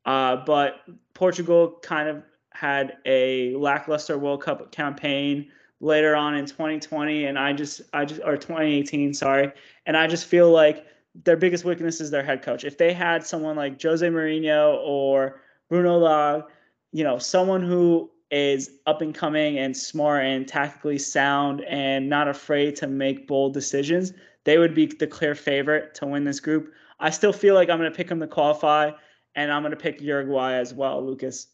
Uh, 0.06 0.38
but 0.38 0.82
Portugal 1.14 1.78
kind 1.82 2.08
of 2.08 2.24
had 2.52 2.98
a 3.06 3.56
lackluster 3.56 4.18
World 4.18 4.42
Cup 4.42 4.72
campaign 4.72 5.52
later 5.80 6.16
on 6.16 6.36
in 6.36 6.46
2020, 6.46 7.26
and 7.26 7.38
I 7.38 7.54
just, 7.54 7.82
I 7.94 8.06
just, 8.06 8.22
or 8.24 8.38
2018, 8.38 9.14
sorry, 9.14 9.52
and 9.86 9.98
I 9.98 10.08
just 10.08 10.26
feel 10.26 10.52
like 10.52 10.86
their 11.24 11.38
biggest 11.38 11.66
weakness 11.66 12.00
is 12.00 12.12
their 12.12 12.24
head 12.24 12.42
coach. 12.42 12.64
If 12.64 12.78
they 12.78 12.94
had 12.94 13.26
someone 13.26 13.56
like 13.56 13.82
Jose 13.82 14.08
Mourinho 14.08 14.80
or 14.84 15.42
Bruno 15.70 15.98
Lage, 15.98 16.44
you 16.92 17.04
know, 17.04 17.18
someone 17.18 17.64
who 17.64 18.10
is 18.32 18.72
up 18.88 19.02
and 19.02 19.14
coming 19.14 19.60
and 19.60 19.76
smart 19.76 20.26
and 20.26 20.48
tactically 20.48 20.98
sound 20.98 21.62
and 21.66 22.10
not 22.10 22.28
afraid 22.28 22.76
to 22.78 22.88
make 22.88 23.28
bold 23.28 23.54
decisions, 23.54 24.14
they 24.46 24.58
would 24.58 24.74
be 24.74 24.86
the 24.86 25.08
clear 25.08 25.36
favorite 25.36 25.94
to 25.96 26.08
win 26.08 26.24
this 26.24 26.40
group. 26.40 26.72
I 27.00 27.10
still 27.10 27.34
feel 27.34 27.56
like 27.56 27.70
I'm 27.70 27.78
going 27.78 27.92
to 27.92 27.96
pick 27.96 28.08
them 28.08 28.20
to 28.22 28.28
qualify, 28.28 28.92
and 29.36 29.52
I'm 29.52 29.62
going 29.62 29.72
to 29.72 29.78
pick 29.78 30.02
Uruguay 30.02 30.54
as 30.54 30.74
well, 30.74 31.06
Lucas. 31.06 31.48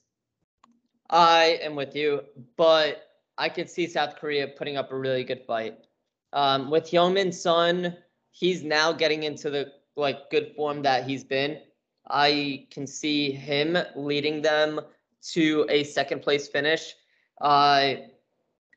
I 1.09 1.59
am 1.61 1.75
with 1.75 1.95
you, 1.95 2.21
but 2.57 3.03
I 3.38 3.49
could 3.49 3.69
see 3.69 3.88
South 3.88 4.15
Korea 4.17 4.47
putting 4.47 4.78
up 4.78 4.91
a 4.91 4.97
really 4.97 5.23
good 5.23 5.43
fight. 5.45 5.78
Um, 6.34 6.69
with 6.69 6.86
Heung-min 6.86 7.32
Son, 7.32 7.95
he's 8.32 8.63
now 8.63 8.91
getting 8.91 9.23
into 9.23 9.49
the 9.49 9.71
like 9.95 10.30
good 10.30 10.53
form 10.55 10.82
that 10.84 11.07
he's 11.07 11.23
been. 11.23 11.59
I 12.09 12.67
can 12.71 12.86
see 12.86 13.32
him 13.32 13.78
leading 13.95 14.41
them 14.41 14.82
to 15.34 15.65
a 15.70 15.84
second 15.84 16.22
place 16.22 16.47
finish. 16.47 16.95
Uh, 17.41 17.93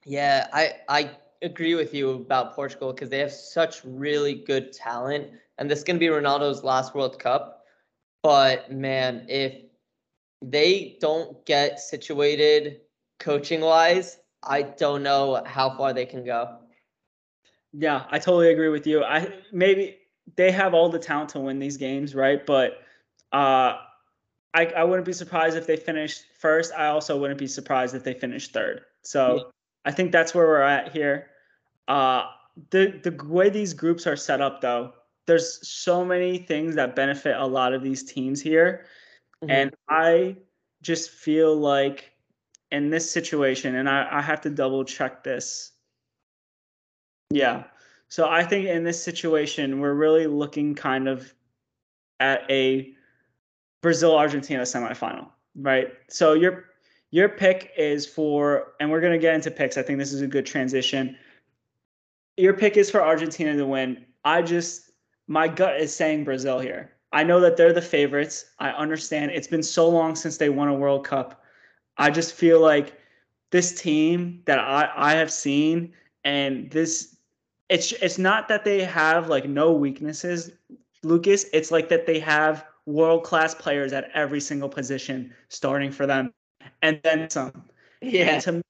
yeah, 0.04 0.48
I 0.52 0.74
I 0.88 1.10
agree 1.42 1.74
with 1.74 1.94
you 1.94 2.10
about 2.10 2.54
Portugal 2.54 2.92
because 2.92 3.10
they 3.10 3.18
have 3.18 3.32
such 3.32 3.84
really 3.84 4.34
good 4.34 4.72
talent, 4.72 5.28
and 5.58 5.70
this 5.70 5.78
is 5.78 5.84
gonna 5.84 5.98
be 5.98 6.06
Ronaldo's 6.06 6.62
last 6.64 6.94
World 6.94 7.18
Cup. 7.18 7.64
But 8.22 8.70
man, 8.72 9.26
if 9.28 9.54
they 10.42 10.96
don't 11.00 11.44
get 11.46 11.80
situated 11.80 12.80
coaching 13.18 13.60
wise, 13.60 14.18
I 14.42 14.62
don't 14.62 15.02
know 15.02 15.42
how 15.46 15.76
far 15.76 15.92
they 15.92 16.06
can 16.06 16.24
go. 16.24 16.58
Yeah, 17.72 18.04
I 18.10 18.18
totally 18.18 18.50
agree 18.52 18.68
with 18.68 18.86
you. 18.86 19.04
I 19.04 19.32
maybe 19.52 19.98
they 20.36 20.50
have 20.50 20.74
all 20.74 20.88
the 20.88 20.98
talent 20.98 21.30
to 21.30 21.40
win 21.40 21.58
these 21.58 21.76
games, 21.76 22.14
right? 22.14 22.44
But 22.44 22.72
uh 23.32 23.76
I, 24.52 24.66
I 24.66 24.84
wouldn't 24.84 25.06
be 25.06 25.12
surprised 25.12 25.56
if 25.56 25.66
they 25.66 25.76
finished 25.76 26.24
first. 26.38 26.72
I 26.76 26.86
also 26.86 27.18
wouldn't 27.18 27.38
be 27.38 27.46
surprised 27.46 27.94
if 27.94 28.02
they 28.02 28.14
finished 28.14 28.52
third. 28.52 28.82
So 29.02 29.36
yeah. 29.36 29.42
I 29.84 29.92
think 29.92 30.12
that's 30.12 30.34
where 30.34 30.46
we're 30.46 30.62
at 30.62 30.92
here. 30.92 31.28
Uh, 31.88 32.24
the 32.70 33.00
the 33.02 33.24
way 33.24 33.48
these 33.48 33.72
groups 33.72 34.06
are 34.06 34.16
set 34.16 34.40
up, 34.40 34.60
though, 34.60 34.92
there's 35.26 35.66
so 35.66 36.04
many 36.04 36.38
things 36.38 36.74
that 36.74 36.96
benefit 36.96 37.36
a 37.36 37.46
lot 37.46 37.72
of 37.72 37.82
these 37.82 38.02
teams 38.02 38.40
here, 38.40 38.86
mm-hmm. 39.42 39.50
and 39.50 39.74
I 39.88 40.36
just 40.82 41.10
feel 41.10 41.56
like 41.56 42.12
in 42.72 42.90
this 42.90 43.10
situation, 43.10 43.76
and 43.76 43.88
I, 43.88 44.06
I 44.10 44.20
have 44.20 44.40
to 44.42 44.50
double 44.50 44.84
check 44.84 45.24
this. 45.24 45.72
Yeah. 47.30 47.64
So 48.08 48.28
I 48.28 48.42
think 48.44 48.66
in 48.66 48.82
this 48.82 49.02
situation, 49.02 49.78
we're 49.78 49.94
really 49.94 50.26
looking 50.26 50.74
kind 50.74 51.08
of 51.08 51.32
at 52.18 52.42
a 52.50 52.92
Brazil 53.82 54.16
Argentina 54.16 54.62
semifinal, 54.62 55.28
right? 55.56 55.88
So 56.08 56.34
your 56.34 56.66
your 57.10 57.28
pick 57.28 57.72
is 57.76 58.06
for, 58.06 58.74
and 58.78 58.90
we're 58.90 59.00
gonna 59.00 59.18
get 59.18 59.34
into 59.34 59.50
picks. 59.50 59.76
I 59.76 59.82
think 59.82 59.98
this 59.98 60.12
is 60.12 60.20
a 60.20 60.26
good 60.26 60.46
transition. 60.46 61.16
Your 62.36 62.54
pick 62.54 62.76
is 62.76 62.90
for 62.90 63.02
Argentina 63.02 63.56
to 63.56 63.66
win. 63.66 64.04
I 64.24 64.42
just 64.42 64.90
my 65.26 65.48
gut 65.48 65.80
is 65.80 65.94
saying 65.94 66.24
Brazil 66.24 66.58
here. 66.58 66.92
I 67.12 67.24
know 67.24 67.40
that 67.40 67.56
they're 67.56 67.72
the 67.72 67.82
favorites. 67.82 68.44
I 68.58 68.70
understand 68.70 69.32
it's 69.32 69.48
been 69.48 69.62
so 69.62 69.88
long 69.88 70.14
since 70.14 70.36
they 70.36 70.48
won 70.48 70.68
a 70.68 70.74
World 70.74 71.04
Cup. 71.04 71.42
I 71.98 72.10
just 72.10 72.34
feel 72.34 72.60
like 72.60 72.98
this 73.50 73.80
team 73.80 74.42
that 74.44 74.58
I, 74.58 74.90
I 74.94 75.12
have 75.14 75.32
seen 75.32 75.92
and 76.24 76.70
this 76.70 77.16
it's 77.68 77.92
it's 77.92 78.18
not 78.18 78.48
that 78.48 78.64
they 78.64 78.82
have 78.82 79.28
like 79.28 79.48
no 79.48 79.72
weaknesses, 79.72 80.50
Lucas. 81.02 81.46
It's 81.52 81.70
like 81.70 81.88
that 81.88 82.06
they 82.06 82.18
have 82.18 82.64
world 82.86 83.24
class 83.24 83.54
players 83.54 83.92
at 83.92 84.10
every 84.14 84.40
single 84.40 84.68
position 84.68 85.34
starting 85.48 85.92
for 85.92 86.06
them, 86.06 86.32
and 86.82 87.00
then 87.02 87.30
some. 87.30 87.64
Yeah. 88.00 88.34
And 88.34 88.42
to, 88.42 88.62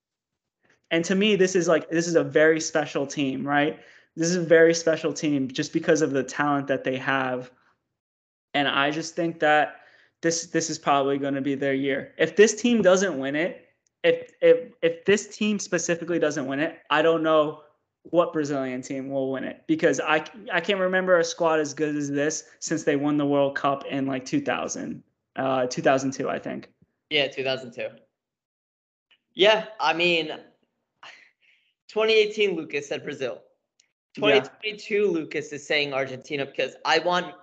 and 0.91 1.05
to 1.05 1.15
me, 1.15 1.35
this 1.35 1.55
is 1.55 1.67
like 1.67 1.89
this 1.89 2.07
is 2.07 2.15
a 2.15 2.23
very 2.23 2.59
special 2.59 3.07
team, 3.07 3.47
right? 3.47 3.79
This 4.15 4.29
is 4.29 4.35
a 4.35 4.41
very 4.41 4.73
special 4.73 5.13
team 5.13 5.47
just 5.47 5.71
because 5.73 6.01
of 6.01 6.11
the 6.11 6.23
talent 6.23 6.67
that 6.67 6.83
they 6.83 6.97
have, 6.97 7.51
and 8.53 8.67
I 8.67 8.91
just 8.91 9.15
think 9.15 9.39
that 9.39 9.77
this 10.21 10.47
this 10.47 10.69
is 10.69 10.77
probably 10.77 11.17
going 11.17 11.33
to 11.33 11.41
be 11.41 11.55
their 11.55 11.73
year. 11.73 12.13
If 12.17 12.35
this 12.35 12.61
team 12.61 12.81
doesn't 12.81 13.17
win 13.17 13.35
it, 13.35 13.69
if 14.03 14.31
if 14.41 14.73
if 14.81 15.05
this 15.05 15.35
team 15.35 15.59
specifically 15.59 16.19
doesn't 16.19 16.45
win 16.45 16.59
it, 16.59 16.79
I 16.89 17.01
don't 17.01 17.23
know 17.23 17.61
what 18.03 18.33
Brazilian 18.33 18.81
team 18.81 19.09
will 19.09 19.31
win 19.31 19.43
it 19.43 19.63
because 19.67 19.99
I 19.99 20.25
I 20.51 20.59
can't 20.59 20.79
remember 20.79 21.19
a 21.19 21.23
squad 21.23 21.59
as 21.59 21.73
good 21.73 21.95
as 21.95 22.09
this 22.09 22.43
since 22.59 22.83
they 22.83 22.95
won 22.95 23.17
the 23.17 23.25
World 23.25 23.55
Cup 23.55 23.85
in 23.85 24.07
like 24.07 24.25
2000, 24.25 25.03
uh, 25.35 25.67
2002, 25.67 26.29
I 26.29 26.39
think. 26.39 26.69
Yeah, 27.09 27.27
2002. 27.27 27.89
Yeah, 29.33 29.65
I 29.79 29.93
mean, 29.93 30.27
2018 31.89 32.55
Lucas 32.55 32.87
said 32.87 33.03
Brazil. 33.03 33.41
2022 34.15 34.95
yeah. 34.95 35.01
Lucas 35.05 35.53
is 35.53 35.65
saying 35.65 35.93
Argentina 35.93 36.45
because 36.45 36.75
I 36.85 36.99
want. 36.99 37.33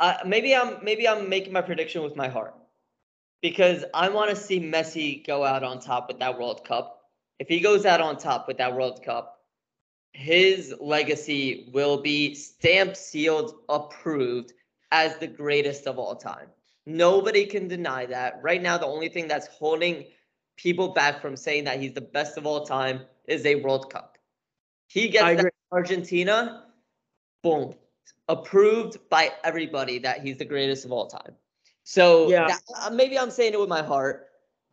Uh, 0.00 0.14
maybe 0.24 0.54
I'm 0.54 0.82
maybe 0.82 1.08
I'm 1.08 1.28
making 1.28 1.52
my 1.52 1.60
prediction 1.60 2.02
with 2.02 2.14
my 2.14 2.28
heart 2.28 2.54
because 3.42 3.84
I 3.94 4.08
want 4.08 4.30
to 4.30 4.36
see 4.36 4.60
Messi 4.60 5.26
go 5.26 5.44
out 5.44 5.64
on 5.64 5.80
top 5.80 6.08
with 6.08 6.20
that 6.20 6.38
World 6.38 6.64
Cup. 6.64 7.10
If 7.38 7.48
he 7.48 7.60
goes 7.60 7.84
out 7.84 8.00
on 8.00 8.16
top 8.16 8.46
with 8.48 8.58
that 8.58 8.74
World 8.74 9.02
Cup, 9.04 9.37
his 10.12 10.74
legacy 10.80 11.70
will 11.72 12.02
be 12.02 12.34
stamped, 12.34 12.96
sealed, 12.96 13.54
approved 13.68 14.52
as 14.90 15.16
the 15.18 15.26
greatest 15.26 15.86
of 15.86 15.98
all 15.98 16.16
time. 16.16 16.48
Nobody 16.86 17.44
can 17.44 17.68
deny 17.68 18.06
that. 18.06 18.40
Right 18.42 18.62
now, 18.62 18.78
the 18.78 18.86
only 18.86 19.08
thing 19.08 19.28
that's 19.28 19.46
holding 19.46 20.06
people 20.56 20.88
back 20.88 21.20
from 21.20 21.36
saying 21.36 21.64
that 21.64 21.80
he's 21.80 21.92
the 21.92 22.00
best 22.00 22.38
of 22.38 22.46
all 22.46 22.64
time 22.64 23.02
is 23.26 23.44
a 23.46 23.56
World 23.56 23.92
Cup. 23.92 24.18
He 24.88 25.08
gets 25.08 25.44
Argentina, 25.70 26.64
boom, 27.42 27.74
approved 28.28 28.98
by 29.10 29.32
everybody 29.44 29.98
that 29.98 30.22
he's 30.22 30.38
the 30.38 30.44
greatest 30.44 30.84
of 30.84 30.92
all 30.92 31.06
time. 31.06 31.34
So 31.84 32.28
yeah. 32.28 32.48
That, 32.48 32.60
uh, 32.82 32.90
maybe 32.90 33.18
I'm 33.18 33.30
saying 33.30 33.52
it 33.52 33.60
with 33.60 33.68
my 33.68 33.82
heart. 33.82 34.26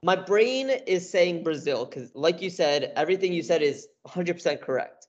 My 0.03 0.15
brain 0.15 0.69
is 0.69 1.09
saying 1.09 1.43
Brazil 1.43 1.85
because, 1.85 2.11
like 2.13 2.41
you 2.41 2.49
said, 2.49 2.93
everything 2.95 3.33
you 3.33 3.41
said 3.41 3.61
is 3.61 3.87
100% 4.07 4.61
correct. 4.61 5.04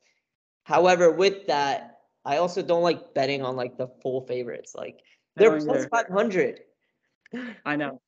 However, 0.67 1.13
with 1.13 1.47
that, 1.47 2.01
I 2.25 2.39
also 2.39 2.61
don't 2.61 2.83
like 2.83 3.15
betting 3.15 3.41
on 3.41 3.55
like 3.55 3.79
the 3.79 3.87
full 4.03 4.23
favorites. 4.23 4.75
Like 4.75 4.99
they're 5.37 5.61
plus 5.61 5.87
five 5.87 6.09
hundred. 6.09 6.63
I 7.65 7.77
know, 7.77 8.01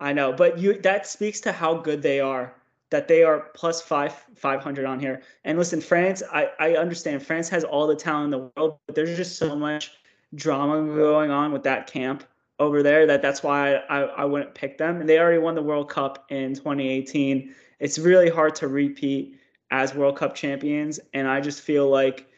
I 0.00 0.12
know, 0.12 0.32
but 0.32 0.58
you 0.58 0.80
that 0.82 1.06
speaks 1.06 1.40
to 1.42 1.52
how 1.52 1.74
good 1.74 2.02
they 2.02 2.18
are. 2.18 2.56
That 2.90 3.06
they 3.06 3.22
are 3.22 3.50
plus 3.54 3.80
five 3.80 4.12
five 4.34 4.60
hundred 4.60 4.86
on 4.86 4.98
here. 4.98 5.22
And 5.44 5.56
listen, 5.56 5.80
France, 5.80 6.20
I 6.32 6.50
I 6.58 6.74
understand 6.74 7.24
France 7.24 7.48
has 7.50 7.62
all 7.62 7.86
the 7.86 7.94
talent 7.94 8.24
in 8.24 8.30
the 8.32 8.50
world, 8.56 8.78
but 8.86 8.96
there's 8.96 9.16
just 9.16 9.36
so 9.36 9.54
much 9.54 9.92
drama 10.34 10.84
going 10.96 11.30
on 11.30 11.52
with 11.52 11.62
that 11.62 11.86
camp 11.86 12.24
over 12.58 12.82
there 12.82 13.06
that 13.06 13.22
that's 13.22 13.44
why 13.44 13.76
I, 13.88 14.00
I 14.00 14.24
wouldn't 14.24 14.56
pick 14.56 14.78
them. 14.78 14.98
And 15.00 15.08
they 15.08 15.20
already 15.20 15.38
won 15.38 15.54
the 15.54 15.62
World 15.62 15.88
Cup 15.88 16.26
in 16.28 16.54
2018. 16.54 17.54
It's 17.78 18.00
really 18.00 18.28
hard 18.28 18.56
to 18.56 18.66
repeat 18.66 19.39
as 19.70 19.94
World 19.94 20.16
Cup 20.16 20.34
champions. 20.34 21.00
And 21.14 21.28
I 21.28 21.40
just 21.40 21.60
feel 21.60 21.88
like 21.88 22.28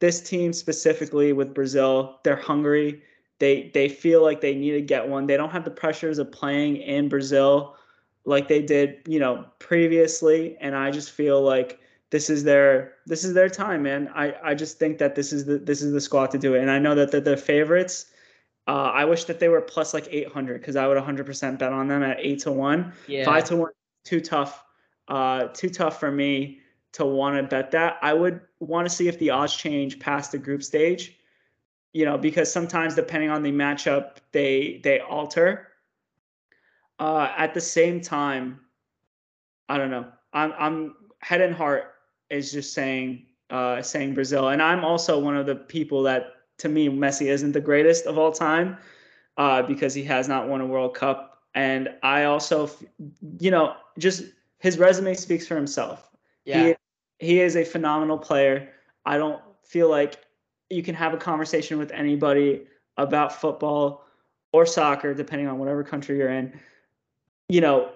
this 0.00 0.20
team 0.20 0.52
specifically 0.52 1.32
with 1.32 1.54
Brazil, 1.54 2.18
they're 2.24 2.36
hungry. 2.36 3.02
They 3.38 3.70
they 3.72 3.88
feel 3.88 4.22
like 4.22 4.40
they 4.40 4.54
need 4.54 4.72
to 4.72 4.80
get 4.80 5.08
one. 5.08 5.26
They 5.26 5.36
don't 5.36 5.50
have 5.50 5.64
the 5.64 5.70
pressures 5.70 6.18
of 6.18 6.30
playing 6.32 6.76
in 6.78 7.08
Brazil 7.08 7.76
like 8.24 8.48
they 8.48 8.62
did, 8.62 8.98
you 9.06 9.18
know, 9.18 9.46
previously. 9.58 10.56
And 10.60 10.76
I 10.76 10.90
just 10.90 11.10
feel 11.10 11.40
like 11.40 11.80
this 12.10 12.28
is 12.28 12.44
their 12.44 12.94
this 13.06 13.24
is 13.24 13.34
their 13.34 13.48
time, 13.48 13.82
man. 13.82 14.10
I, 14.14 14.34
I 14.42 14.54
just 14.54 14.78
think 14.78 14.98
that 14.98 15.14
this 15.14 15.32
is 15.32 15.46
the 15.46 15.58
this 15.58 15.80
is 15.80 15.92
the 15.92 16.00
squad 16.00 16.30
to 16.32 16.38
do 16.38 16.54
it. 16.54 16.60
And 16.60 16.70
I 16.70 16.78
know 16.78 16.94
that 16.94 17.12
they're 17.12 17.20
the 17.20 17.36
favorites. 17.36 18.06
Uh, 18.66 18.92
I 18.94 19.04
wish 19.04 19.24
that 19.24 19.40
they 19.40 19.48
were 19.48 19.62
plus 19.62 19.94
like 19.94 20.06
800 20.10 20.60
because 20.60 20.76
I 20.76 20.86
would 20.86 20.98
100% 20.98 21.58
bet 21.58 21.72
on 21.72 21.88
them 21.88 22.02
at 22.02 22.18
eight 22.20 22.40
to 22.40 22.52
one. 22.52 22.92
Yeah. 23.08 23.24
Five 23.24 23.44
to 23.44 23.56
one, 23.56 23.72
too 24.04 24.20
tough. 24.20 24.62
Uh, 25.08 25.48
too 25.48 25.70
tough 25.70 25.98
for 25.98 26.10
me 26.10 26.59
to 26.92 27.04
want 27.04 27.36
to 27.36 27.42
bet 27.42 27.70
that. 27.70 27.98
I 28.02 28.14
would 28.14 28.40
want 28.58 28.88
to 28.88 28.94
see 28.94 29.08
if 29.08 29.18
the 29.18 29.30
odds 29.30 29.54
change 29.54 29.98
past 29.98 30.32
the 30.32 30.38
group 30.38 30.62
stage, 30.62 31.16
you 31.92 32.04
know, 32.04 32.18
because 32.18 32.52
sometimes 32.52 32.94
depending 32.94 33.30
on 33.30 33.42
the 33.42 33.52
matchup, 33.52 34.16
they 34.32 34.80
they 34.82 35.00
alter. 35.00 35.68
Uh, 36.98 37.32
at 37.36 37.54
the 37.54 37.60
same 37.60 38.00
time, 38.00 38.60
I 39.68 39.78
don't 39.78 39.90
know. 39.90 40.06
I'm 40.32 40.52
I'm 40.58 40.94
head 41.20 41.40
and 41.40 41.54
heart 41.54 41.94
is 42.28 42.52
just 42.52 42.74
saying 42.74 43.26
uh, 43.50 43.82
saying 43.82 44.14
Brazil, 44.14 44.48
and 44.48 44.62
I'm 44.62 44.84
also 44.84 45.18
one 45.18 45.36
of 45.36 45.46
the 45.46 45.56
people 45.56 46.02
that 46.04 46.34
to 46.58 46.68
me 46.68 46.88
Messi 46.88 47.26
isn't 47.26 47.52
the 47.52 47.60
greatest 47.60 48.06
of 48.06 48.18
all 48.18 48.32
time 48.32 48.76
uh, 49.36 49.62
because 49.62 49.94
he 49.94 50.04
has 50.04 50.28
not 50.28 50.48
won 50.48 50.60
a 50.60 50.66
World 50.66 50.94
Cup, 50.94 51.42
and 51.54 51.88
I 52.02 52.24
also, 52.24 52.70
you 53.38 53.50
know, 53.50 53.74
just 53.98 54.24
his 54.58 54.78
resume 54.78 55.14
speaks 55.14 55.46
for 55.46 55.56
himself. 55.56 56.09
Yeah. 56.44 56.74
He, 57.18 57.26
he 57.26 57.40
is 57.40 57.56
a 57.56 57.64
phenomenal 57.64 58.18
player. 58.18 58.68
I 59.04 59.18
don't 59.18 59.40
feel 59.64 59.88
like 59.88 60.24
you 60.70 60.82
can 60.82 60.94
have 60.94 61.12
a 61.14 61.16
conversation 61.16 61.78
with 61.78 61.90
anybody 61.92 62.62
about 62.96 63.32
football 63.32 64.04
or 64.52 64.66
soccer, 64.66 65.14
depending 65.14 65.48
on 65.48 65.58
whatever 65.58 65.84
country 65.84 66.16
you're 66.16 66.30
in. 66.30 66.58
You 67.48 67.60
know, 67.60 67.90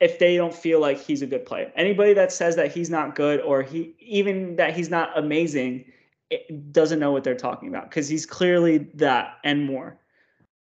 if 0.00 0.18
they 0.18 0.36
don't 0.36 0.54
feel 0.54 0.80
like 0.80 0.98
he's 0.98 1.22
a 1.22 1.26
good 1.26 1.44
player. 1.44 1.70
Anybody 1.76 2.14
that 2.14 2.32
says 2.32 2.56
that 2.56 2.72
he's 2.72 2.90
not 2.90 3.14
good 3.14 3.40
or 3.40 3.62
he 3.62 3.94
even 3.98 4.56
that 4.56 4.74
he's 4.74 4.88
not 4.88 5.16
amazing 5.16 5.84
doesn't 6.70 6.98
know 6.98 7.12
what 7.12 7.24
they're 7.24 7.34
talking 7.34 7.68
about 7.68 7.90
because 7.90 8.08
he's 8.08 8.24
clearly 8.24 8.78
that 8.94 9.38
and 9.44 9.64
more. 9.64 9.98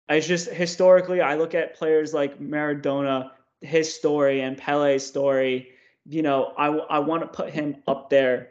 It's 0.09 0.27
just 0.27 0.49
historically, 0.49 1.21
I 1.21 1.35
look 1.35 1.55
at 1.55 1.75
players 1.75 2.15
like 2.15 2.41
Maradona, 2.41 3.31
his 3.61 3.93
story, 3.93 4.41
and 4.41 4.57
Pele's 4.57 5.05
story. 5.05 5.71
You 6.09 6.23
know, 6.23 6.53
I, 6.57 6.67
I 6.67 6.99
want 7.01 7.23
to 7.23 7.29
put 7.29 7.51
him 7.51 7.77
up 7.87 8.11
there. 8.11 8.51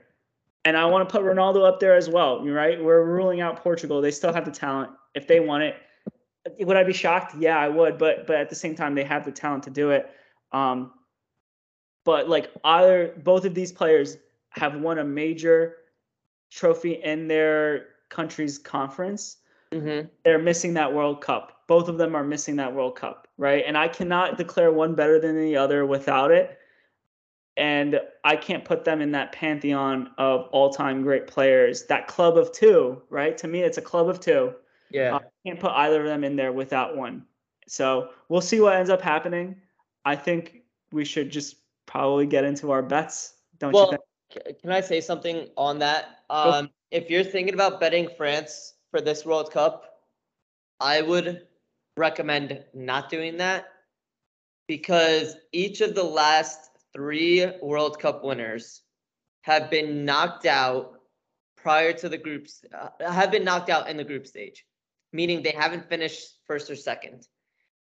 And 0.65 0.75
I 0.75 0.85
want 0.85 1.07
to 1.07 1.11
put 1.13 1.23
Ronaldo 1.23 1.67
up 1.67 1.79
there 1.79 1.95
as 1.95 2.09
well, 2.09 2.43
right? 2.43 2.83
We're 2.83 3.05
ruling 3.05 3.39
out 3.39 3.61
Portugal. 3.61 4.01
They 4.01 4.11
still 4.11 4.33
have 4.33 4.45
the 4.45 4.51
talent. 4.51 4.91
If 5.13 5.27
they 5.27 5.39
want 5.39 5.63
it, 5.63 5.75
would 6.59 6.75
I 6.75 6.83
be 6.83 6.93
shocked? 6.93 7.35
Yeah, 7.37 7.57
I 7.57 7.69
would. 7.69 7.97
But 7.97 8.27
but 8.27 8.37
at 8.37 8.49
the 8.49 8.55
same 8.55 8.75
time, 8.75 8.95
they 8.95 9.03
have 9.03 9.25
the 9.25 9.31
talent 9.31 9.63
to 9.63 9.69
do 9.69 9.91
it. 9.91 10.09
Um, 10.51 10.91
but 12.03 12.29
like 12.29 12.51
either 12.63 13.13
both 13.23 13.45
of 13.45 13.53
these 13.53 13.71
players 13.71 14.17
have 14.49 14.75
won 14.79 14.99
a 14.99 15.03
major 15.03 15.77
trophy 16.49 16.93
in 16.93 17.27
their 17.27 17.87
country's 18.09 18.57
conference. 18.57 19.37
Mm-hmm. 19.71 20.07
They're 20.23 20.39
missing 20.39 20.73
that 20.75 20.93
World 20.93 21.21
Cup. 21.21 21.63
Both 21.67 21.89
of 21.89 21.97
them 21.97 22.15
are 22.15 22.23
missing 22.23 22.55
that 22.57 22.73
World 22.73 22.95
Cup, 22.95 23.27
right? 23.37 23.63
And 23.65 23.77
I 23.77 23.87
cannot 23.87 24.37
declare 24.37 24.71
one 24.71 24.95
better 24.95 25.19
than 25.19 25.39
the 25.39 25.57
other 25.57 25.85
without 25.85 26.31
it. 26.31 26.57
And 27.57 28.01
I 28.23 28.35
can't 28.35 28.65
put 28.65 28.83
them 28.83 29.01
in 29.01 29.11
that 29.13 29.31
pantheon 29.31 30.11
of 30.17 30.49
all-time 30.51 31.03
great 31.03 31.25
players. 31.25 31.83
That 31.85 32.07
club 32.07 32.37
of 32.37 32.51
two, 32.51 33.01
right? 33.09 33.37
To 33.37 33.47
me, 33.47 33.61
it's 33.61 33.77
a 33.77 33.81
club 33.81 34.09
of 34.09 34.19
two. 34.19 34.53
Yeah. 34.91 35.15
Uh, 35.15 35.19
I 35.19 35.47
can't 35.47 35.59
put 35.59 35.71
either 35.71 36.01
of 36.01 36.07
them 36.07 36.23
in 36.23 36.35
there 36.35 36.51
without 36.51 36.97
one. 36.97 37.25
So 37.67 38.09
we'll 38.29 38.41
see 38.41 38.59
what 38.59 38.75
ends 38.75 38.89
up 38.89 39.01
happening. 39.01 39.55
I 40.03 40.15
think 40.15 40.63
we 40.91 41.05
should 41.05 41.31
just 41.31 41.55
probably 41.85 42.25
get 42.25 42.43
into 42.43 42.71
our 42.71 42.81
bets. 42.81 43.35
Don't 43.59 43.73
well, 43.73 43.85
you 43.85 43.97
think? 44.43 44.61
Can 44.61 44.71
I 44.71 44.81
say 44.81 45.01
something 45.01 45.47
on 45.55 45.79
that? 45.79 46.19
Um, 46.29 46.69
if 46.91 47.09
you're 47.09 47.23
thinking 47.23 47.53
about 47.53 47.79
betting 47.79 48.09
France 48.17 48.73
for 48.91 49.01
this 49.01 49.25
World 49.25 49.51
Cup, 49.51 50.01
I 50.79 51.01
would 51.01 51.47
recommend 51.95 52.63
not 52.73 53.09
doing 53.09 53.37
that 53.37 53.67
because 54.67 55.37
each 55.53 55.81
of 55.81 55.95
the 55.95 56.03
last 56.03 56.71
three 56.95 57.45
World 57.61 57.99
Cup 57.99 58.23
winners 58.23 58.81
have 59.41 59.69
been 59.69 60.05
knocked 60.05 60.45
out 60.45 60.93
prior 61.57 61.93
to 61.93 62.09
the 62.09 62.17
groups, 62.17 62.63
uh, 62.73 62.89
have 63.11 63.31
been 63.31 63.43
knocked 63.43 63.69
out 63.69 63.89
in 63.89 63.97
the 63.97 64.03
group 64.03 64.25
stage, 64.25 64.65
meaning 65.11 65.43
they 65.43 65.51
haven't 65.51 65.89
finished 65.89 66.39
first 66.47 66.69
or 66.69 66.75
second. 66.75 67.27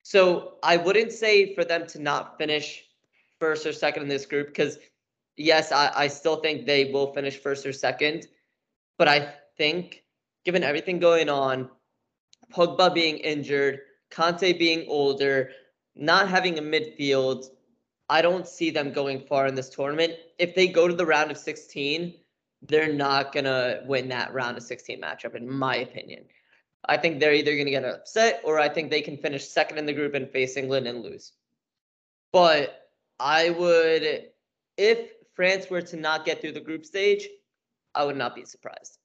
So 0.04 0.56
I 0.64 0.78
wouldn't 0.78 1.12
say 1.12 1.56
for 1.56 1.64
them 1.64 1.88
to 1.88 2.02
not 2.02 2.38
finish 2.38 2.84
first 3.40 3.66
or 3.66 3.74
second 3.74 4.04
in 4.04 4.10
this 4.10 4.26
group 4.26 4.48
because 4.48 4.78
yes, 5.36 5.72
I, 5.72 5.92
I 5.96 6.08
still 6.08 6.38
think 6.38 6.66
they 6.66 6.92
will 6.92 7.14
finish 7.14 7.38
first 7.38 7.66
or 7.66 7.74
second. 7.74 8.28
But 8.98 9.08
I 9.08 9.34
think 9.58 10.04
given 10.46 10.64
everything 10.64 11.00
going 11.00 11.30
on, 11.30 11.70
Pogba 12.52 12.94
being 12.94 13.18
injured, 13.18 13.80
Kanté 14.12 14.58
being 14.58 14.86
older, 14.88 15.52
not 15.96 16.30
having 16.30 16.58
a 16.58 16.62
midfield, 16.62 17.46
I 18.10 18.22
don't 18.22 18.48
see 18.48 18.70
them 18.70 18.94
going 18.94 19.26
far 19.28 19.48
in 19.48 19.56
this 19.56 19.70
tournament. 19.70 20.14
If 20.40 20.56
they 20.56 20.68
go 20.68 20.88
to 20.88 20.94
the 20.94 21.06
round 21.06 21.32
of 21.32 21.38
16, 21.38 22.14
they're 22.62 22.94
not 22.94 23.34
gonna 23.34 23.82
win 23.86 24.10
that 24.10 24.34
round 24.34 24.58
of 24.58 24.64
16 24.64 25.02
matchup, 25.02 25.36
in 25.36 25.50
my 25.50 25.78
opinion. 25.78 26.26
I 26.86 26.98
think 26.98 27.20
they're 27.20 27.34
either 27.34 27.54
going 27.54 27.66
to 27.66 27.72
get 27.72 27.86
upset 27.86 28.42
or 28.44 28.60
I 28.60 28.70
think 28.70 28.90
they 28.90 29.02
can 29.02 29.18
finish 29.18 29.48
second 29.48 29.78
in 29.78 29.86
the 29.86 29.94
group 29.94 30.14
and 30.14 30.30
face 30.30 30.58
England 30.58 30.88
and 30.88 31.04
lose. 31.04 31.34
But 32.32 32.90
I 33.20 33.50
would, 33.50 34.28
if 34.78 35.10
France 35.34 35.70
were 35.70 35.82
to 35.82 35.98
not 35.98 36.26
get 36.26 36.42
through 36.42 36.54
the 36.54 36.62
group 36.62 36.86
stage, 36.86 37.28
I 37.94 38.06
would 38.06 38.18
not 38.18 38.36
be 38.36 38.46
surprised. 38.46 39.00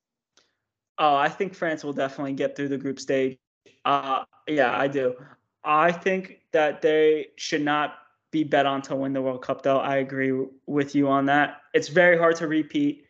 Oh, 0.98 1.16
I 1.16 1.28
think 1.28 1.54
France 1.54 1.82
will 1.82 1.92
definitely 1.92 2.34
get 2.34 2.54
through 2.54 2.68
the 2.68 2.78
group 2.78 3.00
stage. 3.00 3.38
Uh, 3.84 4.24
yeah, 4.46 4.78
I 4.78 4.86
do. 4.86 5.14
I 5.64 5.92
think 5.92 6.40
that 6.52 6.82
they 6.82 7.28
should 7.36 7.62
not 7.62 7.94
be 8.32 8.42
bet 8.42 8.66
on 8.66 8.82
to 8.82 8.96
win 8.96 9.12
the 9.12 9.22
World 9.22 9.42
Cup, 9.42 9.62
though. 9.62 9.78
I 9.78 9.98
agree 9.98 10.32
with 10.66 10.94
you 10.96 11.08
on 11.08 11.26
that. 11.26 11.60
It's 11.74 11.88
very 11.88 12.18
hard 12.18 12.34
to 12.36 12.48
repeat. 12.48 13.04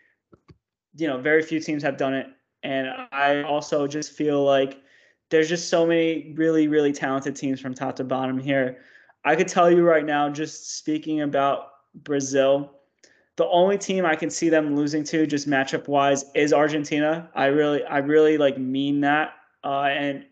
You 0.96 1.06
know, 1.06 1.18
very 1.18 1.42
few 1.42 1.60
teams 1.60 1.82
have 1.82 1.96
done 1.96 2.12
it. 2.12 2.26
And 2.62 2.88
I 3.10 3.42
also 3.42 3.86
just 3.86 4.12
feel 4.12 4.44
like 4.44 4.82
there's 5.30 5.48
just 5.48 5.70
so 5.70 5.86
many 5.86 6.34
really, 6.36 6.68
really 6.68 6.92
talented 6.92 7.34
teams 7.34 7.60
from 7.60 7.72
top 7.72 7.96
to 7.96 8.04
bottom 8.04 8.38
here. 8.38 8.78
I 9.24 9.34
could 9.36 9.48
tell 9.48 9.70
you 9.70 9.82
right 9.82 10.04
now, 10.04 10.28
just 10.28 10.76
speaking 10.76 11.22
about 11.22 11.68
Brazil, 11.94 12.72
the 13.36 13.46
only 13.46 13.78
team 13.78 14.04
I 14.04 14.16
can 14.16 14.28
see 14.28 14.48
them 14.48 14.76
losing 14.76 15.04
to, 15.04 15.26
just 15.26 15.48
matchup 15.48 15.88
wise, 15.88 16.24
is 16.34 16.52
Argentina. 16.52 17.30
I 17.34 17.46
really, 17.46 17.84
I 17.84 17.98
really 17.98 18.36
like 18.36 18.58
mean 18.58 19.00
that, 19.00 19.34
uh, 19.64 19.84
and 19.84 20.26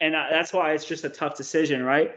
and 0.00 0.14
that's 0.14 0.52
why 0.52 0.72
it's 0.72 0.84
just 0.84 1.04
a 1.04 1.08
tough 1.08 1.36
decision, 1.36 1.82
right? 1.82 2.14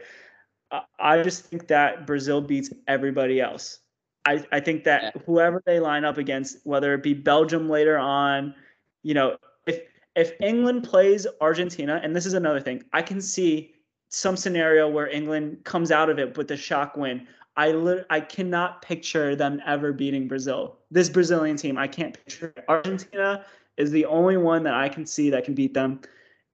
I 0.98 1.22
just 1.22 1.44
think 1.46 1.68
that 1.68 2.06
Brazil 2.06 2.40
beats 2.40 2.70
everybody 2.86 3.40
else. 3.40 3.80
I, 4.26 4.44
I 4.52 4.60
think 4.60 4.84
that 4.84 5.16
whoever 5.24 5.62
they 5.64 5.80
line 5.80 6.04
up 6.04 6.18
against, 6.18 6.58
whether 6.64 6.92
it 6.94 7.02
be 7.02 7.14
Belgium 7.14 7.68
later 7.68 7.96
on, 7.96 8.54
you 9.02 9.14
know, 9.14 9.38
if 9.66 9.80
if 10.16 10.32
England 10.40 10.84
plays 10.84 11.26
Argentina, 11.40 12.00
and 12.02 12.14
this 12.14 12.26
is 12.26 12.34
another 12.34 12.60
thing, 12.60 12.82
I 12.92 13.02
can 13.02 13.20
see 13.22 13.72
some 14.10 14.36
scenario 14.36 14.88
where 14.88 15.08
England 15.08 15.64
comes 15.64 15.90
out 15.90 16.10
of 16.10 16.18
it 16.18 16.36
with 16.36 16.50
a 16.50 16.56
shock 16.56 16.96
win. 16.96 17.26
I 17.56 17.72
li- 17.72 18.04
I 18.10 18.20
cannot 18.20 18.82
picture 18.82 19.34
them 19.34 19.62
ever 19.66 19.92
beating 19.92 20.28
Brazil. 20.28 20.78
This 20.90 21.08
Brazilian 21.08 21.56
team, 21.56 21.78
I 21.78 21.88
can't 21.88 22.14
picture. 22.24 22.52
Argentina 22.68 23.44
is 23.76 23.90
the 23.90 24.04
only 24.06 24.36
one 24.36 24.62
that 24.64 24.74
I 24.74 24.88
can 24.88 25.06
see 25.06 25.30
that 25.30 25.44
can 25.44 25.54
beat 25.54 25.72
them. 25.72 26.00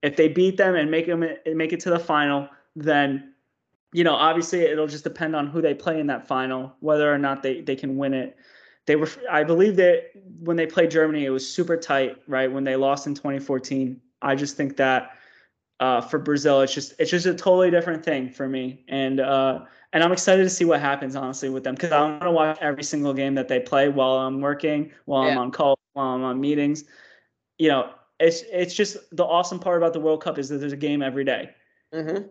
If 0.02 0.16
they 0.16 0.28
beat 0.28 0.56
them 0.56 0.76
and 0.76 0.90
make 0.90 1.06
them 1.06 1.24
make 1.46 1.72
it 1.72 1.80
to 1.80 1.90
the 1.90 1.98
final, 1.98 2.48
then 2.76 3.33
you 3.94 4.04
know 4.04 4.14
obviously 4.14 4.60
it'll 4.60 4.86
just 4.86 5.04
depend 5.04 5.34
on 5.34 5.46
who 5.46 5.62
they 5.62 5.72
play 5.72 5.98
in 6.00 6.06
that 6.08 6.26
final, 6.26 6.74
whether 6.80 7.12
or 7.12 7.18
not 7.18 7.42
they 7.42 7.62
they 7.62 7.76
can 7.76 7.96
win 7.96 8.12
it 8.12 8.36
they 8.86 8.96
were 8.96 9.08
i 9.30 9.42
believe 9.42 9.76
that 9.76 10.10
when 10.40 10.56
they 10.58 10.66
played 10.66 10.90
germany 10.90 11.24
it 11.24 11.30
was 11.30 11.48
super 11.48 11.74
tight 11.74 12.16
right 12.28 12.52
when 12.52 12.64
they 12.64 12.76
lost 12.76 13.06
in 13.06 13.14
2014 13.14 13.98
i 14.20 14.34
just 14.34 14.58
think 14.58 14.76
that 14.76 15.12
uh, 15.80 16.02
for 16.02 16.18
brazil 16.18 16.60
it's 16.60 16.74
just 16.74 16.92
it's 16.98 17.10
just 17.10 17.24
a 17.24 17.34
totally 17.34 17.70
different 17.70 18.04
thing 18.04 18.28
for 18.28 18.46
me 18.46 18.84
and 18.88 19.20
uh, 19.20 19.60
and 19.94 20.04
i'm 20.04 20.12
excited 20.12 20.42
to 20.42 20.50
see 20.50 20.66
what 20.66 20.80
happens 20.80 21.16
honestly 21.16 21.48
with 21.48 21.64
them 21.64 21.74
because 21.74 21.92
i 21.92 22.00
want 22.00 22.20
to 22.20 22.30
watch 22.30 22.58
every 22.60 22.84
single 22.84 23.14
game 23.14 23.34
that 23.34 23.48
they 23.48 23.58
play 23.58 23.88
while 23.88 24.18
i'm 24.18 24.42
working 24.42 24.92
while 25.06 25.24
yeah. 25.24 25.30
i'm 25.30 25.38
on 25.38 25.50
call 25.50 25.78
while 25.94 26.08
i'm 26.08 26.22
on 26.22 26.38
meetings 26.38 26.84
you 27.58 27.68
know 27.68 27.90
it's 28.20 28.42
it's 28.52 28.74
just 28.74 28.96
the 29.16 29.24
awesome 29.24 29.58
part 29.58 29.76
about 29.76 29.92
the 29.92 30.00
world 30.00 30.22
cup 30.22 30.38
is 30.38 30.48
that 30.48 30.58
there's 30.58 30.72
a 30.72 30.76
game 30.76 31.02
every 31.02 31.24
day. 31.24 31.50
Mm-hmm. 31.92 32.26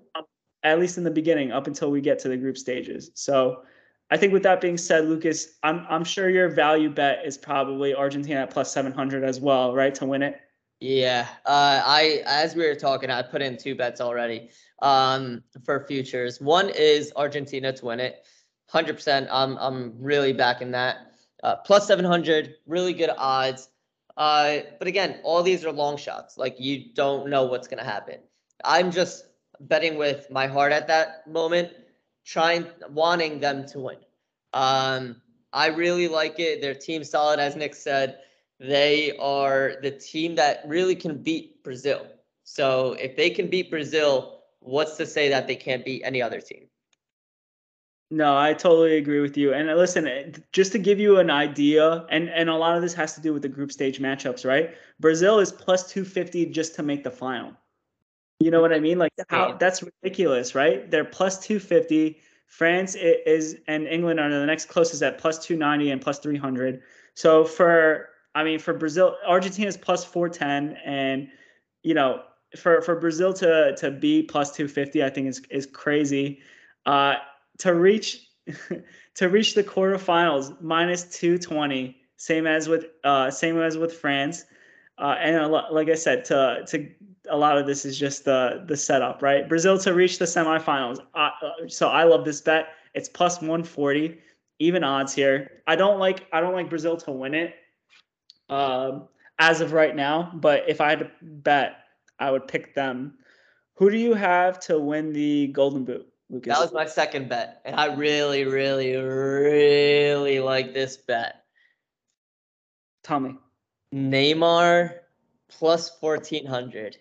At 0.63 0.79
least 0.79 0.97
in 0.97 1.03
the 1.03 1.11
beginning 1.11 1.51
up 1.51 1.67
until 1.67 1.91
we 1.91 2.01
get 2.01 2.19
to 2.19 2.29
the 2.29 2.37
group 2.37 2.57
stages 2.57 3.11
so 3.13 3.63
I 4.13 4.17
think 4.17 4.31
with 4.31 4.43
that 4.43 4.61
being 4.61 4.77
said, 4.77 5.05
Lucas, 5.05 5.57
I'm 5.63 5.87
I'm 5.89 6.03
sure 6.03 6.29
your 6.29 6.47
value 6.47 6.89
bet 6.89 7.25
is 7.25 7.35
probably 7.35 7.95
Argentina 7.95 8.41
at 8.41 8.51
plus 8.51 8.71
700 8.71 9.23
as 9.23 9.39
well, 9.39 9.73
right, 9.73 9.95
to 9.95 10.05
win 10.05 10.21
it. 10.21 10.39
Yeah, 10.79 11.27
uh, 11.45 11.81
I 11.83 12.21
as 12.25 12.55
we 12.55 12.67
were 12.67 12.75
talking, 12.75 13.09
I 13.09 13.23
put 13.23 13.41
in 13.41 13.57
two 13.57 13.73
bets 13.73 14.01
already 14.01 14.49
um, 14.83 15.43
for 15.63 15.85
futures. 15.87 16.39
One 16.41 16.69
is 16.69 17.11
Argentina 17.15 17.73
to 17.73 17.85
win 17.85 17.99
it, 17.99 18.25
hundred 18.67 18.95
percent. 18.95 19.29
I'm 19.31 19.57
I'm 19.57 19.93
really 19.97 20.33
backing 20.33 20.71
that. 20.71 21.13
Uh, 21.41 21.55
plus 21.57 21.87
700, 21.87 22.55
really 22.67 22.93
good 22.93 23.09
odds. 23.17 23.69
Uh, 24.15 24.59
but 24.77 24.87
again, 24.87 25.19
all 25.23 25.41
these 25.41 25.65
are 25.65 25.71
long 25.71 25.97
shots. 25.97 26.37
Like 26.37 26.59
you 26.59 26.93
don't 26.93 27.29
know 27.29 27.45
what's 27.45 27.67
gonna 27.67 27.83
happen. 27.83 28.19
I'm 28.63 28.91
just 28.91 29.25
betting 29.67 29.97
with 29.97 30.29
my 30.29 30.47
heart 30.47 30.71
at 30.71 30.87
that 30.87 31.27
moment 31.27 31.71
trying 32.25 32.65
wanting 32.89 33.39
them 33.39 33.65
to 33.67 33.79
win. 33.79 33.97
Um, 34.53 35.21
I 35.51 35.67
really 35.67 36.07
like 36.07 36.39
it. 36.39 36.61
Their 36.61 36.73
team 36.73 37.03
solid, 37.03 37.39
as 37.39 37.55
Nick 37.55 37.75
said. 37.75 38.19
They 38.59 39.15
are 39.17 39.75
the 39.81 39.91
team 39.91 40.35
that 40.35 40.61
really 40.65 40.95
can 40.95 41.21
beat 41.21 41.63
Brazil. 41.63 42.07
So 42.43 42.93
if 42.93 43.15
they 43.15 43.29
can 43.29 43.49
beat 43.49 43.69
Brazil, 43.69 44.39
what's 44.59 44.95
to 44.97 45.05
say 45.05 45.29
that 45.29 45.47
they 45.47 45.55
can't 45.55 45.83
beat 45.83 46.01
any 46.05 46.21
other 46.21 46.39
team? 46.39 46.67
No, 48.09 48.37
I 48.37 48.53
totally 48.53 48.97
agree 48.97 49.21
with 49.21 49.37
you. 49.37 49.53
And 49.53 49.69
uh, 49.69 49.75
listen, 49.75 50.07
eh, 50.07 50.31
just 50.51 50.71
to 50.73 50.77
give 50.77 50.99
you 50.99 51.17
an 51.17 51.31
idea, 51.31 52.05
and 52.09 52.29
and 52.29 52.47
a 52.47 52.55
lot 52.55 52.75
of 52.75 52.83
this 52.83 52.93
has 52.93 53.15
to 53.15 53.21
do 53.21 53.33
with 53.33 53.41
the 53.41 53.49
group 53.49 53.71
stage 53.71 53.99
matchups, 53.99 54.45
right? 54.45 54.75
Brazil 54.99 55.39
is 55.39 55.51
plus 55.51 55.91
250 55.91 56.45
just 56.47 56.75
to 56.75 56.83
make 56.83 57.03
the 57.03 57.09
final. 57.09 57.53
You 58.43 58.51
know 58.51 58.61
what 58.61 58.73
I 58.73 58.79
mean? 58.79 58.99
Like 58.99 59.13
how 59.29 59.53
that's 59.53 59.81
ridiculous, 59.81 60.53
right? 60.53 60.89
They're 60.91 61.05
plus 61.05 61.39
250. 61.39 62.19
France 62.47 62.95
is 62.95 63.57
and 63.67 63.87
England 63.87 64.19
are 64.19 64.29
the 64.29 64.45
next 64.45 64.65
closest 64.65 65.01
at 65.01 65.17
plus 65.17 65.43
290 65.45 65.91
and 65.91 66.01
plus 66.01 66.19
300. 66.19 66.81
So 67.13 67.45
for 67.45 68.09
I 68.35 68.43
mean 68.43 68.59
for 68.59 68.73
Brazil, 68.73 69.15
Argentina 69.25 69.69
is 69.69 69.77
plus 69.77 70.03
410 70.03 70.77
and 70.85 71.29
you 71.83 71.93
know, 71.93 72.21
for 72.57 72.81
for 72.81 72.99
Brazil 72.99 73.33
to 73.35 73.75
to 73.77 73.91
be 73.91 74.23
plus 74.23 74.51
250, 74.51 75.03
I 75.03 75.09
think 75.09 75.27
is 75.27 75.41
is 75.49 75.65
crazy. 75.65 76.41
Uh 76.85 77.15
to 77.59 77.73
reach 77.73 78.27
to 79.15 79.29
reach 79.29 79.53
the 79.53 79.63
quarterfinals 79.63 80.61
minus 80.61 81.03
220 81.17 81.95
same 82.17 82.45
as 82.45 82.67
with 82.67 82.87
uh 83.05 83.31
same 83.31 83.57
as 83.61 83.77
with 83.77 83.93
france 83.93 84.43
uh 84.97 85.15
and 85.17 85.49
lot, 85.49 85.73
like 85.73 85.89
i 85.89 85.95
said 85.95 86.25
to 86.25 86.63
to 86.67 86.89
a 87.29 87.37
lot 87.37 87.57
of 87.57 87.65
this 87.65 87.85
is 87.85 87.97
just 87.97 88.25
the 88.25 88.63
the 88.67 88.75
setup 88.75 89.21
right 89.21 89.47
brazil 89.47 89.77
to 89.77 89.93
reach 89.93 90.19
the 90.19 90.25
semifinals 90.25 90.99
uh, 91.15 91.29
so 91.67 91.89
i 91.89 92.03
love 92.03 92.25
this 92.25 92.41
bet 92.41 92.69
it's 92.93 93.09
plus 93.09 93.37
140 93.37 94.19
even 94.59 94.83
odds 94.83 95.13
here 95.13 95.61
i 95.67 95.75
don't 95.75 95.99
like 95.99 96.27
i 96.33 96.41
don't 96.41 96.53
like 96.53 96.69
brazil 96.69 96.97
to 96.97 97.11
win 97.11 97.33
it 97.33 97.55
um 98.49 99.07
as 99.39 99.61
of 99.61 99.71
right 99.71 99.95
now 99.95 100.31
but 100.35 100.63
if 100.67 100.81
i 100.81 100.89
had 100.89 100.99
to 100.99 101.11
bet 101.21 101.77
i 102.19 102.29
would 102.29 102.47
pick 102.47 102.75
them 102.75 103.13
who 103.75 103.89
do 103.89 103.97
you 103.97 104.13
have 104.13 104.59
to 104.59 104.79
win 104.79 105.13
the 105.13 105.47
golden 105.47 105.85
boot 105.85 106.07
Lucas. 106.33 106.51
That 106.51 106.61
was 106.61 106.73
my 106.73 106.87
second 106.87 107.29
bet, 107.29 107.61
and 107.63 107.75
I 107.75 107.93
really, 107.93 108.45
really, 108.45 108.95
really 108.95 110.39
like 110.39 110.73
this 110.73 110.97
bet. 110.97 111.43
Tell 113.03 113.19
me. 113.19 113.35
Neymar 113.93 114.95
plus 115.47 115.91
fourteen 115.99 116.47
hundred. 116.47 116.97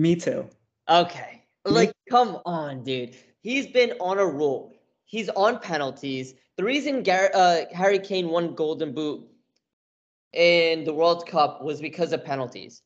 Me 0.00 0.16
too. 0.16 0.48
Okay, 0.88 1.44
like 1.66 1.92
come 2.10 2.38
on, 2.46 2.82
dude. 2.82 3.14
He's 3.42 3.66
been 3.66 3.92
on 4.00 4.18
a 4.18 4.24
roll. 4.24 4.74
He's 5.04 5.28
on 5.28 5.58
penalties. 5.58 6.34
The 6.56 6.64
reason 6.64 7.02
Gar- 7.02 7.30
uh, 7.34 7.66
Harry 7.74 7.98
Kane 7.98 8.28
won 8.30 8.54
Golden 8.54 8.94
Boot 8.94 9.28
in 10.32 10.84
the 10.84 10.94
World 10.94 11.26
Cup 11.26 11.62
was 11.62 11.82
because 11.82 12.14
of 12.14 12.24
penalties. 12.24 12.80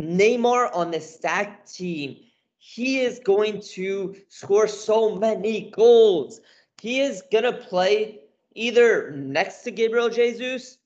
Neymar 0.00 0.74
on 0.74 0.90
the 0.90 1.00
stacked 1.00 1.74
team 1.74 2.16
he 2.56 3.00
is 3.00 3.20
going 3.22 3.60
to 3.74 4.16
score 4.30 4.66
so 4.66 5.16
many 5.16 5.70
goals. 5.72 6.40
He 6.80 7.00
is 7.00 7.22
going 7.30 7.44
to 7.44 7.52
play 7.52 8.20
either 8.54 9.10
next 9.10 9.64
to 9.64 9.70
Gabriel 9.70 10.08
Jesus, 10.08 10.78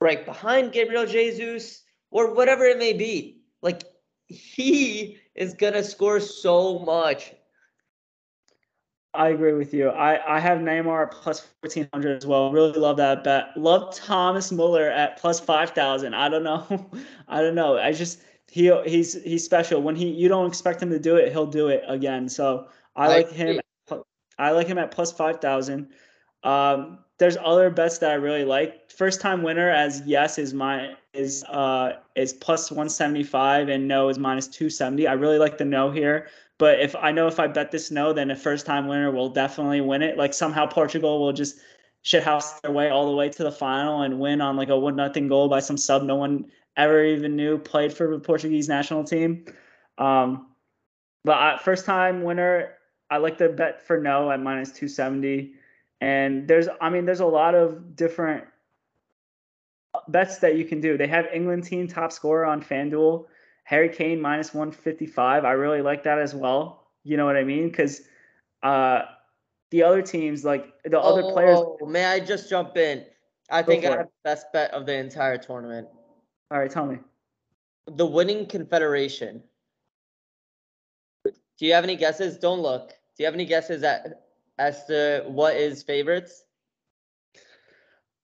right 0.00 0.24
behind 0.24 0.72
Gabriel 0.72 1.04
Jesus, 1.04 1.82
or 2.10 2.32
whatever 2.32 2.64
it 2.64 2.78
may 2.78 2.94
be. 2.94 3.42
Like, 3.60 3.82
he 4.26 5.18
is 5.34 5.54
going 5.54 5.74
to 5.74 5.84
score 5.84 6.20
so 6.20 6.78
much. 6.80 7.32
I 9.14 9.30
agree 9.30 9.54
with 9.54 9.72
you. 9.72 9.88
I, 9.88 10.36
I 10.36 10.40
have 10.40 10.58
Neymar 10.58 11.06
at 11.06 11.10
plus 11.10 11.48
1400 11.60 12.18
as 12.18 12.26
well. 12.26 12.52
Really 12.52 12.78
love 12.78 12.98
that 12.98 13.24
bet. 13.24 13.56
Love 13.56 13.94
Thomas 13.94 14.52
Muller 14.52 14.90
at 14.90 15.18
plus 15.18 15.40
5000. 15.40 16.12
I 16.14 16.28
don't 16.28 16.44
know. 16.44 16.90
I 17.28 17.40
don't 17.40 17.54
know. 17.54 17.78
I 17.78 17.92
just 17.92 18.20
he 18.50 18.72
he's 18.84 19.22
he's 19.22 19.44
special. 19.44 19.82
When 19.82 19.96
he 19.96 20.08
you 20.08 20.28
don't 20.28 20.46
expect 20.46 20.82
him 20.82 20.90
to 20.90 20.98
do 20.98 21.16
it, 21.16 21.32
he'll 21.32 21.46
do 21.46 21.68
it 21.68 21.82
again. 21.88 22.28
So 22.28 22.68
I, 22.94 23.08
like 23.08 23.30
him. 23.30 23.60
I 24.38 24.50
like 24.50 24.66
him 24.66 24.78
at 24.78 24.90
plus 24.90 25.12
five 25.12 25.40
thousand. 25.40 25.88
Um, 26.42 26.98
there's 27.18 27.36
other 27.42 27.70
bets 27.70 27.98
that 27.98 28.10
I 28.10 28.14
really 28.14 28.44
like. 28.44 28.90
First 28.90 29.20
time 29.20 29.42
winner 29.42 29.70
as 29.70 30.02
yes 30.06 30.38
is 30.38 30.52
my 30.52 30.94
is 31.14 31.44
uh 31.44 31.94
is 32.14 32.32
plus 32.32 32.70
175 32.70 33.68
and 33.68 33.88
no 33.88 34.08
is 34.08 34.18
minus 34.18 34.48
270. 34.48 35.06
I 35.06 35.14
really 35.14 35.38
like 35.38 35.58
the 35.58 35.64
no 35.64 35.90
here. 35.90 36.28
But 36.58 36.80
if 36.80 36.94
I 36.96 37.12
know 37.12 37.26
if 37.26 37.38
I 37.38 37.46
bet 37.46 37.70
this 37.70 37.90
no, 37.90 38.12
then 38.12 38.30
a 38.30 38.36
first 38.36 38.66
time 38.66 38.86
winner 38.86 39.10
will 39.10 39.28
definitely 39.28 39.80
win 39.80 40.02
it. 40.02 40.16
Like 40.16 40.34
somehow 40.34 40.66
Portugal 40.66 41.20
will 41.20 41.32
just 41.32 41.58
shithouse 42.04 42.60
their 42.60 42.70
way 42.72 42.88
all 42.90 43.06
the 43.06 43.16
way 43.16 43.28
to 43.28 43.42
the 43.42 43.52
final 43.52 44.02
and 44.02 44.20
win 44.20 44.40
on 44.40 44.56
like 44.56 44.68
a 44.68 44.78
one 44.78 44.96
nothing 44.96 45.28
goal 45.28 45.48
by 45.48 45.60
some 45.60 45.76
sub 45.76 46.02
no 46.02 46.14
one 46.14 46.44
ever 46.76 47.04
even 47.04 47.34
knew 47.34 47.58
played 47.58 47.92
for 47.92 48.10
the 48.10 48.20
Portuguese 48.20 48.68
national 48.68 49.04
team. 49.04 49.44
Um, 49.98 50.48
but 51.24 51.36
I, 51.36 51.58
first 51.58 51.86
time 51.86 52.22
winner, 52.22 52.74
I 53.10 53.16
like 53.16 53.38
the 53.38 53.48
bet 53.48 53.86
for 53.86 53.98
no 54.00 54.30
at 54.30 54.40
minus 54.40 54.68
270. 54.70 55.54
And 56.00 56.46
there's, 56.46 56.68
I 56.80 56.90
mean, 56.90 57.06
there's 57.06 57.20
a 57.20 57.26
lot 57.26 57.54
of 57.54 57.96
different 57.96 58.44
bets 60.08 60.38
that 60.38 60.56
you 60.56 60.64
can 60.64 60.80
do. 60.80 60.96
They 60.96 61.06
have 61.06 61.26
England 61.32 61.64
team 61.64 61.88
top 61.88 62.12
scorer 62.12 62.44
on 62.44 62.62
FanDuel, 62.62 63.26
Harry 63.64 63.88
Kane 63.88 64.20
minus 64.20 64.52
155. 64.52 65.44
I 65.44 65.52
really 65.52 65.82
like 65.82 66.04
that 66.04 66.18
as 66.18 66.34
well. 66.34 66.88
You 67.02 67.16
know 67.16 67.24
what 67.24 67.36
I 67.36 67.44
mean? 67.44 67.68
Because 67.68 68.02
uh, 68.62 69.02
the 69.70 69.82
other 69.82 70.02
teams, 70.02 70.44
like 70.44 70.72
the 70.84 71.00
oh, 71.00 71.12
other 71.12 71.22
players. 71.32 71.58
Oh, 71.58 71.86
may 71.86 72.04
I 72.04 72.20
just 72.20 72.50
jump 72.50 72.76
in? 72.76 73.04
I 73.50 73.62
think 73.62 73.84
I 73.84 73.90
have 73.90 74.06
the 74.06 74.10
best 74.24 74.46
bet 74.52 74.72
of 74.72 74.86
the 74.86 74.94
entire 74.94 75.38
tournament. 75.38 75.88
All 76.50 76.58
right, 76.58 76.70
tell 76.70 76.86
me. 76.86 76.98
The 77.86 78.06
winning 78.06 78.46
confederation. 78.46 79.42
Do 81.24 81.64
you 81.64 81.72
have 81.72 81.84
any 81.84 81.96
guesses? 81.96 82.36
Don't 82.38 82.60
look. 82.60 82.88
Do 82.88 83.22
you 83.22 83.24
have 83.24 83.34
any 83.34 83.46
guesses 83.46 83.82
at, 83.82 84.25
as 84.58 84.84
to 84.86 85.24
what 85.26 85.56
is 85.56 85.82
favorites? 85.82 86.44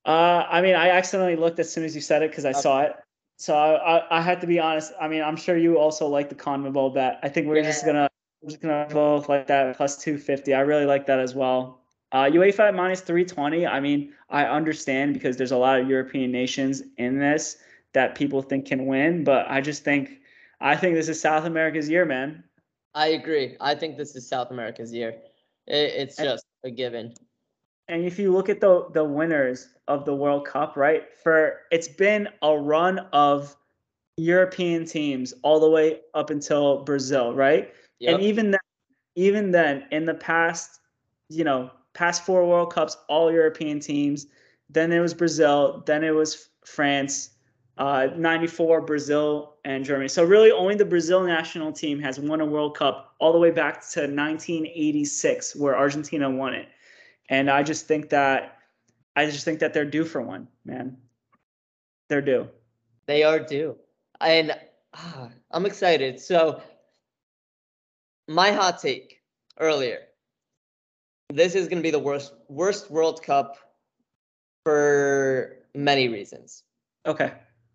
Uh, 0.05 0.45
I 0.51 0.63
mean, 0.63 0.75
I 0.75 0.91
accidentally 0.91 1.37
looked 1.37 1.59
as 1.59 1.73
soon 1.73 1.85
as 1.85 1.95
you 1.95 2.01
said 2.01 2.23
it 2.23 2.31
because 2.31 2.45
I 2.45 2.51
okay. 2.51 2.61
saw 2.61 2.81
it. 2.83 2.97
So 3.37 3.55
I, 3.55 3.99
I, 3.99 4.19
I 4.19 4.21
had 4.21 4.41
to 4.41 4.47
be 4.47 4.59
honest. 4.59 4.93
I 5.01 5.09
mean, 5.09 5.23
I'm 5.23 5.37
sure 5.37 5.57
you 5.57 5.79
also 5.79 6.07
like 6.07 6.29
the 6.29 6.35
CONMEBOL 6.35 6.95
bet. 6.95 7.19
I 7.23 7.29
think 7.29 7.47
we're 7.47 7.57
yeah. 7.57 7.63
just 7.63 7.85
gonna 7.85 8.09
we're 8.41 8.51
just 8.51 8.63
gonna 8.63 8.89
both 8.91 9.29
like 9.29 9.47
that 9.49 9.77
plus 9.77 9.97
250. 9.97 10.55
I 10.55 10.61
really 10.61 10.87
like 10.87 11.07
that 11.07 11.19
as 11.19 11.35
well. 11.35 11.81
Uh, 12.13 12.25
UEFA 12.25 12.75
minus 12.75 13.01
320. 13.01 13.67
I 13.67 13.81
mean, 13.81 14.13
I 14.29 14.45
understand 14.45 15.15
because 15.15 15.37
there's 15.37 15.53
a 15.53 15.57
lot 15.57 15.81
of 15.81 15.89
European 15.89 16.31
nations 16.31 16.83
in 16.99 17.19
this 17.19 17.57
that 17.95 18.15
people 18.15 18.43
think 18.43 18.67
can 18.67 18.87
win. 18.87 19.25
But 19.25 19.47
I 19.49 19.61
just 19.61 19.85
think 19.85 20.21
I 20.61 20.77
think 20.77 20.95
this 20.95 21.09
is 21.09 21.21
South 21.21 21.45
America's 21.45 21.89
year, 21.89 22.05
man. 22.05 22.45
I 22.95 23.09
agree. 23.09 23.57
I 23.61 23.75
think 23.75 23.97
this 23.97 24.15
is 24.15 24.29
South 24.29 24.51
America's 24.51 24.93
year. 24.93 25.17
It, 25.67 25.95
it's 25.95 26.19
and, 26.19 26.29
just 26.29 26.47
a 26.65 26.71
given. 26.71 27.15
And 27.89 28.05
if 28.05 28.19
you 28.19 28.33
look 28.33 28.49
at 28.49 28.61
the 28.61 28.89
the 28.93 29.05
winners 29.05 29.69
of 29.89 30.05
the 30.05 30.15
World 30.15 30.47
Cup, 30.47 30.77
right? 30.77 31.05
For 31.23 31.61
it's 31.71 31.89
been 31.89 32.29
a 32.43 32.57
run 32.57 33.01
of 33.13 33.57
European 34.17 34.85
teams 34.85 35.35
all 35.43 35.61
the 35.61 35.69
way 35.69 36.01
up 36.15 36.31
until 36.31 36.85
Brazil, 36.85 37.35
right? 37.35 37.73
Yep. 38.01 38.15
And 38.15 38.23
even 38.23 38.51
then, 38.51 38.61
even 39.17 39.51
then, 39.51 39.85
in 39.91 40.05
the 40.05 40.15
past, 40.15 40.81
you 41.29 41.45
know, 41.45 41.71
past 41.95 42.25
four 42.25 42.47
World 42.47 42.73
Cups, 42.73 42.97
all 43.09 43.33
European 43.33 43.81
teams. 43.81 44.27
Then 44.71 44.93
it 44.93 45.01
was 45.01 45.13
Brazil. 45.13 45.83
Then 45.87 46.03
it 46.03 46.13
was 46.13 46.49
France 46.65 47.32
uh, 47.83 48.07
94 48.17 48.83
Brazil 48.83 49.55
and 49.65 49.85
Germany. 49.85 50.07
So 50.07 50.23
really 50.23 50.53
only 50.53 50.77
the 50.77 50.85
Brazil 50.85 51.25
national 51.25 51.73
team 51.73 51.99
has 51.99 52.21
won 52.21 52.41
a 52.41 52.47
World 52.47 52.77
Cup 52.77 53.17
all 53.19 53.33
the 53.33 53.41
way 53.41 53.51
back 53.51 53.81
to 53.91 54.03
1986 54.03 55.57
where 55.57 55.77
Argentina 55.77 56.31
won 56.31 56.55
it. 56.55 56.69
And 57.29 57.51
I 57.51 57.65
just 57.65 57.89
think 57.89 58.09
that 58.11 58.59
I 59.17 59.27
just 59.27 59.45
think 59.45 59.59
that 59.59 59.75
they're 59.75 59.85
due 59.85 60.05
for 60.05 60.23
one, 60.23 60.47
man. 60.65 60.97
They're 62.09 62.23
due. 62.23 62.49
They 63.07 63.25
are 63.25 63.41
due. 63.41 63.75
And 64.21 64.53
uh, 64.95 65.29
I'm 65.51 65.67
excited. 65.67 66.21
So 66.21 66.63
my 68.29 68.53
hot 68.53 68.81
take 68.81 69.23
earlier. 69.59 69.99
This 71.31 71.57
is 71.57 71.67
going 71.67 71.79
to 71.79 71.83
be 71.83 71.91
the 71.91 71.99
worst 71.99 72.33
worst 72.49 72.93
World 72.93 73.25
Cup 73.25 73.57
for 74.63 75.57
many 75.75 76.09
reasons. 76.09 76.63
Okay. 77.07 77.33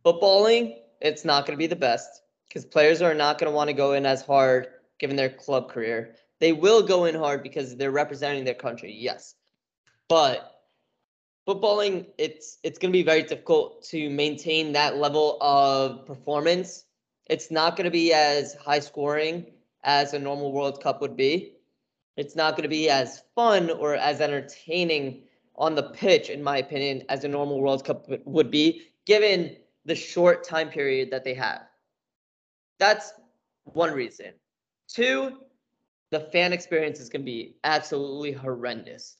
Footballing, 0.07 0.77
it's 1.01 1.25
not 1.25 1.45
going 1.45 1.57
to 1.57 1.61
be 1.61 1.67
the 1.67 1.75
best 1.75 2.21
because 2.47 2.63
players 2.63 3.01
are 3.01 3.13
not 3.13 3.37
going 3.37 3.51
to 3.51 3.53
want 3.53 3.67
to 3.67 3.73
go 3.73 3.91
in 3.91 4.05
as 4.05 4.21
hard 4.21 4.69
given 4.99 5.17
their 5.17 5.27
club 5.27 5.69
career. 5.69 6.15
They 6.39 6.53
will 6.53 6.81
go 6.81 7.03
in 7.03 7.13
hard 7.13 7.43
because 7.43 7.75
they're 7.75 7.91
representing 7.91 8.45
their 8.45 8.53
country, 8.53 8.93
yes. 8.97 9.35
But 10.07 10.61
footballing, 11.45 12.05
it's 12.17 12.57
it's 12.63 12.79
going 12.79 12.93
to 12.93 12.97
be 12.97 13.03
very 13.03 13.23
difficult 13.23 13.83
to 13.89 14.09
maintain 14.09 14.71
that 14.71 14.95
level 14.95 15.37
of 15.41 16.05
performance. 16.05 16.85
It's 17.25 17.51
not 17.51 17.75
going 17.75 17.83
to 17.83 17.91
be 17.91 18.13
as 18.13 18.53
high 18.53 18.79
scoring 18.79 19.45
as 19.83 20.13
a 20.13 20.19
normal 20.19 20.53
World 20.53 20.81
Cup 20.81 21.01
would 21.01 21.17
be. 21.17 21.51
It's 22.15 22.33
not 22.33 22.51
going 22.51 22.63
to 22.63 22.69
be 22.69 22.89
as 22.89 23.23
fun 23.35 23.69
or 23.71 23.95
as 23.95 24.21
entertaining 24.21 25.23
on 25.57 25.75
the 25.75 25.83
pitch, 25.83 26.29
in 26.29 26.41
my 26.41 26.59
opinion, 26.59 27.03
as 27.09 27.25
a 27.25 27.27
normal 27.27 27.59
World 27.59 27.83
Cup 27.83 28.07
would 28.23 28.49
be, 28.49 28.83
given 29.03 29.57
the 29.87 29.95
short 29.95 30.43
time 30.43 30.69
period 30.69 31.09
that 31.11 31.23
they 31.23 31.33
have. 31.33 31.61
That's 32.77 33.13
one 33.63 33.93
reason. 33.93 34.33
Two, 34.87 35.37
the 36.11 36.19
fan 36.19 36.53
experience 36.53 36.99
is 36.99 37.09
going 37.09 37.21
to 37.21 37.25
be 37.25 37.55
absolutely 37.63 38.33
horrendous. 38.33 39.17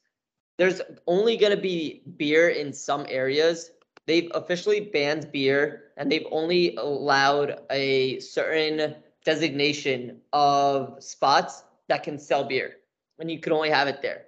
there's 0.58 0.82
only 1.06 1.38
going 1.38 1.56
to 1.56 1.62
be 1.62 2.02
beer 2.18 2.50
in 2.50 2.74
some 2.74 3.06
areas. 3.10 3.72
They've 4.08 4.32
officially 4.34 4.80
banned 4.80 5.32
beer 5.32 5.92
and 5.98 6.12
they've 6.12 6.26
only 6.32 6.76
allowed 6.78 7.62
a 7.70 8.20
certain 8.20 8.96
designation 9.24 10.20
of 10.34 10.96
spots 11.04 11.64
that 11.90 12.04
can 12.04 12.18
sell 12.18 12.44
beer. 12.44 12.78
And 13.20 13.30
you 13.30 13.40
can 13.40 13.54
only 13.54 13.70
have 13.70 13.88
it 13.88 14.02
there. 14.02 14.26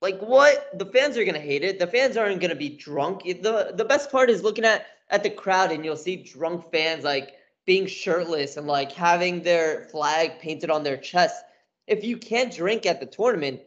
Like 0.00 0.20
what? 0.20 0.78
The 0.78 0.86
fans 0.86 1.16
are 1.16 1.24
gonna 1.24 1.38
hate 1.38 1.64
it. 1.64 1.78
The 1.78 1.86
fans 1.86 2.16
aren't 2.16 2.40
gonna 2.40 2.54
be 2.54 2.70
drunk. 2.70 3.24
The 3.24 3.72
the 3.74 3.84
best 3.84 4.10
part 4.10 4.30
is 4.30 4.42
looking 4.42 4.64
at 4.64 4.86
at 5.10 5.22
the 5.22 5.30
crowd 5.30 5.72
and 5.72 5.84
you'll 5.84 5.96
see 5.96 6.16
drunk 6.16 6.70
fans 6.70 7.04
like 7.04 7.34
being 7.66 7.86
shirtless 7.86 8.56
and 8.56 8.66
like 8.66 8.92
having 8.92 9.42
their 9.42 9.84
flag 9.84 10.38
painted 10.38 10.70
on 10.70 10.82
their 10.82 10.96
chest. 10.96 11.44
If 11.86 12.04
you 12.04 12.16
can't 12.16 12.52
drink 12.52 12.86
at 12.86 13.00
the 13.00 13.06
tournament, 13.06 13.60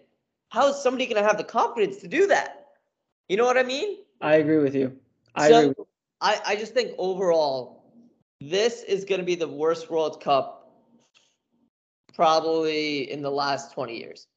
how 0.49 0.69
is 0.69 0.77
somebody 0.77 1.05
gonna 1.07 1.25
have 1.25 1.38
the 1.38 1.43
confidence 1.43 1.97
to 1.97 2.07
do 2.07 2.27
that? 2.27 2.67
You 3.29 3.38
know 3.38 3.45
what 3.45 3.57
I 3.57 3.63
mean? 3.63 3.97
I 4.21 4.35
agree 4.35 4.57
with 4.57 4.75
you. 4.75 4.97
I 5.35 5.49
so, 5.49 5.59
agree. 5.59 5.85
I, 6.21 6.41
I 6.45 6.55
just 6.55 6.73
think 6.73 6.93
overall, 6.97 7.83
this 8.39 8.83
is 8.83 9.05
gonna 9.05 9.23
be 9.23 9.35
the 9.35 9.47
worst 9.47 9.89
World 9.91 10.21
Cup 10.21 10.57
probably 12.13 13.11
in 13.11 13.21
the 13.21 13.29
last 13.29 13.73
20 13.73 13.97
years. 13.97 14.27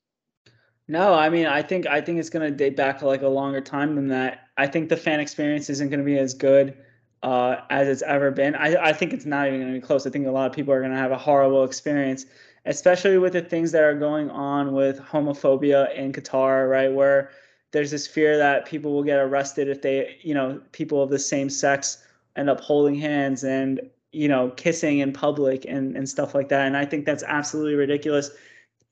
No, 0.86 1.14
I 1.14 1.30
mean, 1.30 1.46
I 1.46 1.62
think 1.62 1.86
I 1.86 2.00
think 2.00 2.18
it's 2.18 2.30
going 2.30 2.50
to 2.50 2.54
date 2.54 2.76
back 2.76 2.98
to 2.98 3.06
like 3.06 3.22
a 3.22 3.28
longer 3.28 3.60
time 3.60 3.94
than 3.94 4.08
that. 4.08 4.48
I 4.56 4.66
think 4.66 4.88
the 4.88 4.96
fan 4.96 5.20
experience 5.20 5.70
isn't 5.70 5.88
going 5.88 6.00
to 6.00 6.04
be 6.04 6.18
as 6.18 6.34
good 6.34 6.76
uh, 7.22 7.56
as 7.68 7.88
it's 7.88 8.02
ever 8.02 8.30
been. 8.30 8.54
I, 8.54 8.76
I 8.76 8.92
think 8.92 9.12
it's 9.12 9.26
not 9.26 9.46
even 9.46 9.60
going 9.60 9.74
to 9.74 9.80
be 9.80 9.86
close. 9.86 10.06
I 10.06 10.10
think 10.10 10.26
a 10.26 10.30
lot 10.30 10.46
of 10.48 10.52
people 10.52 10.72
are 10.72 10.80
going 10.80 10.92
to 10.92 10.96
have 10.96 11.12
a 11.12 11.18
horrible 11.18 11.64
experience, 11.64 12.26
especially 12.64 13.18
with 13.18 13.34
the 13.34 13.42
things 13.42 13.72
that 13.72 13.82
are 13.82 13.94
going 13.94 14.30
on 14.30 14.72
with 14.72 15.00
homophobia 15.00 15.94
in 15.94 16.12
Qatar, 16.12 16.70
right? 16.70 16.92
Where 16.92 17.30
there's 17.72 17.90
this 17.90 18.06
fear 18.06 18.36
that 18.38 18.66
people 18.66 18.92
will 18.92 19.04
get 19.04 19.18
arrested 19.18 19.68
if 19.68 19.82
they, 19.82 20.16
you 20.22 20.34
know, 20.34 20.60
people 20.72 21.02
of 21.02 21.10
the 21.10 21.18
same 21.18 21.50
sex 21.50 22.04
end 22.36 22.48
up 22.48 22.60
holding 22.60 22.94
hands 22.94 23.44
and, 23.44 23.80
you 24.12 24.28
know, 24.28 24.50
kissing 24.50 24.98
in 24.98 25.12
public 25.12 25.64
and, 25.68 25.96
and 25.96 26.08
stuff 26.08 26.34
like 26.34 26.48
that. 26.48 26.66
And 26.66 26.76
I 26.76 26.84
think 26.84 27.04
that's 27.04 27.22
absolutely 27.22 27.74
ridiculous. 27.74 28.30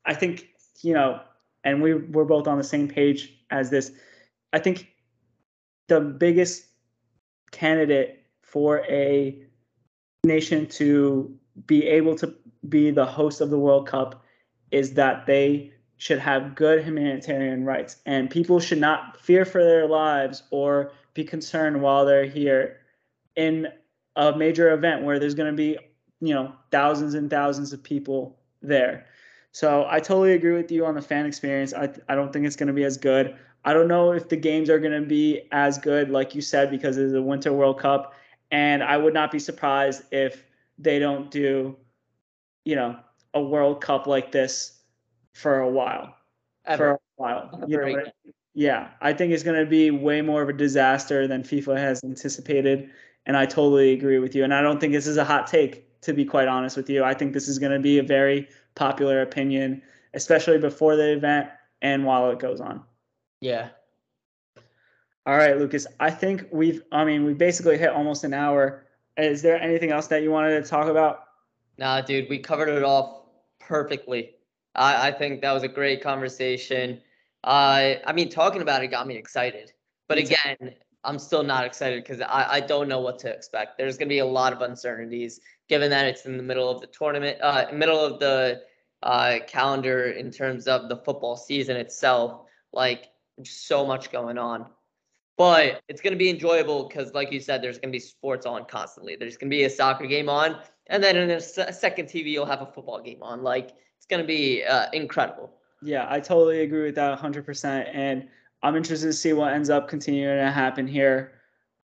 I 0.05 0.14
think, 0.14 0.49
you 0.83 0.95
know, 0.95 1.20
and 1.64 1.83
we 1.83 1.95
we're 1.95 2.24
both 2.24 2.47
on 2.47 2.59
the 2.59 2.64
same 2.64 2.89
page 2.89 3.35
as 3.51 3.70
this. 3.70 3.91
I 4.53 4.59
think 4.59 4.89
the 5.89 6.01
biggest 6.01 6.66
candidate 7.51 8.18
for 8.51 8.84
a 8.88 9.42
nation 10.24 10.66
to 10.66 11.36
be 11.66 11.86
able 11.86 12.16
to 12.16 12.34
be 12.68 12.90
the 12.90 13.07
host 13.07 13.40
of 13.40 13.51
the 13.51 13.59
World 13.59 13.86
Cup 13.86 14.24
is 14.70 14.94
that 14.94 15.26
they 15.26 15.72
should 15.96 16.18
have 16.18 16.55
good 16.55 16.84
humanitarian 16.84 17.64
rights 17.64 17.96
and 18.07 18.30
people 18.30 18.61
should 18.61 18.78
not 18.78 19.20
fear 19.20 19.44
for 19.44 19.64
their 19.64 19.86
lives 19.86 20.42
or 20.51 20.92
be 21.14 21.24
concerned 21.24 21.80
while 21.82 22.05
they're 22.05 22.26
here 22.26 22.78
in 23.34 23.66
a 24.16 24.36
major 24.36 24.72
event 24.72 25.05
where 25.05 25.18
there's 25.18 25.34
going 25.34 25.51
to 25.51 25.57
be 25.57 25.76
you 26.20 26.34
know 26.34 26.53
thousands 26.70 27.14
and 27.14 27.30
thousands 27.30 27.72
of 27.72 27.82
people 27.82 28.38
there 28.62 29.07
so 29.53 29.86
I 29.88 29.99
totally 30.01 30.34
agree 30.34 30.55
with 30.55 30.70
you 30.70 30.86
on 30.86 30.94
the 30.94 31.03
fan 31.03 31.26
experience. 31.26 31.72
I, 31.74 31.88
I 32.09 32.14
don't 32.14 32.32
think 32.32 32.46
it's 32.46 32.57
going 32.57 32.68
to 32.68 32.72
be 32.72 32.84
as 32.84 32.96
good. 32.96 33.36
I 33.64 33.72
don't 33.72 33.88
know 33.88 34.12
if 34.12 34.28
the 34.28 34.36
games 34.36 34.70
are 34.70 34.78
going 34.78 35.01
to 35.01 35.07
be 35.07 35.42
as 35.51 35.78
good, 35.78 36.11
like 36.11 36.34
you 36.34 36.40
said, 36.40 36.70
because 36.70 36.96
it's 36.96 37.14
a 37.14 37.22
Winter 37.22 37.53
World 37.53 37.80
Cup. 37.80 38.14
And 38.51 38.82
I 38.82 38.96
would 38.96 39.14
not 39.14 39.30
be 39.30 39.38
surprised 39.38 40.03
if 40.11 40.44
they 40.78 40.99
don't 40.99 41.30
do, 41.30 41.76
you 42.64 42.76
know, 42.76 42.96
a 43.34 43.42
World 43.42 43.80
Cup 43.80 44.07
like 44.07 44.32
this 44.32 44.80
for 45.34 45.61
a 45.61 45.68
while. 45.68 46.14
Ever. 46.64 46.76
For 46.76 46.90
a 46.92 46.99
while. 47.16 47.64
You 47.66 47.76
know 47.76 47.82
I 47.82 47.86
mean? 47.86 48.03
Yeah, 48.55 48.88
I 49.01 49.12
think 49.12 49.32
it's 49.32 49.42
going 49.42 49.61
to 49.62 49.70
be 49.70 49.90
way 49.90 50.20
more 50.20 50.42
of 50.42 50.49
a 50.49 50.53
disaster 50.53 51.28
than 51.28 51.42
FIFA 51.42 51.76
has 51.76 52.03
anticipated. 52.03 52.90
And 53.26 53.36
I 53.36 53.46
totally 53.46 53.92
agree 53.92 54.18
with 54.18 54.34
you. 54.34 54.42
And 54.42 54.55
I 54.55 54.62
don't 54.62 54.80
think 54.80 54.92
this 54.92 55.07
is 55.07 55.16
a 55.16 55.24
hot 55.24 55.46
take, 55.46 56.01
to 56.01 56.12
be 56.12 56.24
quite 56.24 56.49
honest 56.49 56.76
with 56.76 56.88
you. 56.88 57.05
I 57.05 57.14
think 57.14 57.34
this 57.34 57.46
is 57.46 57.59
going 57.59 57.72
to 57.72 57.78
be 57.78 57.99
a 57.99 58.03
very 58.03 58.49
popular 58.74 59.20
opinion, 59.20 59.82
especially 60.14 60.59
before 60.59 60.96
the 60.96 61.12
event 61.12 61.51
and 61.82 62.05
while 62.05 62.30
it 62.30 62.38
goes 62.38 62.61
on. 62.61 62.82
Yeah. 63.40 63.68
All 65.29 65.37
right, 65.37 65.59
Lucas. 65.59 65.87
I 66.01 66.11
think 66.11 66.47
we've, 66.51 66.83
I 66.91 67.05
mean, 67.05 67.22
we 67.22 67.35
basically 67.35 67.76
hit 67.76 67.91
almost 67.91 68.24
an 68.24 68.33
hour. 68.33 68.87
Is 69.18 69.43
there 69.43 69.61
anything 69.61 69.91
else 69.91 70.07
that 70.07 70.22
you 70.22 70.31
wanted 70.31 70.64
to 70.64 70.66
talk 70.66 70.89
about? 70.89 71.24
Nah, 71.76 72.01
dude, 72.01 72.31
we 72.31 72.39
covered 72.39 72.70
it 72.70 72.83
off 72.83 73.24
perfectly. 73.61 74.37
I, 74.74 75.09
I 75.09 75.12
think 75.12 75.43
that 75.43 75.53
was 75.53 75.64
a 75.64 75.68
great 75.68 76.03
conversation. 76.03 77.03
Uh, 77.45 77.97
I 78.07 78.12
mean, 78.14 78.31
talking 78.31 78.62
about 78.62 78.83
it 78.83 78.87
got 78.87 79.07
me 79.07 79.18
excited. 79.18 79.70
But 80.09 80.16
again, 80.16 80.57
I'm 81.05 81.18
still 81.18 81.43
not 81.43 81.66
excited 81.66 82.03
because 82.03 82.22
I, 82.22 82.47
I 82.53 82.61
don't 82.61 82.89
know 82.89 83.01
what 83.01 83.18
to 83.18 83.29
expect. 83.29 83.76
There's 83.76 83.99
going 83.99 84.09
to 84.09 84.14
be 84.14 84.20
a 84.20 84.24
lot 84.26 84.55
of 84.55 84.62
uncertainties 84.62 85.41
given 85.68 85.91
that 85.91 86.07
it's 86.07 86.24
in 86.24 86.39
the 86.39 86.43
middle 86.43 86.70
of 86.70 86.81
the 86.81 86.87
tournament, 86.87 87.37
uh, 87.43 87.66
middle 87.74 88.03
of 88.03 88.18
the 88.18 88.62
uh, 89.03 89.41
calendar 89.47 90.05
in 90.05 90.31
terms 90.31 90.66
of 90.66 90.89
the 90.89 90.97
football 90.97 91.37
season 91.37 91.76
itself. 91.76 92.47
Like 92.72 93.09
so 93.45 93.87
much 93.87 94.11
going 94.11 94.39
on. 94.39 94.64
But 95.39 95.82
it's 95.89 96.01
going 96.01 96.12
to 96.12 96.18
be 96.18 96.28
enjoyable 96.28 96.89
because, 96.89 97.14
like 97.14 97.32
you 97.32 97.41
said, 97.41 97.62
there's 97.62 97.78
going 97.78 97.91
to 97.91 97.97
be 97.97 98.01
sports 98.01 98.45
on 98.45 98.64
constantly. 98.64 99.16
There's 99.16 99.36
going 99.36 99.51
to 99.51 99.57
be 99.57 99.64
a 99.64 99.70
soccer 99.70 100.07
game 100.07 100.28
on, 100.28 100.59
and 100.89 101.03
then 101.03 101.16
in 101.16 101.30
a 101.30 101.41
second 101.41 102.07
TV, 102.07 102.32
you'll 102.32 102.45
have 102.45 102.61
a 102.61 102.66
football 102.66 103.01
game 103.01 103.22
on. 103.22 103.43
Like 103.43 103.70
it's 103.97 104.07
going 104.07 104.20
to 104.20 104.26
be 104.26 104.64
uh, 104.64 104.86
incredible. 104.93 105.51
Yeah, 105.82 106.07
I 106.09 106.20
totally 106.20 106.62
agree 106.62 106.84
with 106.84 106.95
that 106.97 107.18
100%. 107.18 107.89
And 107.93 108.28
I'm 108.62 108.76
interested 108.76 109.07
to 109.07 109.12
see 109.12 109.32
what 109.32 109.53
ends 109.53 109.70
up 109.70 109.89
continuing 109.89 110.39
to 110.39 110.51
happen 110.51 110.86
here 110.86 111.32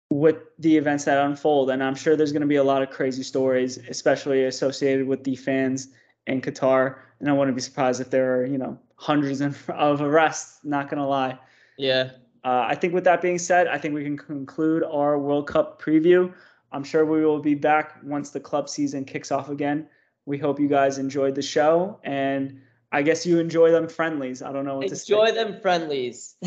with 0.10 0.38
the 0.60 0.78
events 0.78 1.06
that 1.06 1.24
unfold. 1.26 1.70
And 1.70 1.84
I'm 1.84 1.96
sure 1.96 2.16
there's 2.16 2.32
going 2.32 2.42
to 2.42 2.48
be 2.48 2.58
a 2.58 2.64
lot 2.64 2.82
of 2.82 2.90
crazy 2.90 3.24
stories, 3.24 3.78
especially 3.90 4.46
associated 4.46 5.08
with 5.08 5.24
the 5.24 5.36
fans 5.36 5.90
in 6.28 6.42
Qatar. 6.42 7.00
And 7.20 7.30
I 7.30 7.34
wouldn't 7.34 7.56
be 7.56 7.62
surprised 7.62 8.02
if 8.02 8.10
there 8.10 8.38
are, 8.38 8.46
you 8.46 8.58
know, 8.58 8.78
hundreds 8.96 9.42
of 9.42 10.02
arrests, 10.02 10.60
not 10.64 10.90
going 10.90 11.02
to 11.02 11.08
lie. 11.08 11.38
Yeah. 11.78 12.12
Uh, 12.44 12.66
I 12.68 12.76
think 12.76 12.94
with 12.94 13.04
that 13.04 13.22
being 13.22 13.38
said, 13.38 13.68
I 13.68 13.78
think 13.78 13.94
we 13.94 14.04
can 14.04 14.18
conclude 14.18 14.84
our 14.84 15.20
World 15.20 15.48
Cup 15.48 15.82
preview. 15.82 16.34
I'm 16.72 16.84
sure 16.84 17.06
we 17.06 17.26
will 17.26 17.40
be 17.40 17.56
back 17.56 17.98
once 18.04 18.32
the 18.32 18.40
club 18.40 18.70
season 18.70 19.06
kicks 19.06 19.32
off 19.32 19.50
again. 19.50 19.88
We 20.26 20.38
hope 20.38 20.60
you 20.60 20.68
guys 20.68 20.98
enjoyed 20.98 21.36
the 21.36 21.42
show 21.42 22.00
and 22.04 22.60
I 22.92 23.02
guess 23.02 23.26
you 23.26 23.40
enjoy 23.40 23.72
them 23.72 23.88
friendlies. 23.88 24.42
I 24.42 24.52
don't 24.52 24.66
know 24.66 24.78
what 24.78 24.86
enjoy 24.86 24.96
to 24.96 24.96
say. 24.96 25.14
Enjoy 25.14 25.32
them 25.34 25.62
friendlies. 25.62 26.36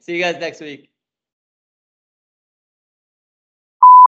See 0.00 0.16
you 0.16 0.22
guys 0.22 0.36
next 0.40 0.60
week. 0.60 0.90